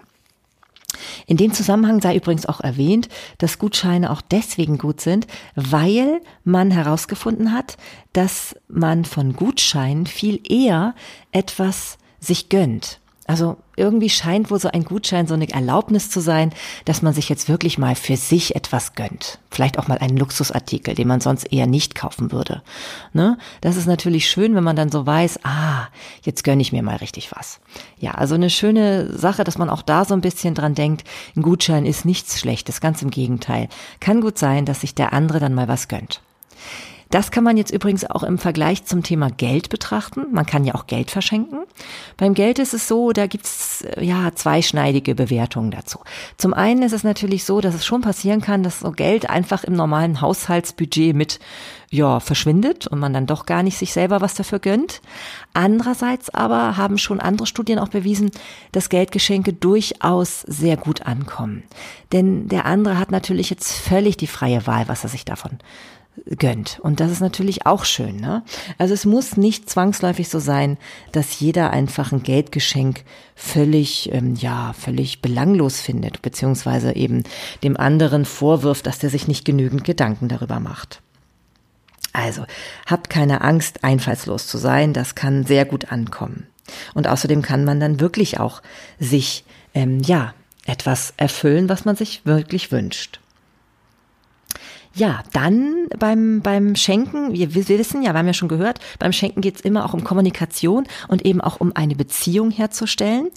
In 1.25 1.37
dem 1.37 1.53
Zusammenhang 1.53 2.01
sei 2.01 2.15
übrigens 2.15 2.45
auch 2.45 2.61
erwähnt, 2.61 3.09
dass 3.37 3.59
Gutscheine 3.59 4.11
auch 4.11 4.21
deswegen 4.21 4.77
gut 4.77 5.01
sind, 5.01 5.27
weil 5.55 6.21
man 6.43 6.71
herausgefunden 6.71 7.51
hat, 7.51 7.77
dass 8.13 8.55
man 8.67 9.05
von 9.05 9.33
Gutscheinen 9.33 10.05
viel 10.05 10.39
eher 10.47 10.93
etwas 11.31 11.97
sich 12.19 12.49
gönnt. 12.49 12.99
Also 13.25 13.55
irgendwie 13.77 14.09
scheint 14.09 14.51
wohl 14.51 14.59
so 14.59 14.67
ein 14.67 14.83
Gutschein 14.83 15.27
so 15.27 15.33
eine 15.33 15.49
Erlaubnis 15.49 16.09
zu 16.09 16.19
sein, 16.19 16.53
dass 16.83 17.01
man 17.01 17.13
sich 17.13 17.29
jetzt 17.29 17.47
wirklich 17.47 17.77
mal 17.77 17.95
für 17.95 18.17
sich 18.17 18.55
etwas 18.55 18.95
gönnt. 18.95 19.39
Vielleicht 19.49 19.79
auch 19.79 19.87
mal 19.87 19.97
einen 19.97 20.17
Luxusartikel, 20.17 20.93
den 20.93 21.07
man 21.07 21.21
sonst 21.21 21.45
eher 21.45 21.65
nicht 21.65 21.95
kaufen 21.95 22.33
würde. 22.33 22.61
Ne? 23.13 23.37
Das 23.61 23.77
ist 23.77 23.87
natürlich 23.87 24.29
schön, 24.29 24.55
wenn 24.55 24.63
man 24.63 24.75
dann 24.75 24.91
so 24.91 25.05
weiß, 25.05 25.39
ah, 25.43 25.87
jetzt 26.23 26.43
gönne 26.43 26.61
ich 26.61 26.73
mir 26.73 26.83
mal 26.83 26.97
richtig 26.97 27.31
was. 27.33 27.61
Ja, 27.97 28.11
also 28.11 28.35
eine 28.35 28.49
schöne 28.49 29.17
Sache, 29.17 29.45
dass 29.45 29.57
man 29.57 29.69
auch 29.69 29.83
da 29.83 30.03
so 30.03 30.13
ein 30.13 30.21
bisschen 30.21 30.53
dran 30.53 30.75
denkt, 30.75 31.07
ein 31.37 31.43
Gutschein 31.43 31.85
ist 31.85 32.03
nichts 32.03 32.39
Schlechtes, 32.39 32.81
ganz 32.81 33.01
im 33.01 33.09
Gegenteil. 33.09 33.69
Kann 34.01 34.19
gut 34.19 34.37
sein, 34.37 34.65
dass 34.65 34.81
sich 34.81 34.95
der 34.95 35.13
andere 35.13 35.39
dann 35.39 35.53
mal 35.53 35.69
was 35.69 35.87
gönnt. 35.87 36.21
Das 37.13 37.29
kann 37.29 37.43
man 37.43 37.57
jetzt 37.57 37.71
übrigens 37.71 38.09
auch 38.09 38.23
im 38.23 38.39
Vergleich 38.39 38.85
zum 38.85 39.03
Thema 39.03 39.29
Geld 39.29 39.69
betrachten. 39.69 40.25
Man 40.31 40.47
kann 40.47 40.63
ja 40.63 40.73
auch 40.73 40.87
Geld 40.87 41.11
verschenken. 41.11 41.59
Beim 42.17 42.33
Geld 42.33 42.57
ist 42.57 42.73
es 42.73 42.87
so, 42.87 43.11
da 43.11 43.27
gibt's 43.27 43.83
äh, 43.83 44.03
ja 44.03 44.31
zweischneidige 44.33 45.13
Bewertungen 45.13 45.69
dazu. 45.69 45.99
Zum 46.37 46.55
einen 46.55 46.81
ist 46.81 46.91
es 46.91 47.03
natürlich 47.03 47.43
so, 47.43 47.61
dass 47.61 47.75
es 47.75 47.85
schon 47.85 48.01
passieren 48.01 48.41
kann, 48.41 48.63
dass 48.63 48.79
so 48.79 48.89
Geld 48.89 49.29
einfach 49.29 49.63
im 49.63 49.73
normalen 49.73 50.21
Haushaltsbudget 50.21 51.15
mit 51.15 51.39
ja, 51.91 52.19
verschwindet 52.19 52.87
und 52.87 52.97
man 52.97 53.13
dann 53.13 53.27
doch 53.27 53.45
gar 53.45 53.61
nicht 53.61 53.77
sich 53.77 53.93
selber 53.93 54.19
was 54.21 54.33
dafür 54.33 54.57
gönnt. 54.57 54.99
Andererseits 55.53 56.31
aber 56.31 56.77
haben 56.77 56.97
schon 56.97 57.19
andere 57.19 57.45
Studien 57.45 57.77
auch 57.77 57.89
bewiesen, 57.89 58.31
dass 58.71 58.89
Geldgeschenke 58.89 59.53
durchaus 59.53 60.41
sehr 60.41 60.77
gut 60.77 61.03
ankommen. 61.03 61.61
Denn 62.11 62.47
der 62.47 62.65
andere 62.65 62.97
hat 62.97 63.11
natürlich 63.11 63.51
jetzt 63.51 63.71
völlig 63.71 64.17
die 64.17 64.25
freie 64.25 64.65
Wahl, 64.65 64.87
was 64.87 65.03
er 65.03 65.09
sich 65.11 65.25
davon 65.25 65.59
gönnt. 66.37 66.79
Und 66.81 66.99
das 66.99 67.11
ist 67.11 67.21
natürlich 67.21 67.65
auch 67.65 67.85
schön. 67.85 68.17
Ne? 68.17 68.43
Also 68.77 68.93
es 68.93 69.05
muss 69.05 69.37
nicht 69.37 69.69
zwangsläufig 69.69 70.29
so 70.29 70.39
sein, 70.39 70.77
dass 71.11 71.39
jeder 71.39 71.71
einfach 71.71 72.11
ein 72.11 72.23
Geldgeschenk 72.23 73.03
völlig, 73.35 74.11
ähm, 74.13 74.35
ja, 74.35 74.73
völlig 74.73 75.21
belanglos 75.21 75.81
findet, 75.81 76.21
beziehungsweise 76.21 76.95
eben 76.95 77.23
dem 77.63 77.77
anderen 77.77 78.25
vorwirft, 78.25 78.85
dass 78.85 78.99
der 78.99 79.09
sich 79.09 79.27
nicht 79.27 79.45
genügend 79.45 79.83
Gedanken 79.83 80.27
darüber 80.27 80.59
macht. 80.59 81.01
Also, 82.13 82.45
habt 82.85 83.09
keine 83.09 83.41
Angst, 83.41 83.83
einfallslos 83.83 84.45
zu 84.47 84.59
sein, 84.59 84.93
das 84.93 85.15
kann 85.15 85.45
sehr 85.45 85.65
gut 85.65 85.91
ankommen. 85.91 86.45
Und 86.93 87.07
außerdem 87.07 87.41
kann 87.41 87.65
man 87.65 87.79
dann 87.79 87.99
wirklich 87.99 88.39
auch 88.39 88.61
sich, 88.99 89.43
ähm, 89.73 89.99
ja, 89.99 90.33
etwas 90.65 91.13
erfüllen, 91.17 91.67
was 91.69 91.85
man 91.85 91.95
sich 91.95 92.25
wirklich 92.25 92.71
wünscht. 92.71 93.19
Ja, 94.95 95.23
dann 95.33 95.87
beim, 95.97 96.41
beim 96.41 96.75
Schenken, 96.75 97.33
wir, 97.33 97.55
wir 97.55 97.67
wissen 97.67 98.03
ja, 98.03 98.13
wir 98.13 98.19
haben 98.19 98.27
ja 98.27 98.33
schon 98.33 98.47
gehört, 98.47 98.79
beim 98.99 99.11
Schenken 99.11 99.41
geht's 99.41 99.61
immer 99.61 99.85
auch 99.85 99.95
um 99.95 100.03
Kommunikation 100.03 100.85
und 101.07 101.25
eben 101.25 101.41
auch 101.41 101.59
um 101.59 101.71
eine 101.75 101.95
Beziehung 101.95 102.51
herzustellen. 102.51 103.29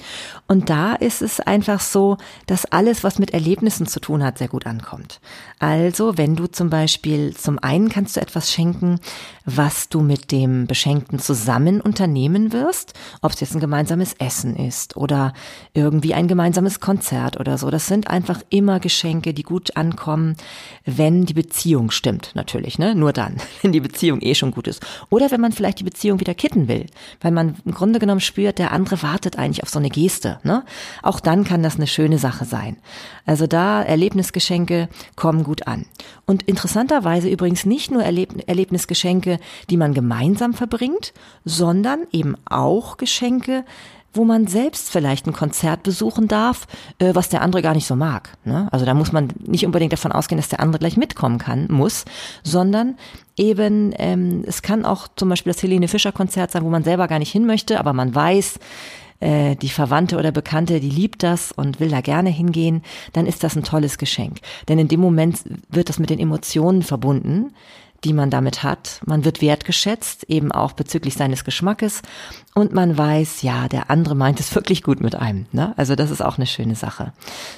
Und 0.47 0.69
da 0.69 0.95
ist 0.95 1.23
es 1.23 1.41
einfach 1.41 1.81
so, 1.81 2.19
dass 2.47 2.67
alles, 2.67 3.05
was 3.05 3.19
mit 3.19 3.33
Erlebnissen 3.33 3.87
zu 3.87 4.01
tun 4.01 4.23
hat, 4.23 4.37
sehr 4.37 4.49
gut 4.49 4.67
ankommt. 4.67 5.19
Also, 5.59 6.19
wenn 6.19 6.37
du 6.37 6.47
zum 6.47 6.69
Beispiel, 6.69 7.35
zum 7.35 7.59
einen 7.59 7.89
kannst 7.89 8.17
du 8.17 8.21
etwas 8.21 8.53
schenken, 8.53 9.01
was 9.47 9.89
du 9.89 10.03
mit 10.03 10.33
dem 10.33 10.67
Beschenkten 10.67 11.19
zusammen 11.21 11.81
unternehmen 11.81 12.53
wirst, 12.53 12.93
ob 13.23 13.33
es 13.33 13.41
jetzt 13.41 13.55
ein 13.55 13.61
gemeinsames 13.61 14.13
Essen 14.19 14.57
ist 14.57 14.99
oder 14.99 15.33
irgendwie 15.73 16.13
ein 16.13 16.29
gemeinsames 16.29 16.81
Konzert 16.81 17.41
oder 17.41 17.57
so. 17.57 17.71
Das 17.71 17.87
sind 17.87 18.09
einfach 18.11 18.43
immer 18.51 18.79
Geschenke, 18.79 19.33
die 19.33 19.43
gut 19.43 19.75
ankommen, 19.77 20.37
wenn 20.85 21.25
die 21.25 21.46
Beziehung 21.47 21.91
stimmt, 21.91 22.33
natürlich, 22.35 22.79
ne? 22.79 22.95
Nur 22.95 23.13
dann, 23.13 23.37
wenn 23.63 23.73
die 23.73 23.81
Beziehung 23.81 24.21
eh 24.21 24.35
schon 24.35 24.51
gut 24.51 24.67
ist. 24.67 24.85
Oder 25.11 25.31
wenn 25.31 25.41
man 25.41 25.53
vielleicht 25.53 25.79
die 25.79 25.85
Beziehung 25.85 26.21
wieder 26.21 26.35
kitten 26.35 26.69
will, 26.69 26.87
weil 27.21 27.31
man 27.31 27.57
im 27.65 27.73
Grunde 27.73 27.99
genommen 27.99 28.21
spürt, 28.21 28.59
der 28.59 28.73
andere 28.73 29.03
wartet 29.03 29.39
eigentlich 29.39 29.63
auf 29.63 29.69
so 29.69 29.79
eine 29.79 29.89
Geste, 29.89 30.41
ne? 30.43 30.65
Auch 31.03 31.21
dann 31.21 31.45
kann 31.45 31.63
das 31.63 31.77
eine 31.77 31.87
schöne 31.87 32.19
Sache 32.19 32.45
sein. 32.45 32.77
Also 33.25 33.47
da 33.47 33.83
Erlebnisgeschenke 33.83 34.89
kommen 35.15 35.45
gut 35.45 35.67
an. 35.67 35.87
Und 36.27 36.43
interessanterweise 36.43 37.29
übrigens 37.29 37.65
nicht 37.65 37.91
nur 37.91 38.03
Erleb 38.03 38.27
Erlebnisgeschenke, 38.47 39.39
die 39.71 39.77
man 39.77 39.95
gemeinsam 39.95 40.53
verbringt, 40.53 41.13
sondern 41.45 42.07
eben 42.13 42.35
auch 42.45 42.97
Geschenke, 42.97 43.65
wo 44.17 44.25
man 44.25 44.47
selbst 44.47 44.91
vielleicht 44.91 45.27
ein 45.27 45.33
Konzert 45.33 45.83
besuchen 45.83 46.29
darf, 46.29 46.67
äh, 46.99 47.15
was 47.15 47.29
der 47.29 47.43
andere 47.43 47.63
gar 47.63 47.75
nicht 47.75 47.87
so 47.87 47.97
mag. 47.97 48.37
Ne? 48.45 48.69
Also 48.73 48.85
da 48.85 48.95
muss 48.95 49.13
man 49.13 49.29
nicht 49.45 49.67
unbedingt 49.67 49.93
davon 49.93 50.13
ausgehen, 50.13 50.39
dass 50.39 50.49
der 50.49 50.61
andere 50.61 50.79
gleich 50.81 50.97
mitkommen 50.97 51.39
kann, 51.39 51.69
muss, 51.71 52.05
sondern 52.43 52.97
eben, 53.37 53.95
ähm, 53.99 54.43
es 54.47 54.63
kann 54.63 54.85
auch 54.85 55.09
zum 55.17 55.29
Beispiel 55.29 55.53
das 55.53 55.63
Helene 55.63 55.89
Fischer 55.89 56.13
Konzert 56.13 56.51
sein, 56.51 56.65
wo 56.65 56.71
man 56.71 56.85
selber 56.85 57.09
gar 57.09 57.19
nicht 57.19 57.33
hin 57.33 57.47
möchte, 57.47 57.79
aber 57.79 57.93
man 57.93 58.15
weiß, 58.15 58.59
äh, 59.21 59.57
die 59.57 59.69
Verwandte 59.69 60.19
oder 60.19 60.33
Bekannte, 60.33 60.81
die 60.81 60.91
liebt 60.91 61.23
das 61.23 61.53
und 61.53 61.81
will 61.81 61.89
da 61.89 62.01
gerne 62.01 62.31
hingehen, 62.31 62.83
dann 63.13 63.27
ist 63.27 63.45
das 63.45 63.57
ein 63.57 63.63
tolles 63.63 63.99
Geschenk. 63.99 64.41
Denn 64.69 64.79
in 64.79 64.89
dem 64.89 65.01
Moment 65.01 65.43
wird 65.71 65.89
das 65.89 65.99
mit 65.99 66.11
den 66.11 66.19
Emotionen 66.19 66.83
verbunden, 66.83 67.53
die 68.05 68.13
man 68.13 68.31
damit 68.31 68.63
hat. 68.63 69.01
Man 69.05 69.25
wird 69.25 69.41
wertgeschätzt, 69.41 70.25
eben 70.29 70.53
auch 70.53 70.73
bezüglich 70.73 71.15
seines 71.15 71.45
Geschmackes. 71.45 72.03
Und 72.55 72.73
man 72.73 72.97
weiß, 72.97 73.43
ja, 73.43 73.69
der 73.69 73.91
andere 73.91 74.15
meint 74.15 74.41
es 74.41 74.55
wirklich 74.55 74.83
gut 74.83 75.01
mit 75.01 75.15
einem. 75.15 75.47
Ne? 75.53 75.75
Also 75.77 75.95
das 75.95 76.11
ist 76.11 76.23
auch 76.23 76.39
eine 76.39 76.47
schöne 76.47 76.75
Sache, 76.75 77.13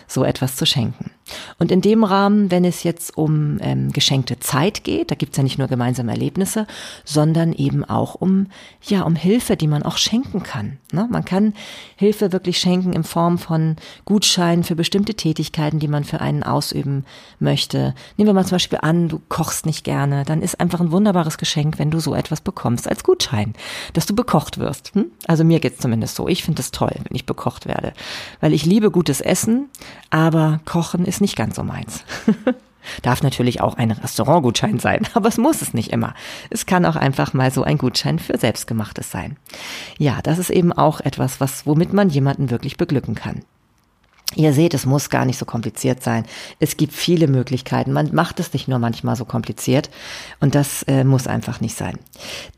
so 0.09 0.25
etwas 0.25 0.57
zu 0.57 0.67
schenken. 0.67 1.13
Und 1.59 1.71
in 1.71 1.81
dem 1.81 2.05
Rahmen, 2.05 2.51
wenn 2.51 2.65
es 2.65 2.83
jetzt 2.83 3.17
um 3.17 3.59
ähm, 3.61 3.93
geschenkte 3.93 4.41
Zeit 4.41 4.83
geht, 4.85 5.11
da 5.11 5.15
gibt's 5.15 5.37
ja 5.37 5.43
nicht 5.43 5.59
nur 5.59 5.69
gemeinsame 5.69 6.11
Erlebnisse, 6.11 6.67
sondern 7.05 7.53
eben 7.53 7.85
auch 7.85 8.17
um, 8.17 8.49
ja, 8.83 9.03
um 9.03 9.15
Hilfe, 9.15 9.57
die 9.57 9.69
man 9.69 9.83
auch 9.83 9.99
schenken 9.99 10.43
kann. 10.43 10.79
Ne? 10.93 11.07
Man 11.11 11.25
kann 11.25 11.55
Hilfe 11.97 12.33
wirklich 12.33 12.59
schenken 12.59 12.93
in 12.93 13.05
Form 13.05 13.39
von 13.39 13.77
Gutscheinen 14.05 14.65
für 14.65 14.75
bestimmte 14.75 15.15
Tätigkeiten, 15.15 15.79
die 15.79 15.89
man 15.89 16.05
für 16.05 16.21
einen 16.21 16.43
ausüben 16.43 17.05
möchte. 17.39 17.95
Nehmen 18.17 18.29
wir 18.29 18.35
mal 18.35 18.47
zum 18.47 18.57
Beispiel 18.57 18.81
an, 18.83 19.09
du 19.09 19.21
kochst 19.29 19.67
nicht 19.67 19.85
gerne, 19.85 20.25
dann 20.29 20.43
ist 20.43 20.61
einfach 20.61 20.81
ein 20.81 20.93
wunderbares 20.93 21.39
Geschenk, 21.39 21.79
wenn 21.79 21.91
du 21.91 22.01
so 22.01 22.15
etwas 22.15 22.41
bekommst 22.41 22.89
als 22.89 23.03
Gutschein, 23.03 23.55
dass 23.93 24.07
du 24.07 24.15
bekocht 24.15 24.59
wirst. 24.59 24.95
Hm? 24.95 25.07
Also 25.27 25.45
mir 25.45 25.61
geht's 25.61 25.81
zumindest 25.81 26.17
so. 26.17 26.29
Ich 26.29 26.45
finde 26.45 26.61
es 26.61 26.71
toll, 26.71 26.93
wenn 26.95 27.17
ich 27.17 27.27
bekocht 27.27 27.67
werde, 27.67 27.93
weil 28.41 28.53
ich 28.53 28.67
liebe 28.67 28.91
gutes 28.91 29.21
Essen, 29.21 29.69
aber 30.11 30.61
Kochen 30.65 31.05
ist 31.05 31.21
nicht 31.21 31.37
ganz 31.37 31.57
so 31.57 31.65
meins. 31.65 32.05
Darf 33.03 33.23
natürlich 33.23 33.61
auch 33.61 33.75
ein 33.75 33.91
Restaurantgutschein 33.91 34.79
sein, 34.79 35.07
aber 35.15 35.29
es 35.29 35.39
muss 35.39 35.63
es 35.63 35.75
nicht 35.75 35.93
immer. 35.93 36.15
Es 36.51 36.67
kann 36.67 36.85
auch 36.85 36.97
einfach 36.97 37.35
mal 37.35 37.51
so 37.51 37.63
ein 37.63 37.79
Gutschein 37.79 38.19
für 38.19 38.39
Selbstgemachtes 38.39 39.11
sein. 39.11 39.37
Ja, 39.99 40.21
das 40.23 40.39
ist 40.39 40.51
eben 40.51 40.73
auch 40.73 41.01
etwas, 41.01 41.41
was, 41.41 41.67
womit 41.67 41.93
man 41.93 42.09
jemanden 42.09 42.51
wirklich 42.51 42.77
beglücken 42.77 43.15
kann. 43.15 43.43
Ihr 44.35 44.53
seht, 44.53 44.75
es 44.75 44.85
muss 44.85 45.09
gar 45.09 45.25
nicht 45.25 45.39
so 45.39 45.47
kompliziert 45.47 46.03
sein. 46.03 46.25
Es 46.61 46.77
gibt 46.77 46.93
viele 46.93 47.29
Möglichkeiten. 47.29 47.93
Man 47.93 48.15
macht 48.15 48.41
es 48.41 48.53
nicht 48.53 48.69
nur 48.69 48.79
manchmal 48.79 49.17
so 49.17 49.25
kompliziert 49.25 49.89
und 50.39 50.55
das 50.55 50.83
äh, 50.83 51.03
muss 51.03 51.27
einfach 51.27 51.63
nicht 51.63 51.77
sein. 51.77 51.99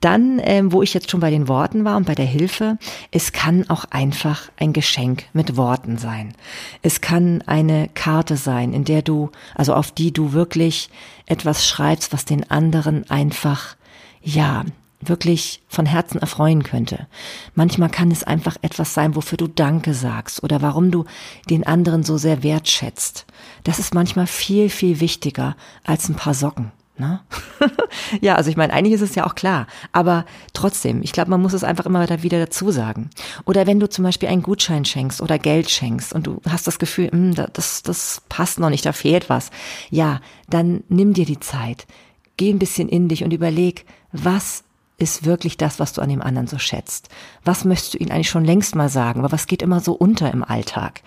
Dann, 0.01 0.41
ähm, 0.43 0.73
wo 0.73 0.83
ich 0.83 0.95
jetzt 0.95 1.11
schon 1.11 1.21
bei 1.21 1.31
den 1.31 1.47
Worten 1.47 1.85
war 1.85 1.97
und 1.97 2.07
bei 2.07 2.17
der 2.17 2.27
Hilfe, 2.27 2.77
es 3.13 3.33
kann 3.33 3.71
auch 3.71 3.85
einfach 3.91 4.51
ein 4.59 4.73
Geschenk 4.73 5.25
mit 5.33 5.57
Worten 5.57 5.97
sein. 5.97 6.35
Es 6.83 7.01
kann 7.01 7.43
eine 7.47 7.89
Karte 7.95 8.37
sein, 8.37 8.73
in 8.73 8.85
der 8.85 9.03
du, 9.03 9.31
also 9.55 9.73
auf 9.75 9.93
die 9.93 10.13
du 10.13 10.33
wirklich 10.33 10.91
etwas 11.27 11.65
schreibst, 11.65 12.13
was 12.13 12.25
den 12.25 12.51
anderen 12.51 13.09
einfach, 13.09 13.77
ja, 14.23 14.65
wirklich 15.01 15.63
von 15.69 15.87
Herzen 15.87 16.21
erfreuen 16.21 16.63
könnte. 16.63 17.07
Manchmal 17.55 17.91
kann 17.91 18.11
es 18.11 18.23
einfach 18.25 18.57
etwas 18.63 18.95
sein, 18.95 19.15
wofür 19.15 19.39
du 19.39 19.47
Danke 19.47 19.95
sagst 19.95 20.43
oder 20.43 20.63
warum 20.63 20.91
du 20.91 21.05
den 21.49 21.67
anderen 21.67 22.03
so 22.03 22.19
sehr 22.19 22.43
wertschätzt. 22.43 23.27
Das 23.65 23.79
ist 23.79 23.95
manchmal 23.95 24.27
viel, 24.27 24.69
viel 24.69 25.01
wichtiger 25.01 25.57
als 25.85 26.09
ein 26.09 26.17
paar 26.17 26.35
Socken. 26.35 26.73
Ne? 27.01 27.21
ja, 28.21 28.35
also 28.35 28.51
ich 28.51 28.59
meine, 28.59 28.75
eigentlich 28.75 28.93
ist 28.93 29.01
es 29.01 29.15
ja 29.15 29.27
auch 29.27 29.35
klar, 29.35 29.67
aber 29.91 30.27
trotzdem, 30.53 31.01
ich 31.03 31.13
glaube, 31.13 31.31
man 31.31 31.41
muss 31.41 31.55
es 31.55 31.65
einfach 31.65 31.87
immer 31.87 32.07
wieder 32.23 32.39
dazu 32.39 32.71
sagen. 32.71 33.09
Oder 33.47 33.67
wenn 33.67 33.81
du 33.81 33.89
zum 33.89 34.05
Beispiel 34.05 34.29
einen 34.29 34.43
Gutschein 34.43 34.85
schenkst 34.85 35.23
oder 35.23 35.39
Geld 35.39 35.71
schenkst 35.71 36.13
und 36.13 36.27
du 36.27 36.43
hast 36.47 36.67
das 36.67 36.79
Gefühl, 36.79 37.07
mh, 37.07 37.37
hm, 37.39 37.47
das, 37.55 37.83
das 37.83 38.21
passt 38.29 38.61
noch 38.61 38.69
nicht, 38.69 38.85
da 38.85 38.93
fehlt 38.93 39.31
was. 39.31 39.51
Ja, 39.89 40.21
dann 40.51 40.85
nimm 40.91 41.15
dir 41.15 41.25
die 41.25 41.41
Zeit, 41.41 41.87
geh 42.37 42.51
ein 42.51 42.59
bisschen 42.59 42.91
in 42.91 43.09
dich 43.09 43.25
und 43.25 43.33
überleg, 43.33 43.87
was 44.13 44.65
ist 45.01 45.25
wirklich 45.25 45.57
das, 45.57 45.81
was 45.81 45.93
du 45.93 46.03
an 46.03 46.11
dem 46.11 46.23
anderen 46.23 46.47
so 46.47 46.59
schätzt? 46.59 47.09
Was 47.45 47.65
möchtest 47.65 47.95
du 47.95 47.99
ihm 47.99 48.11
eigentlich 48.11 48.29
schon 48.29 48.45
längst 48.45 48.75
mal 48.75 48.89
sagen? 48.89 49.21
Aber 49.21 49.33
was 49.33 49.47
geht 49.47 49.63
immer 49.63 49.81
so 49.81 49.93
unter 49.93 50.31
im 50.31 50.45
Alltag? 50.45 51.01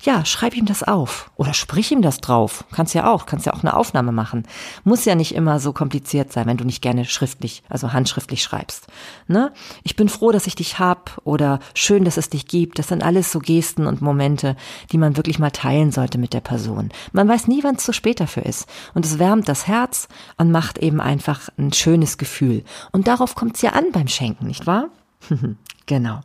Ja, 0.00 0.24
schreib 0.24 0.56
ihm 0.56 0.64
das 0.64 0.84
auf 0.84 1.30
oder 1.34 1.54
sprich 1.54 1.90
ihm 1.90 2.02
das 2.02 2.18
drauf. 2.18 2.64
Kannst 2.70 2.94
ja 2.94 3.10
auch, 3.10 3.26
kannst 3.26 3.46
ja 3.46 3.54
auch 3.54 3.64
eine 3.64 3.76
Aufnahme 3.76 4.12
machen. 4.12 4.46
Muss 4.84 5.04
ja 5.04 5.16
nicht 5.16 5.34
immer 5.34 5.58
so 5.58 5.72
kompliziert 5.72 6.32
sein, 6.32 6.46
wenn 6.46 6.56
du 6.56 6.64
nicht 6.64 6.82
gerne 6.82 7.04
schriftlich, 7.04 7.64
also 7.68 7.92
handschriftlich 7.92 8.42
schreibst. 8.42 8.86
Ne? 9.26 9.52
Ich 9.82 9.96
bin 9.96 10.08
froh, 10.08 10.30
dass 10.30 10.46
ich 10.46 10.54
dich 10.54 10.78
hab 10.78 11.20
oder 11.24 11.58
schön, 11.74 12.04
dass 12.04 12.16
es 12.16 12.30
dich 12.30 12.46
gibt. 12.46 12.78
Das 12.78 12.88
sind 12.88 13.02
alles 13.02 13.32
so 13.32 13.40
Gesten 13.40 13.86
und 13.86 14.00
Momente, 14.00 14.54
die 14.92 14.98
man 14.98 15.16
wirklich 15.16 15.40
mal 15.40 15.50
teilen 15.50 15.90
sollte 15.90 16.18
mit 16.18 16.32
der 16.32 16.42
Person. 16.42 16.90
Man 17.12 17.28
weiß 17.28 17.48
nie, 17.48 17.64
wann 17.64 17.74
es 17.74 17.84
zu 17.84 17.92
spät 17.92 18.20
dafür 18.20 18.46
ist. 18.46 18.68
Und 18.94 19.04
es 19.04 19.18
wärmt 19.18 19.48
das 19.48 19.66
Herz 19.66 20.06
und 20.36 20.52
macht 20.52 20.78
eben 20.78 21.00
einfach 21.00 21.48
ein 21.58 21.72
schönes 21.72 22.18
Gefühl. 22.18 22.62
Und 22.92 23.08
darauf 23.08 23.34
kommt 23.34 23.56
es 23.56 23.62
ja 23.62 23.70
an 23.70 23.86
beim 23.90 24.06
Schenken, 24.06 24.46
nicht 24.46 24.66
wahr? 24.66 24.90
genau. 25.86 26.20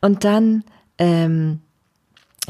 Und 0.00 0.24
dann, 0.24 0.64
ähm, 0.96 1.60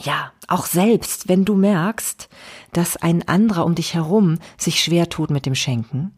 ja, 0.02 0.32
auch 0.48 0.66
selbst, 0.66 1.28
wenn 1.28 1.44
du 1.44 1.54
merkst, 1.54 2.28
dass 2.72 2.96
ein 2.96 3.26
anderer 3.28 3.64
um 3.64 3.74
dich 3.74 3.94
herum 3.94 4.38
sich 4.56 4.80
schwer 4.80 5.08
tut 5.08 5.30
mit 5.30 5.46
dem 5.46 5.54
Schenken, 5.54 6.12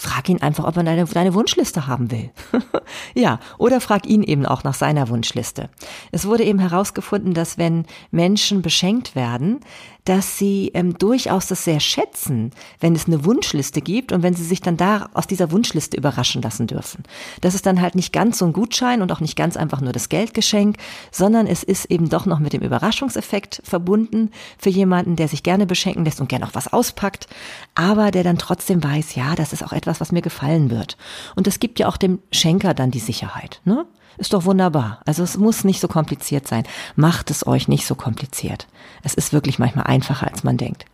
frag 0.00 0.30
ihn 0.30 0.40
einfach, 0.40 0.64
ob 0.64 0.78
er 0.78 0.82
deine, 0.82 1.04
deine 1.04 1.34
Wunschliste 1.34 1.86
haben 1.86 2.10
will. 2.10 2.30
ja, 3.14 3.38
oder 3.58 3.82
frag 3.82 4.06
ihn 4.06 4.22
eben 4.22 4.46
auch 4.46 4.64
nach 4.64 4.72
seiner 4.72 5.10
Wunschliste. 5.10 5.68
Es 6.10 6.26
wurde 6.26 6.44
eben 6.44 6.58
herausgefunden, 6.58 7.34
dass 7.34 7.58
wenn 7.58 7.84
Menschen 8.10 8.62
beschenkt 8.62 9.14
werden, 9.14 9.60
dass 10.04 10.38
sie 10.38 10.70
ähm, 10.74 10.96
durchaus 10.96 11.46
das 11.46 11.64
sehr 11.64 11.80
schätzen, 11.80 12.52
wenn 12.80 12.94
es 12.94 13.06
eine 13.06 13.24
Wunschliste 13.24 13.80
gibt 13.80 14.12
und 14.12 14.22
wenn 14.22 14.34
sie 14.34 14.44
sich 14.44 14.60
dann 14.60 14.76
da 14.76 15.10
aus 15.12 15.26
dieser 15.26 15.50
Wunschliste 15.50 15.96
überraschen 15.96 16.42
lassen 16.42 16.66
dürfen. 16.66 17.04
Das 17.42 17.54
ist 17.54 17.66
dann 17.66 17.80
halt 17.80 17.94
nicht 17.94 18.12
ganz 18.12 18.38
so 18.38 18.46
ein 18.46 18.52
Gutschein 18.52 19.02
und 19.02 19.12
auch 19.12 19.20
nicht 19.20 19.36
ganz 19.36 19.56
einfach 19.56 19.80
nur 19.80 19.92
das 19.92 20.08
Geldgeschenk, 20.08 20.76
sondern 21.10 21.46
es 21.46 21.62
ist 21.62 21.84
eben 21.86 22.08
doch 22.08 22.26
noch 22.26 22.38
mit 22.38 22.52
dem 22.52 22.62
Überraschungseffekt 22.62 23.60
verbunden 23.64 24.30
für 24.58 24.70
jemanden, 24.70 25.16
der 25.16 25.28
sich 25.28 25.42
gerne 25.42 25.66
beschenken 25.66 26.04
lässt 26.04 26.20
und 26.20 26.28
gerne 26.28 26.46
auch 26.46 26.54
was 26.54 26.72
auspackt, 26.72 27.26
aber 27.74 28.10
der 28.10 28.24
dann 28.24 28.38
trotzdem 28.38 28.82
weiß, 28.82 29.14
ja, 29.14 29.34
das 29.34 29.52
ist 29.52 29.62
auch 29.62 29.72
etwas, 29.72 29.89
was 29.98 30.12
mir 30.12 30.22
gefallen 30.22 30.70
wird. 30.70 30.96
Und 31.34 31.46
das 31.46 31.58
gibt 31.58 31.80
ja 31.80 31.88
auch 31.88 31.96
dem 31.96 32.20
Schenker 32.30 32.74
dann 32.74 32.92
die 32.92 33.00
Sicherheit. 33.00 33.60
Ne? 33.64 33.86
Ist 34.20 34.34
doch 34.34 34.44
wunderbar. 34.44 35.00
Also 35.06 35.22
es 35.22 35.38
muss 35.38 35.64
nicht 35.64 35.80
so 35.80 35.88
kompliziert 35.88 36.46
sein. 36.46 36.64
Macht 36.94 37.30
es 37.30 37.46
euch 37.46 37.68
nicht 37.68 37.86
so 37.86 37.94
kompliziert. 37.94 38.66
Es 39.02 39.14
ist 39.14 39.32
wirklich 39.32 39.58
manchmal 39.58 39.86
einfacher, 39.86 40.26
als 40.26 40.44
man 40.44 40.58
denkt. 40.58 40.84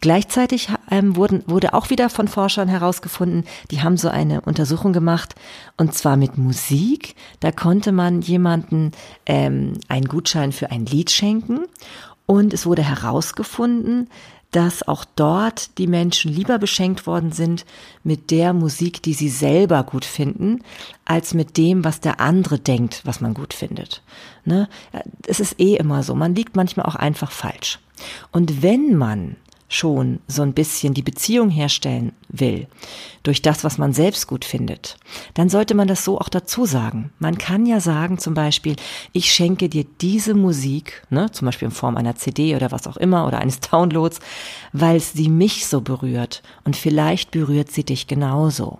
Gleichzeitig 0.00 0.68
ähm, 0.90 1.14
wurden, 1.16 1.44
wurde 1.46 1.74
auch 1.74 1.90
wieder 1.90 2.08
von 2.08 2.28
Forschern 2.28 2.68
herausgefunden, 2.68 3.44
die 3.70 3.82
haben 3.82 3.98
so 3.98 4.08
eine 4.08 4.40
Untersuchung 4.40 4.94
gemacht, 4.94 5.34
und 5.76 5.94
zwar 5.94 6.16
mit 6.16 6.38
Musik. 6.38 7.14
Da 7.40 7.52
konnte 7.52 7.92
man 7.92 8.22
jemanden 8.22 8.92
ähm, 9.26 9.74
einen 9.88 10.06
Gutschein 10.06 10.52
für 10.52 10.70
ein 10.70 10.86
Lied 10.86 11.10
schenken. 11.10 11.66
Und 12.24 12.54
es 12.54 12.64
wurde 12.64 12.82
herausgefunden, 12.82 14.08
dass 14.52 14.86
auch 14.86 15.04
dort 15.16 15.78
die 15.78 15.86
Menschen 15.86 16.32
lieber 16.32 16.58
beschenkt 16.58 17.06
worden 17.06 17.32
sind 17.32 17.64
mit 18.04 18.30
der 18.30 18.52
Musik, 18.52 19.02
die 19.02 19.14
sie 19.14 19.30
selber 19.30 19.82
gut 19.82 20.04
finden, 20.04 20.62
als 21.04 21.34
mit 21.34 21.56
dem, 21.56 21.84
was 21.84 22.00
der 22.00 22.20
andere 22.20 22.58
denkt, 22.58 23.00
was 23.04 23.20
man 23.20 23.34
gut 23.34 23.54
findet. 23.54 24.02
Ne? 24.44 24.68
Es 25.26 25.40
ist 25.40 25.58
eh 25.58 25.76
immer 25.76 26.02
so, 26.02 26.14
man 26.14 26.34
liegt 26.34 26.54
manchmal 26.54 26.86
auch 26.86 26.96
einfach 26.96 27.30
falsch. 27.30 27.80
Und 28.30 28.62
wenn 28.62 28.96
man 28.96 29.36
schon 29.72 30.20
so 30.28 30.42
ein 30.42 30.52
bisschen 30.52 30.94
die 30.94 31.02
Beziehung 31.02 31.50
herstellen 31.50 32.12
will, 32.28 32.66
durch 33.22 33.42
das, 33.42 33.64
was 33.64 33.78
man 33.78 33.92
selbst 33.92 34.26
gut 34.26 34.44
findet, 34.44 34.96
dann 35.34 35.48
sollte 35.48 35.74
man 35.74 35.88
das 35.88 36.04
so 36.04 36.18
auch 36.18 36.28
dazu 36.28 36.66
sagen. 36.66 37.12
Man 37.18 37.38
kann 37.38 37.66
ja 37.66 37.80
sagen 37.80 38.18
zum 38.18 38.34
Beispiel, 38.34 38.76
ich 39.12 39.32
schenke 39.32 39.68
dir 39.68 39.84
diese 40.00 40.34
Musik, 40.34 41.06
ne, 41.10 41.30
zum 41.30 41.46
Beispiel 41.46 41.66
in 41.66 41.74
Form 41.74 41.96
einer 41.96 42.16
CD 42.16 42.56
oder 42.56 42.70
was 42.70 42.86
auch 42.86 42.96
immer 42.96 43.26
oder 43.26 43.38
eines 43.38 43.60
Downloads, 43.70 44.20
weil 44.72 45.00
sie 45.00 45.28
mich 45.28 45.66
so 45.66 45.80
berührt 45.80 46.42
und 46.64 46.76
vielleicht 46.76 47.30
berührt 47.30 47.70
sie 47.70 47.84
dich 47.84 48.06
genauso. 48.06 48.78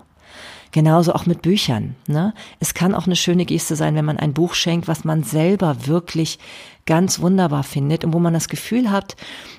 Genauso 0.72 1.12
auch 1.12 1.26
mit 1.26 1.42
Büchern. 1.42 1.96
Ne? 2.06 2.32
Es 2.58 2.72
kann 2.72 2.94
auch 2.94 3.06
eine 3.06 3.16
schöne 3.16 3.44
Geste 3.44 3.76
sein, 3.76 3.94
wenn 3.94 4.06
man 4.06 4.18
ein 4.18 4.32
Buch 4.32 4.54
schenkt, 4.54 4.88
was 4.88 5.04
man 5.04 5.22
selber 5.22 5.86
wirklich 5.86 6.38
ganz 6.86 7.20
wunderbar 7.20 7.62
findet 7.62 8.04
und 8.04 8.14
wo 8.14 8.18
man 8.18 8.32
das 8.32 8.48
Gefühl 8.48 8.90
hat, 8.90 9.14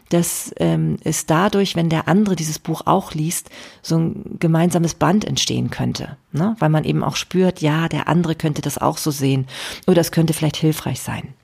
dass 0.09 0.53
ähm, 0.57 0.97
es 1.03 1.27
dadurch, 1.27 1.75
wenn 1.75 1.89
der 1.89 2.07
andere 2.07 2.35
dieses 2.35 2.57
Buch 2.57 2.81
auch 2.85 3.13
liest, 3.13 3.51
so 3.83 3.97
ein 3.97 4.37
gemeinsames 4.39 4.95
Band 4.95 5.23
entstehen 5.23 5.69
könnte. 5.69 6.17
Ne? 6.31 6.55
Weil 6.57 6.69
man 6.69 6.83
eben 6.83 7.03
auch 7.03 7.15
spürt, 7.15 7.61
ja, 7.61 7.87
der 7.87 8.07
andere 8.07 8.33
könnte 8.33 8.63
das 8.63 8.79
auch 8.79 8.97
so 8.97 9.11
sehen 9.11 9.45
oder 9.85 10.01
es 10.01 10.11
könnte 10.11 10.33
vielleicht 10.33 10.57
hilfreich 10.57 10.99
sein. 10.99 11.35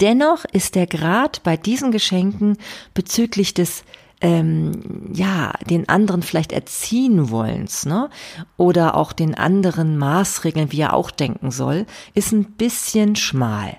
Dennoch 0.00 0.44
ist 0.52 0.76
der 0.76 0.86
Grad 0.86 1.42
bei 1.42 1.56
diesen 1.56 1.90
Geschenken 1.90 2.56
bezüglich 2.92 3.54
des 3.54 3.84
ähm, 4.20 5.10
ja, 5.12 5.52
den 5.68 5.88
anderen 5.88 6.22
vielleicht 6.22 6.52
erziehen 6.52 7.30
wollens, 7.30 7.86
ne? 7.86 8.10
Oder 8.56 8.96
auch 8.96 9.12
den 9.12 9.34
anderen 9.34 9.98
Maßregeln, 9.98 10.72
wie 10.72 10.80
er 10.80 10.94
auch 10.94 11.10
denken 11.10 11.50
soll, 11.50 11.86
ist 12.14 12.32
ein 12.32 12.44
bisschen 12.44 13.16
schmal. 13.16 13.76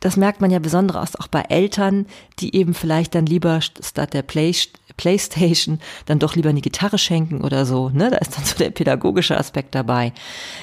Das 0.00 0.16
merkt 0.16 0.40
man 0.40 0.50
ja 0.50 0.58
besonders 0.58 1.16
auch 1.16 1.28
bei 1.28 1.42
Eltern, 1.48 2.06
die 2.38 2.54
eben 2.54 2.74
vielleicht 2.74 3.14
dann 3.14 3.26
lieber 3.26 3.60
statt 3.60 4.12
der 4.12 4.22
Play 4.22 4.52
Playstation 4.96 5.78
dann 6.06 6.18
doch 6.18 6.36
lieber 6.36 6.48
eine 6.48 6.60
Gitarre 6.60 6.98
schenken 6.98 7.42
oder 7.42 7.66
so. 7.66 7.90
Ne? 7.90 8.10
Da 8.10 8.18
ist 8.18 8.36
dann 8.36 8.44
so 8.44 8.56
der 8.56 8.70
pädagogische 8.70 9.36
Aspekt 9.36 9.74
dabei. 9.74 10.12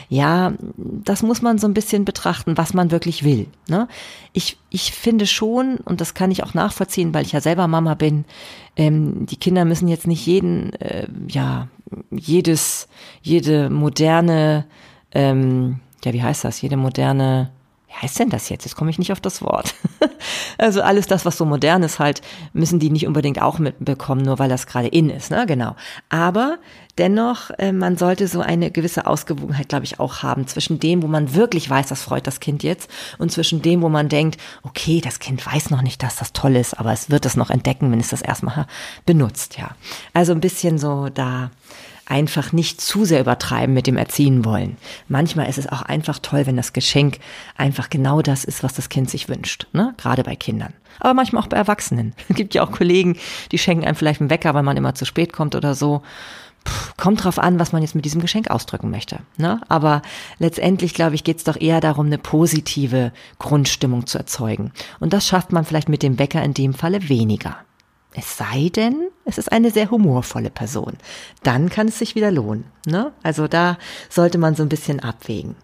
Ja, 0.09 0.53
das 0.77 1.23
muss 1.23 1.41
man 1.41 1.57
so 1.57 1.67
ein 1.67 1.73
bisschen 1.73 2.05
betrachten, 2.05 2.57
was 2.57 2.73
man 2.73 2.91
wirklich 2.91 3.23
will. 3.23 3.47
Ne? 3.67 3.88
Ich, 4.31 4.57
ich 4.69 4.91
finde 4.91 5.27
schon, 5.27 5.77
und 5.77 6.01
das 6.01 6.13
kann 6.13 6.31
ich 6.31 6.43
auch 6.43 6.53
nachvollziehen, 6.53 7.13
weil 7.13 7.25
ich 7.25 7.31
ja 7.31 7.41
selber 7.41 7.67
Mama 7.67 7.93
bin, 7.93 8.25
ähm, 8.75 9.25
die 9.25 9.38
Kinder 9.38 9.65
müssen 9.65 9.88
jetzt 9.88 10.07
nicht 10.07 10.25
jeden, 10.25 10.73
äh, 10.73 11.07
ja, 11.27 11.67
jedes, 12.11 12.88
jede 13.21 13.69
moderne, 13.69 14.65
ähm, 15.11 15.79
ja, 16.03 16.13
wie 16.13 16.23
heißt 16.23 16.43
das, 16.43 16.61
jede 16.61 16.77
moderne 16.77 17.51
wie 17.93 18.01
heißt 18.01 18.19
denn 18.19 18.29
das 18.29 18.49
jetzt? 18.49 18.65
Jetzt 18.65 18.75
komme 18.75 18.89
ich 18.89 18.97
nicht 18.97 19.11
auf 19.11 19.21
das 19.21 19.41
Wort. 19.43 19.75
also 20.57 20.81
alles 20.81 21.05
das, 21.05 21.25
was 21.25 21.37
so 21.37 21.45
modern 21.45 21.83
ist, 21.83 21.99
halt, 21.99 22.21
müssen 22.51 22.79
die 22.79 22.89
nicht 22.89 23.05
unbedingt 23.05 23.41
auch 23.41 23.59
mitbekommen, 23.59 24.23
nur 24.23 24.39
weil 24.39 24.49
das 24.49 24.65
gerade 24.65 24.87
in 24.87 25.11
ist, 25.11 25.29
ne? 25.29 25.45
Genau. 25.45 25.75
Aber 26.09 26.57
dennoch, 26.97 27.51
äh, 27.59 27.71
man 27.71 27.95
sollte 27.97 28.27
so 28.27 28.41
eine 28.41 28.71
gewisse 28.71 29.05
Ausgewogenheit, 29.05 29.69
glaube 29.69 29.85
ich, 29.85 29.99
auch 29.99 30.23
haben 30.23 30.47
zwischen 30.47 30.79
dem, 30.79 31.03
wo 31.03 31.07
man 31.07 31.35
wirklich 31.35 31.69
weiß, 31.69 31.87
das 31.87 32.01
freut 32.01 32.25
das 32.25 32.39
Kind 32.39 32.63
jetzt, 32.63 32.89
und 33.19 33.31
zwischen 33.31 33.61
dem, 33.61 33.81
wo 33.83 33.89
man 33.89 34.09
denkt, 34.09 34.39
okay, 34.63 34.99
das 34.99 35.19
Kind 35.19 35.45
weiß 35.45 35.69
noch 35.69 35.83
nicht, 35.83 36.01
dass 36.01 36.15
das 36.15 36.33
toll 36.33 36.55
ist, 36.55 36.79
aber 36.79 36.93
es 36.93 37.11
wird 37.11 37.25
es 37.27 37.37
noch 37.37 37.51
entdecken, 37.51 37.91
wenn 37.91 37.99
es 37.99 38.09
das 38.09 38.23
erstmal 38.23 38.65
benutzt, 39.05 39.57
ja. 39.57 39.75
Also 40.13 40.31
ein 40.31 40.41
bisschen 40.41 40.79
so 40.79 41.09
da 41.09 41.51
einfach 42.14 42.51
nicht 42.51 42.80
zu 42.80 43.05
sehr 43.05 43.22
übertreiben 43.22 43.74
mit 43.74 43.88
dem 43.88 43.97
Erziehen 43.97 44.45
wollen. 44.45 44.78
Manchmal 45.07 45.49
ist 45.49 45.57
es 45.57 45.68
auch 45.68 45.82
einfach 45.82 46.20
toll, 46.20 46.45
wenn 46.45 46.55
das 46.55 46.72
Geschenk 46.72 47.18
einfach 47.57 47.89
genau 47.89 48.22
das 48.22 48.43
ist, 48.43 48.61
was 48.61 48.76
das 48.76 48.89
Kind 48.89 49.09
sich 49.09 49.30
wünscht, 49.30 49.66
ne? 49.74 49.95
Gerade 49.97 50.24
bei 50.24 50.36
Kindern. 50.36 50.76
Aber 50.99 51.16
manchmal 51.16 51.41
auch 51.41 51.47
bei 51.47 51.57
Erwachsenen. 51.57 52.14
Es 52.30 52.36
gibt 52.36 52.53
ja 52.53 52.64
auch 52.64 52.72
Kollegen, 52.72 53.18
die 53.51 53.57
schenken 53.57 53.84
einem 53.84 53.95
vielleicht 53.95 54.22
einen 54.22 54.30
Wecker, 54.30 54.53
weil 54.53 54.61
man 54.61 54.78
immer 54.78 54.93
zu 54.93 55.05
spät 55.05 55.34
kommt 55.34 55.55
oder 55.55 55.74
so. 55.74 56.03
Puh, 56.64 56.91
kommt 56.97 57.24
drauf 57.24 57.39
an, 57.39 57.57
was 57.57 57.72
man 57.72 57.82
jetzt 57.82 57.95
mit 57.95 58.05
diesem 58.05 58.22
Geschenk 58.22 58.51
ausdrücken 58.51 58.91
möchte. 58.91 59.18
Ne? 59.38 59.59
Aber 59.68 60.03
letztendlich, 60.38 60.93
glaube 60.93 61.16
ich, 61.16 61.24
geht 61.24 61.38
es 61.38 61.43
doch 61.43 61.59
eher 61.59 61.82
darum, 61.82 62.05
eine 62.05 62.20
positive 62.20 63.11
Grundstimmung 63.39 64.05
zu 64.05 64.20
erzeugen. 64.20 64.72
Und 64.99 65.14
das 65.14 65.28
schafft 65.28 65.51
man 65.51 65.66
vielleicht 65.66 65.89
mit 65.89 66.03
dem 66.03 66.20
Wecker 66.20 66.43
in 66.43 66.53
dem 66.53 66.76
Falle 66.76 67.09
weniger. 67.09 67.57
Es 68.16 68.38
sei 68.38 68.70
denn, 68.70 69.09
es 69.26 69.38
ist 69.38 69.51
eine 69.51 69.72
sehr 69.72 69.89
humorvolle 69.89 70.49
Person. 70.49 70.97
Dann 71.41 71.70
kann 71.70 71.88
es 71.88 71.99
sich 71.99 72.16
wieder 72.16 72.32
lohnen. 72.32 72.66
Ne? 72.86 73.11
Also 73.24 73.47
da 73.47 73.78
sollte 74.09 74.38
man 74.38 74.55
so 74.55 74.64
ein 74.64 74.70
bisschen 74.70 74.99
abwägen. 74.99 75.55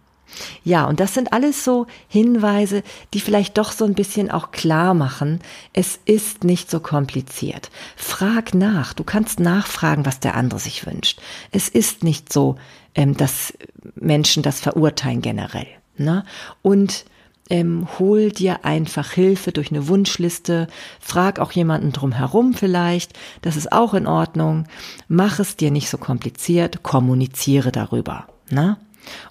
Ja, 0.64 0.86
und 0.86 1.00
das 1.00 1.14
sind 1.14 1.34
alles 1.34 1.64
so 1.64 1.88
Hinweise, 2.08 2.84
die 3.14 3.20
vielleicht 3.20 3.58
doch 3.58 3.72
so 3.72 3.86
ein 3.86 3.96
bisschen 3.96 4.30
auch 4.30 4.52
klar 4.52 4.94
machen, 4.94 5.40
es 5.74 6.00
ist 6.06 6.44
nicht 6.44 6.70
so 6.70 6.80
kompliziert. 6.80 7.72
Frag 7.96 8.54
nach, 8.54 8.94
du 8.94 9.04
kannst 9.04 9.40
nachfragen, 9.40 10.06
was 10.06 10.20
der 10.20 10.36
andere 10.36 10.60
sich 10.60 10.86
wünscht. 10.86 11.20
Es 11.52 11.68
ist 11.70 12.04
nicht 12.04 12.32
so, 12.32 12.58
ähm, 12.96 13.18
dass 13.18 13.54
Menschen 13.96 14.44
das 14.44 14.60
verurteilen 14.60 15.22
generell. 15.22 15.68
Ne? 15.98 16.24
Und 16.62 17.06
ähm, 17.50 17.88
hol 17.98 18.32
dir 18.32 18.64
einfach 18.66 19.12
Hilfe 19.12 19.52
durch 19.52 19.72
eine 19.72 19.88
Wunschliste, 19.88 20.68
frag 21.00 21.40
auch 21.40 21.52
jemanden 21.52 21.92
drumherum 21.92 22.54
vielleicht, 22.54 23.18
das 23.42 23.56
ist 23.56 23.72
auch 23.72 23.94
in 23.94 24.08
Ordnung. 24.08 24.66
Mach 25.08 25.40
es 25.40 25.56
dir 25.56 25.72
nicht 25.72 25.90
so 25.90 25.98
kompliziert, 25.98 26.84
kommuniziere 26.84 27.72
darüber. 27.72 28.28
Ne? 28.50 28.78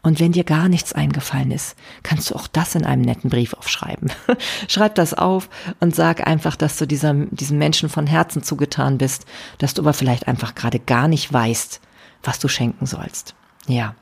Und 0.03 0.21
wenn 0.21 0.33
dir 0.33 0.45
gar 0.45 0.69
nichts 0.69 0.93
eingefallen 0.93 1.51
ist, 1.51 1.77
kannst 2.03 2.31
du 2.31 2.35
auch 2.35 2.47
das 2.47 2.75
in 2.75 2.85
einem 2.85 3.03
netten 3.03 3.31
Brief 3.31 3.55
aufschreiben. 3.55 4.11
Schreib 4.69 4.95
das 4.95 5.15
auf 5.15 5.49
und 5.81 5.95
sag 5.95 6.27
einfach, 6.27 6.57
dass 6.57 6.79
du 6.79 6.87
dieser, 6.87 7.15
diesem 7.15 7.59
Menschen 7.59 7.89
von 7.89 8.07
Herzen 8.07 8.43
zugetan 8.43 8.99
bist, 8.99 9.27
dass 9.59 9.75
du 9.75 9.83
aber 9.83 9.93
vielleicht 9.93 10.27
einfach 10.27 10.55
gerade 10.55 10.79
gar 10.79 11.09
nicht 11.09 11.33
weißt, 11.33 11.81
was 12.23 12.39
du 12.39 12.49
schenken 12.49 12.87
sollst. 12.87 13.35
Ja. 13.67 13.95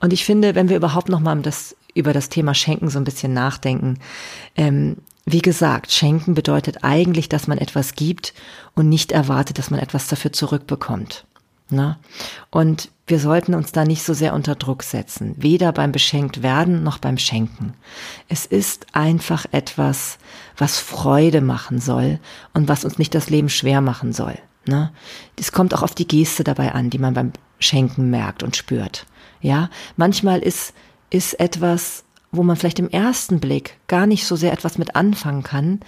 Und 0.00 0.12
ich 0.12 0.24
finde, 0.24 0.54
wenn 0.54 0.68
wir 0.68 0.76
überhaupt 0.76 1.08
noch 1.08 1.20
mal 1.20 1.40
das 1.40 1.76
über 1.94 2.12
das 2.12 2.28
Thema 2.28 2.54
Schenken 2.54 2.90
so 2.90 2.98
ein 2.98 3.04
bisschen 3.04 3.32
nachdenken. 3.32 3.98
Ähm, 4.56 4.98
wie 5.26 5.42
gesagt, 5.42 5.92
Schenken 5.92 6.34
bedeutet 6.34 6.84
eigentlich, 6.84 7.28
dass 7.28 7.48
man 7.48 7.58
etwas 7.58 7.94
gibt 7.94 8.34
und 8.74 8.88
nicht 8.88 9.12
erwartet, 9.12 9.58
dass 9.58 9.70
man 9.70 9.80
etwas 9.80 10.06
dafür 10.06 10.32
zurückbekommt. 10.32 11.24
Na? 11.70 11.98
Und 12.50 12.90
wir 13.06 13.18
sollten 13.18 13.54
uns 13.54 13.72
da 13.72 13.84
nicht 13.84 14.02
so 14.02 14.14
sehr 14.14 14.32
unter 14.32 14.54
Druck 14.54 14.82
setzen, 14.82 15.34
weder 15.36 15.72
beim 15.72 15.92
beschenkt 15.92 16.42
werden 16.42 16.82
noch 16.82 16.98
beim 16.98 17.18
Schenken. 17.18 17.74
Es 18.28 18.46
ist 18.46 18.86
einfach 18.92 19.44
etwas, 19.50 20.18
was 20.56 20.78
Freude 20.78 21.40
machen 21.40 21.80
soll 21.80 22.20
und 22.54 22.68
was 22.68 22.84
uns 22.84 22.98
nicht 22.98 23.14
das 23.14 23.28
Leben 23.28 23.48
schwer 23.48 23.80
machen 23.80 24.12
soll. 24.12 24.38
Ne? 24.66 24.92
Es 25.38 25.52
kommt 25.52 25.74
auch 25.74 25.82
auf 25.82 25.94
die 25.94 26.08
Geste 26.08 26.44
dabei 26.44 26.72
an, 26.72 26.90
die 26.90 26.98
man 26.98 27.14
beim 27.14 27.32
Schenken 27.58 28.08
merkt 28.08 28.42
und 28.42 28.56
spürt. 28.56 29.04
Ja, 29.40 29.70
manchmal 29.96 30.40
ist 30.40 30.74
ist 31.10 31.40
etwas, 31.40 32.04
wo 32.30 32.42
man 32.42 32.56
vielleicht 32.56 32.78
im 32.78 32.90
ersten 32.90 33.40
Blick 33.40 33.76
gar 33.86 34.06
nicht 34.06 34.26
so 34.26 34.36
sehr 34.36 34.52
etwas 34.52 34.78
mit 34.78 34.94
anfangen 34.96 35.42
kann, 35.42 35.80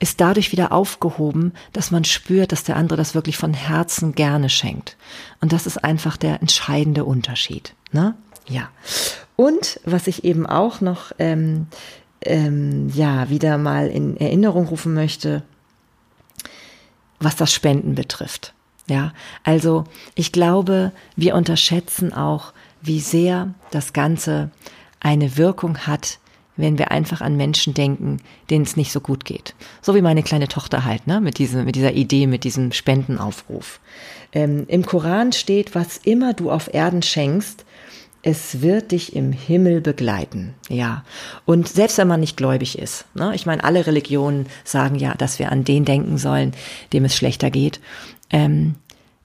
ist 0.00 0.20
dadurch 0.20 0.52
wieder 0.52 0.72
aufgehoben, 0.72 1.52
dass 1.72 1.90
man 1.90 2.04
spürt, 2.04 2.52
dass 2.52 2.64
der 2.64 2.76
andere 2.76 2.96
das 2.96 3.14
wirklich 3.14 3.36
von 3.36 3.54
Herzen 3.54 4.14
gerne 4.14 4.48
schenkt. 4.48 4.96
Und 5.40 5.52
das 5.52 5.66
ist 5.66 5.82
einfach 5.84 6.16
der 6.16 6.40
entscheidende 6.40 7.04
Unterschied. 7.04 7.74
Ne? 7.92 8.14
Ja. 8.48 8.70
Und 9.36 9.80
was 9.84 10.06
ich 10.06 10.24
eben 10.24 10.46
auch 10.46 10.80
noch 10.80 11.12
ähm, 11.18 11.66
ähm, 12.22 12.90
ja 12.94 13.28
wieder 13.30 13.58
mal 13.58 13.88
in 13.88 14.16
Erinnerung 14.16 14.66
rufen 14.66 14.94
möchte, 14.94 15.42
was 17.20 17.36
das 17.36 17.52
Spenden 17.52 17.94
betrifft. 17.94 18.54
Ja, 18.88 19.12
also 19.44 19.84
ich 20.14 20.32
glaube, 20.32 20.92
wir 21.14 21.34
unterschätzen 21.34 22.14
auch, 22.14 22.52
wie 22.88 23.00
sehr 23.00 23.54
das 23.70 23.92
Ganze 23.92 24.50
eine 24.98 25.36
Wirkung 25.36 25.78
hat, 25.78 26.18
wenn 26.56 26.76
wir 26.76 26.90
einfach 26.90 27.20
an 27.20 27.36
Menschen 27.36 27.72
denken, 27.72 28.18
denen 28.50 28.64
es 28.64 28.76
nicht 28.76 28.90
so 28.90 29.00
gut 29.00 29.24
geht. 29.24 29.54
So 29.80 29.94
wie 29.94 30.02
meine 30.02 30.24
kleine 30.24 30.48
Tochter 30.48 30.84
halt, 30.84 31.06
ne, 31.06 31.20
mit, 31.20 31.38
diesem, 31.38 31.64
mit 31.64 31.76
dieser 31.76 31.92
Idee, 31.92 32.26
mit 32.26 32.42
diesem 32.42 32.72
Spendenaufruf. 32.72 33.78
Ähm, 34.32 34.64
Im 34.66 34.84
Koran 34.84 35.32
steht, 35.32 35.76
was 35.76 35.98
immer 35.98 36.34
du 36.34 36.50
auf 36.50 36.74
Erden 36.74 37.02
schenkst, 37.02 37.64
es 38.22 38.60
wird 38.60 38.90
dich 38.90 39.14
im 39.14 39.30
Himmel 39.30 39.80
begleiten. 39.80 40.54
Ja. 40.68 41.04
Und 41.44 41.68
selbst 41.68 41.98
wenn 41.98 42.08
man 42.08 42.18
nicht 42.18 42.36
gläubig 42.36 42.76
ist, 42.76 43.04
ne, 43.14 43.32
ich 43.34 43.46
meine, 43.46 43.62
alle 43.62 43.86
Religionen 43.86 44.46
sagen 44.64 44.96
ja, 44.96 45.14
dass 45.14 45.38
wir 45.38 45.52
an 45.52 45.62
den 45.62 45.84
denken 45.84 46.18
sollen, 46.18 46.52
dem 46.92 47.04
es 47.04 47.14
schlechter 47.14 47.50
geht. 47.50 47.80
Ähm, 48.30 48.74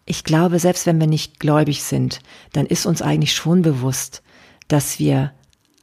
ich 0.06 0.24
glaube, 0.24 0.60
selbst 0.60 0.86
wenn 0.86 0.99
wir 0.99 1.08
nicht 1.08 1.39
gläubig 1.39 1.84
sind, 1.84 2.20
dann 2.51 2.66
ist 2.66 2.86
uns 2.86 3.01
eigentlich 3.01 3.34
schon 3.34 3.62
bewusst, 3.62 4.22
dass 4.68 4.99
wir 4.99 5.32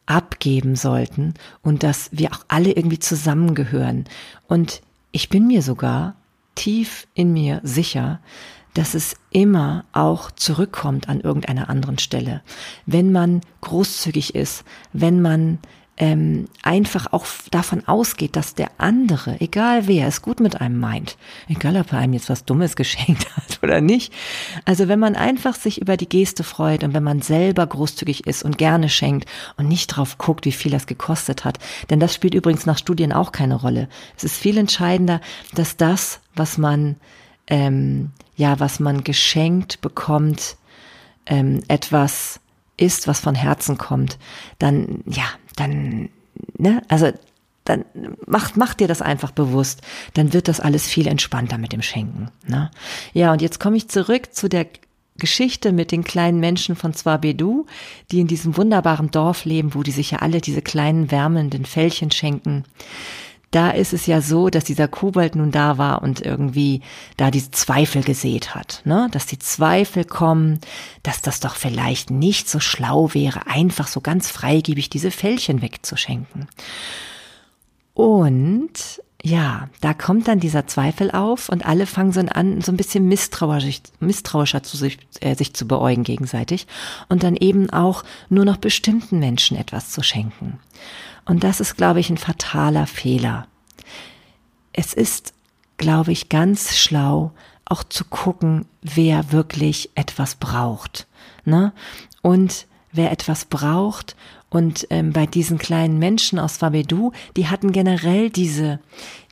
abgeben 0.06 0.76
sollten 0.76 1.34
und 1.62 1.82
dass 1.82 2.10
wir 2.12 2.32
auch 2.32 2.44
alle 2.48 2.72
irgendwie 2.72 2.98
zusammengehören. 2.98 4.04
Und 4.48 4.82
ich 5.12 5.28
bin 5.28 5.46
mir 5.46 5.62
sogar 5.62 6.16
tief 6.54 7.06
in 7.14 7.32
mir 7.32 7.60
sicher, 7.62 8.20
dass 8.74 8.94
es 8.94 9.16
immer 9.30 9.84
auch 9.92 10.30
zurückkommt 10.30 11.08
an 11.08 11.20
irgendeiner 11.20 11.68
anderen 11.68 11.98
Stelle. 11.98 12.42
Wenn 12.86 13.12
man 13.12 13.40
großzügig 13.62 14.34
ist, 14.34 14.64
wenn 14.92 15.22
man 15.22 15.58
ähm, 15.96 16.46
einfach 16.62 17.12
auch 17.12 17.26
davon 17.50 17.86
ausgeht, 17.86 18.36
dass 18.36 18.54
der 18.54 18.70
andere, 18.78 19.40
egal 19.40 19.86
wer, 19.86 20.06
es 20.06 20.22
gut 20.22 20.40
mit 20.40 20.60
einem 20.60 20.78
meint, 20.78 21.16
egal 21.48 21.76
ob 21.76 21.92
er 21.92 21.98
einem 21.98 22.14
jetzt 22.14 22.30
was 22.30 22.44
Dummes 22.44 22.76
geschenkt 22.76 23.26
hat 23.36 23.49
oder 23.62 23.80
nicht. 23.80 24.12
Also 24.64 24.88
wenn 24.88 24.98
man 24.98 25.16
einfach 25.16 25.54
sich 25.54 25.80
über 25.80 25.96
die 25.96 26.08
Geste 26.08 26.44
freut 26.44 26.84
und 26.84 26.94
wenn 26.94 27.02
man 27.02 27.22
selber 27.22 27.66
großzügig 27.66 28.26
ist 28.26 28.42
und 28.42 28.58
gerne 28.58 28.88
schenkt 28.88 29.28
und 29.56 29.68
nicht 29.68 29.88
drauf 29.88 30.18
guckt, 30.18 30.44
wie 30.44 30.52
viel 30.52 30.72
das 30.72 30.86
gekostet 30.86 31.44
hat, 31.44 31.58
denn 31.90 32.00
das 32.00 32.14
spielt 32.14 32.34
übrigens 32.34 32.66
nach 32.66 32.78
Studien 32.78 33.12
auch 33.12 33.32
keine 33.32 33.56
Rolle. 33.56 33.88
Es 34.16 34.24
ist 34.24 34.36
viel 34.36 34.58
entscheidender, 34.58 35.20
dass 35.54 35.76
das, 35.76 36.20
was 36.34 36.58
man 36.58 36.96
ähm, 37.50 38.10
ja, 38.36 38.58
was 38.58 38.80
man 38.80 39.04
geschenkt 39.04 39.82
bekommt, 39.82 40.56
ähm, 41.26 41.62
etwas 41.68 42.40
ist, 42.78 43.06
was 43.06 43.20
von 43.20 43.34
Herzen 43.34 43.76
kommt, 43.76 44.18
dann, 44.58 45.02
ja, 45.04 45.24
dann, 45.56 46.08
ne, 46.56 46.82
also 46.88 47.12
dann 47.70 47.84
macht, 48.26 48.56
macht 48.56 48.80
dir 48.80 48.88
das 48.88 49.00
einfach 49.00 49.30
bewusst, 49.30 49.82
dann 50.14 50.32
wird 50.32 50.48
das 50.48 50.60
alles 50.60 50.86
viel 50.86 51.06
entspannter 51.06 51.58
mit 51.58 51.72
dem 51.72 51.82
Schenken. 51.82 52.30
Ne? 52.46 52.70
Ja, 53.12 53.32
und 53.32 53.40
jetzt 53.40 53.60
komme 53.60 53.76
ich 53.76 53.88
zurück 53.88 54.34
zu 54.34 54.48
der 54.48 54.66
Geschichte 55.16 55.72
mit 55.72 55.92
den 55.92 56.02
kleinen 56.02 56.40
Menschen 56.40 56.76
von 56.76 56.94
Zwabedu, 56.94 57.66
die 58.10 58.20
in 58.20 58.26
diesem 58.26 58.56
wunderbaren 58.56 59.10
Dorf 59.10 59.44
leben, 59.44 59.74
wo 59.74 59.82
die 59.82 59.90
sich 59.90 60.12
ja 60.12 60.18
alle 60.18 60.40
diese 60.40 60.62
kleinen 60.62 61.10
wärmenden 61.10 61.64
Fällchen 61.64 62.10
schenken 62.10 62.64
da 63.50 63.70
ist 63.70 63.92
es 63.92 64.06
ja 64.06 64.20
so, 64.20 64.48
dass 64.48 64.64
dieser 64.64 64.86
Kobold 64.86 65.34
nun 65.34 65.50
da 65.50 65.76
war 65.76 66.02
und 66.02 66.20
irgendwie 66.20 66.82
da 67.16 67.30
die 67.30 67.50
Zweifel 67.50 68.02
gesät 68.02 68.54
hat, 68.54 68.82
ne? 68.84 69.08
dass 69.10 69.26
die 69.26 69.38
Zweifel 69.38 70.04
kommen, 70.04 70.60
dass 71.02 71.20
das 71.20 71.40
doch 71.40 71.56
vielleicht 71.56 72.10
nicht 72.10 72.48
so 72.48 72.60
schlau 72.60 73.12
wäre, 73.12 73.48
einfach 73.48 73.88
so 73.88 74.00
ganz 74.00 74.30
freigebig 74.30 74.88
diese 74.88 75.10
Fällchen 75.10 75.62
wegzuschenken. 75.62 76.48
Und 78.00 79.02
ja, 79.22 79.68
da 79.82 79.92
kommt 79.92 80.26
dann 80.26 80.40
dieser 80.40 80.66
Zweifel 80.66 81.10
auf 81.10 81.50
und 81.50 81.66
alle 81.66 81.84
fangen 81.84 82.12
so 82.12 82.20
an, 82.20 82.62
so 82.62 82.72
ein 82.72 82.78
bisschen 82.78 83.06
misstrauisch, 83.08 83.82
misstrauischer 83.98 84.62
zu 84.62 84.78
sich, 84.78 84.96
äh, 85.20 85.34
sich 85.34 85.52
zu 85.52 85.68
beäugen 85.68 86.02
gegenseitig 86.02 86.66
und 87.10 87.22
dann 87.22 87.36
eben 87.36 87.68
auch 87.68 88.02
nur 88.30 88.46
noch 88.46 88.56
bestimmten 88.56 89.18
Menschen 89.18 89.58
etwas 89.58 89.90
zu 89.90 90.02
schenken. 90.02 90.58
Und 91.26 91.44
das 91.44 91.60
ist, 91.60 91.76
glaube 91.76 92.00
ich, 92.00 92.08
ein 92.08 92.16
fataler 92.16 92.86
Fehler. 92.86 93.46
Es 94.72 94.94
ist, 94.94 95.34
glaube 95.76 96.12
ich, 96.12 96.30
ganz 96.30 96.78
schlau, 96.78 97.32
auch 97.66 97.84
zu 97.84 98.06
gucken, 98.06 98.64
wer 98.80 99.30
wirklich 99.30 99.90
etwas 99.94 100.36
braucht. 100.36 101.06
Ne? 101.44 101.74
Und 102.22 102.66
wer 102.92 103.12
etwas 103.12 103.44
braucht 103.44 104.16
und 104.50 104.86
ähm, 104.90 105.12
bei 105.12 105.26
diesen 105.26 105.58
kleinen 105.58 105.98
Menschen 105.98 106.38
aus 106.38 106.56
Fabedu, 106.56 107.12
die 107.36 107.46
hatten 107.46 107.72
generell 107.72 108.30
diese, 108.30 108.80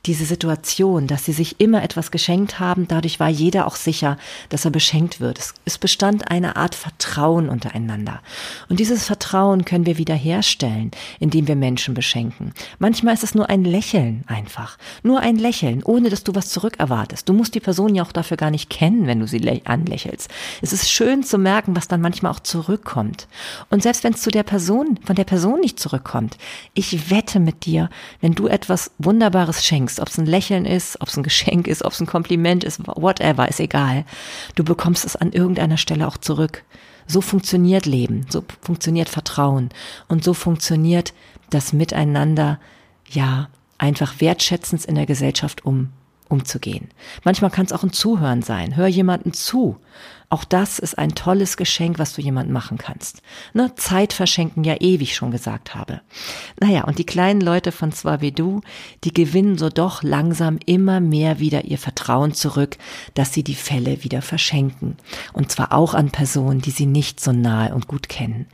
diese 0.05 0.25
Situation, 0.25 1.07
dass 1.07 1.25
sie 1.25 1.33
sich 1.33 1.59
immer 1.59 1.83
etwas 1.83 2.11
geschenkt 2.11 2.59
haben. 2.59 2.87
Dadurch 2.87 3.19
war 3.19 3.29
jeder 3.29 3.67
auch 3.67 3.75
sicher, 3.75 4.17
dass 4.49 4.65
er 4.65 4.71
beschenkt 4.71 5.19
wird. 5.19 5.39
Es, 5.39 5.53
es 5.65 5.77
bestand 5.77 6.31
eine 6.31 6.55
Art 6.55 6.75
Vertrauen 6.75 7.49
untereinander. 7.49 8.21
Und 8.69 8.79
dieses 8.79 9.05
Vertrauen 9.05 9.65
können 9.65 9.85
wir 9.85 9.97
wiederherstellen, 9.97 10.91
indem 11.19 11.47
wir 11.47 11.55
Menschen 11.55 11.93
beschenken. 11.93 12.53
Manchmal 12.79 13.13
ist 13.13 13.23
es 13.23 13.35
nur 13.35 13.49
ein 13.49 13.65
Lächeln 13.65 14.23
einfach. 14.27 14.77
Nur 15.03 15.19
ein 15.19 15.37
Lächeln, 15.37 15.83
ohne 15.83 16.09
dass 16.09 16.23
du 16.23 16.33
was 16.35 16.49
zurückerwartest. 16.49 17.27
Du 17.27 17.33
musst 17.33 17.55
die 17.55 17.59
Person 17.59 17.95
ja 17.95 18.03
auch 18.03 18.11
dafür 18.11 18.37
gar 18.37 18.51
nicht 18.51 18.69
kennen, 18.69 19.05
wenn 19.05 19.19
du 19.19 19.27
sie 19.27 19.39
anlächelst. 19.65 20.29
Es 20.61 20.73
ist 20.73 20.89
schön 20.89 21.23
zu 21.23 21.37
merken, 21.37 21.75
was 21.75 21.87
dann 21.87 22.01
manchmal 22.01 22.31
auch 22.31 22.39
zurückkommt. 22.39 23.27
Und 23.69 23.83
selbst 23.83 24.03
wenn 24.03 24.13
es 24.13 24.21
zu 24.21 24.31
der 24.31 24.43
Person 24.43 24.99
von 25.03 25.15
der 25.15 25.23
Person 25.23 25.59
nicht 25.59 25.79
zurückkommt. 25.79 26.37
Ich 26.73 27.09
wette 27.09 27.39
mit 27.39 27.65
dir, 27.65 27.89
wenn 28.21 28.33
du 28.33 28.47
etwas 28.47 28.91
Wunderbares 28.97 29.65
schenkst, 29.89 29.99
ob 29.99 30.07
es 30.09 30.17
ein 30.17 30.25
Lächeln 30.25 30.65
ist, 30.65 31.01
ob 31.01 31.07
es 31.07 31.17
ein 31.17 31.23
Geschenk 31.23 31.67
ist, 31.67 31.83
ob 31.83 31.93
es 31.93 31.99
ein 31.99 32.05
Kompliment 32.05 32.63
ist, 32.63 32.85
whatever, 32.85 33.47
ist 33.47 33.59
egal. 33.59 34.05
Du 34.55 34.63
bekommst 34.63 35.05
es 35.05 35.15
an 35.15 35.31
irgendeiner 35.31 35.77
Stelle 35.77 36.07
auch 36.07 36.17
zurück. 36.17 36.63
So 37.07 37.21
funktioniert 37.21 37.85
Leben, 37.85 38.25
so 38.29 38.43
funktioniert 38.61 39.09
Vertrauen 39.09 39.69
und 40.07 40.23
so 40.23 40.33
funktioniert 40.33 41.13
das 41.49 41.73
Miteinander, 41.73 42.59
ja, 43.09 43.49
einfach 43.79 44.21
wertschätzend 44.21 44.85
in 44.85 44.95
der 44.95 45.07
Gesellschaft 45.07 45.65
um, 45.65 45.89
umzugehen. 46.29 46.89
Manchmal 47.23 47.51
kann 47.51 47.65
es 47.65 47.73
auch 47.73 47.83
ein 47.83 47.91
Zuhören 47.91 48.41
sein. 48.41 48.75
Hör 48.75 48.87
jemanden 48.87 49.33
zu 49.33 49.77
auch 50.31 50.43
das 50.43 50.77
ist 50.77 50.99
ein 50.99 51.15
tolles 51.15 51.57
Geschenk, 51.57 51.97
was 51.97 52.13
du 52.13 52.21
jemandem 52.21 52.53
machen 52.53 52.77
kannst. 52.77 53.23
Ne? 53.53 53.73
Zeit 53.75 54.13
verschenken 54.13 54.63
ja 54.63 54.75
ewig 54.79 55.15
schon 55.15 55.31
gesagt 55.31 55.73
habe. 55.73 56.01
Naja, 56.59 56.83
und 56.83 56.99
die 56.99 57.05
kleinen 57.05 57.41
Leute 57.41 57.71
von 57.71 57.91
Swavedu, 57.91 58.61
die 59.03 59.11
gewinnen 59.11 59.57
so 59.57 59.69
doch 59.69 60.03
langsam 60.03 60.59
immer 60.67 60.99
mehr 60.99 61.39
wieder 61.39 61.65
ihr 61.65 61.79
Vertrauen 61.79 62.35
zurück, 62.35 62.77
dass 63.15 63.33
sie 63.33 63.43
die 63.43 63.55
Fälle 63.55 64.03
wieder 64.03 64.21
verschenken. 64.21 64.97
Und 65.33 65.51
zwar 65.51 65.73
auch 65.73 65.95
an 65.95 66.11
Personen, 66.11 66.61
die 66.61 66.71
sie 66.71 66.85
nicht 66.85 67.19
so 67.19 67.31
nahe 67.31 67.73
und 67.73 67.87
gut 67.87 68.07
kennen. 68.07 68.45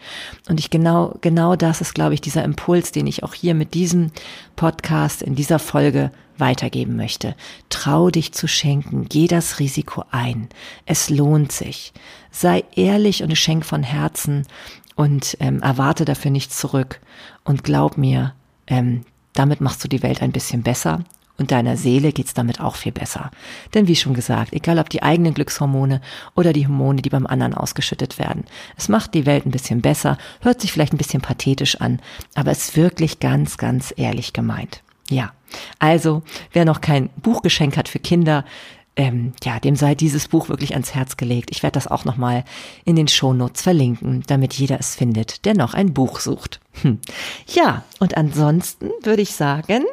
Und 0.47 0.61
ich 0.61 0.69
genau, 0.69 1.17
genau 1.19 1.57
das 1.57 1.81
ist, 1.81 1.93
glaube 1.93 2.13
ich, 2.13 2.21
dieser 2.21 2.45
Impuls, 2.45 2.93
den 2.93 3.05
ich 3.05 3.23
auch 3.23 3.33
hier 3.33 3.53
mit 3.53 3.73
diesem 3.73 4.11
Podcast 4.55 5.21
in 5.21 5.35
dieser 5.35 5.59
Folge 5.59 6.11
weitergeben 6.37 6.95
möchte. 6.95 7.35
Trau 7.69 8.09
dich 8.09 8.33
zu 8.33 8.47
schenken, 8.47 9.07
geh 9.09 9.27
das 9.27 9.59
Risiko 9.59 10.03
ein. 10.11 10.49
Es 10.85 11.09
lohnt 11.09 11.51
sich. 11.51 11.93
Sei 12.31 12.63
ehrlich 12.75 13.23
und 13.23 13.35
schenk 13.37 13.65
von 13.65 13.83
Herzen 13.83 14.45
und 14.95 15.37
ähm, 15.39 15.61
erwarte 15.61 16.05
dafür 16.05 16.31
nichts 16.31 16.57
zurück. 16.57 16.99
Und 17.43 17.63
glaub 17.63 17.97
mir, 17.97 18.33
ähm, 18.67 19.05
damit 19.33 19.61
machst 19.61 19.83
du 19.83 19.87
die 19.87 20.03
Welt 20.03 20.21
ein 20.21 20.31
bisschen 20.31 20.63
besser 20.63 21.03
und 21.37 21.51
deiner 21.51 21.77
Seele 21.77 22.11
geht's 22.11 22.33
damit 22.33 22.59
auch 22.59 22.75
viel 22.75 22.91
besser. 22.91 23.31
Denn 23.73 23.87
wie 23.87 23.95
schon 23.95 24.13
gesagt, 24.13 24.53
egal 24.53 24.79
ob 24.79 24.89
die 24.89 25.03
eigenen 25.03 25.33
Glückshormone 25.33 26.01
oder 26.35 26.53
die 26.53 26.67
Hormone, 26.67 27.01
die 27.01 27.09
beim 27.09 27.27
anderen 27.27 27.53
ausgeschüttet 27.53 28.19
werden, 28.19 28.45
es 28.77 28.89
macht 28.89 29.13
die 29.13 29.25
Welt 29.25 29.45
ein 29.45 29.51
bisschen 29.51 29.81
besser, 29.81 30.17
hört 30.41 30.61
sich 30.61 30.71
vielleicht 30.71 30.93
ein 30.93 30.97
bisschen 30.97 31.21
pathetisch 31.21 31.81
an, 31.81 31.99
aber 32.35 32.51
ist 32.51 32.77
wirklich 32.77 33.19
ganz, 33.19 33.57
ganz 33.57 33.93
ehrlich 33.97 34.33
gemeint. 34.33 34.81
Ja, 35.09 35.33
also 35.79 36.23
wer 36.51 36.65
noch 36.65 36.81
kein 36.81 37.09
Buchgeschenk 37.17 37.77
hat 37.77 37.87
für 37.87 37.99
Kinder, 37.99 38.43
ähm, 38.95 39.33
ja, 39.43 39.59
dem 39.59 39.75
sei 39.75 39.93
dieses 39.93 40.27
Buch 40.27 40.47
wirklich 40.49 40.73
ans 40.73 40.95
Herz 40.95 41.17
gelegt. 41.17 41.49
Ich 41.51 41.63
werde 41.63 41.73
das 41.73 41.87
auch 41.87 42.05
nochmal 42.05 42.45
in 42.85 42.95
den 42.95 43.07
Shownotes 43.07 43.61
verlinken, 43.61 44.23
damit 44.27 44.53
jeder 44.53 44.79
es 44.79 44.95
findet, 44.95 45.45
der 45.45 45.53
noch 45.53 45.73
ein 45.73 45.93
Buch 45.93 46.19
sucht. 46.19 46.61
Hm. 46.81 46.99
Ja, 47.47 47.83
und 47.99 48.15
ansonsten 48.17 48.89
würde 49.03 49.21
ich 49.21 49.35
sagen, 49.35 49.83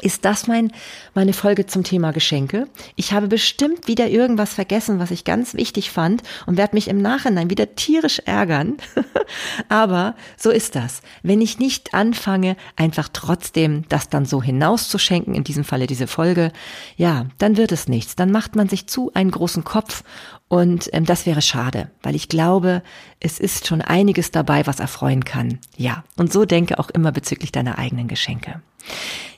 ist 0.00 0.24
das 0.24 0.46
mein, 0.46 0.72
meine 1.14 1.32
Folge 1.32 1.66
zum 1.66 1.84
Thema 1.84 2.12
Geschenke. 2.12 2.66
Ich 2.96 3.12
habe 3.12 3.28
bestimmt 3.28 3.86
wieder 3.86 4.08
irgendwas 4.08 4.52
vergessen, 4.52 4.98
was 4.98 5.12
ich 5.12 5.24
ganz 5.24 5.54
wichtig 5.54 5.90
fand 5.90 6.22
und 6.46 6.56
werde 6.56 6.74
mich 6.74 6.88
im 6.88 7.00
Nachhinein 7.00 7.48
wieder 7.48 7.76
tierisch 7.76 8.18
ärgern. 8.20 8.76
Aber 9.68 10.16
so 10.36 10.50
ist 10.50 10.74
das. 10.74 11.00
Wenn 11.22 11.40
ich 11.40 11.58
nicht 11.58 11.94
anfange, 11.94 12.56
einfach 12.76 13.08
trotzdem 13.12 13.84
das 13.88 14.08
dann 14.08 14.26
so 14.26 14.42
hinauszuschenken, 14.42 15.34
in 15.34 15.44
diesem 15.44 15.64
Falle 15.64 15.86
diese 15.86 16.08
Folge, 16.08 16.52
ja, 16.96 17.26
dann 17.38 17.56
wird 17.56 17.70
es 17.70 17.88
nichts. 17.88 18.16
Dann 18.16 18.32
macht 18.32 18.56
man 18.56 18.68
sich 18.68 18.88
zu 18.88 19.12
einen 19.14 19.30
großen 19.30 19.62
Kopf 19.62 20.02
und 20.48 20.90
ähm, 20.92 21.04
das 21.04 21.26
wäre 21.26 21.42
schade, 21.42 21.90
weil 22.02 22.14
ich 22.14 22.28
glaube, 22.28 22.82
es 23.20 23.38
ist 23.38 23.66
schon 23.66 23.80
einiges 23.80 24.30
dabei, 24.30 24.66
was 24.66 24.80
erfreuen 24.80 25.24
kann. 25.24 25.58
Ja, 25.76 26.04
und 26.16 26.32
so 26.32 26.44
denke 26.44 26.78
auch 26.78 26.90
immer 26.90 27.12
bezüglich 27.12 27.52
deiner 27.52 27.78
eigenen 27.78 28.08
Geschenke. 28.08 28.60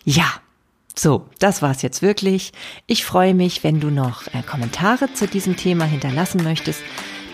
Ja, 0.04 0.26
so, 0.98 1.26
das 1.38 1.60
war's 1.60 1.82
jetzt 1.82 2.00
wirklich. 2.00 2.52
Ich 2.86 3.04
freue 3.04 3.34
mich, 3.34 3.62
wenn 3.62 3.80
du 3.80 3.90
noch 3.90 4.26
äh, 4.28 4.42
Kommentare 4.42 5.12
zu 5.12 5.26
diesem 5.26 5.56
Thema 5.56 5.84
hinterlassen 5.84 6.42
möchtest. 6.42 6.80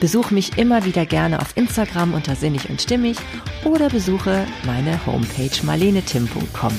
Besuch 0.00 0.32
mich 0.32 0.58
immer 0.58 0.84
wieder 0.84 1.06
gerne 1.06 1.40
auf 1.40 1.56
Instagram 1.56 2.14
unter 2.14 2.34
sinnig 2.34 2.68
und 2.68 2.82
stimmig 2.82 3.18
oder 3.64 3.88
besuche 3.88 4.46
meine 4.66 5.06
Homepage 5.06 5.62
marlenetim.com. 5.62 6.72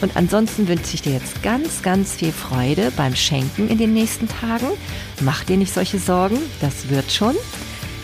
Und 0.00 0.16
ansonsten 0.16 0.68
wünsche 0.68 0.94
ich 0.94 1.02
dir 1.02 1.12
jetzt 1.12 1.42
ganz, 1.42 1.82
ganz 1.82 2.14
viel 2.14 2.32
Freude 2.32 2.92
beim 2.96 3.16
Schenken 3.16 3.68
in 3.68 3.78
den 3.78 3.92
nächsten 3.92 4.28
Tagen. 4.28 4.68
Mach 5.22 5.42
dir 5.42 5.56
nicht 5.56 5.74
solche 5.74 5.98
Sorgen, 5.98 6.38
das 6.60 6.88
wird 6.88 7.10
schon. 7.10 7.34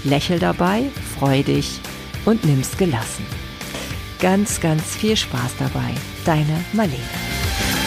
Lächel 0.02 0.40
dabei, 0.40 0.84
freu 1.18 1.42
dich 1.44 1.80
und 2.24 2.44
nimm's 2.44 2.76
gelassen. 2.76 3.24
Ganz, 4.20 4.60
ganz 4.60 4.82
viel 4.96 5.16
Spaß 5.16 5.52
dabei. 5.58 5.94
Deine 6.24 6.64
Marlene. 6.72 7.77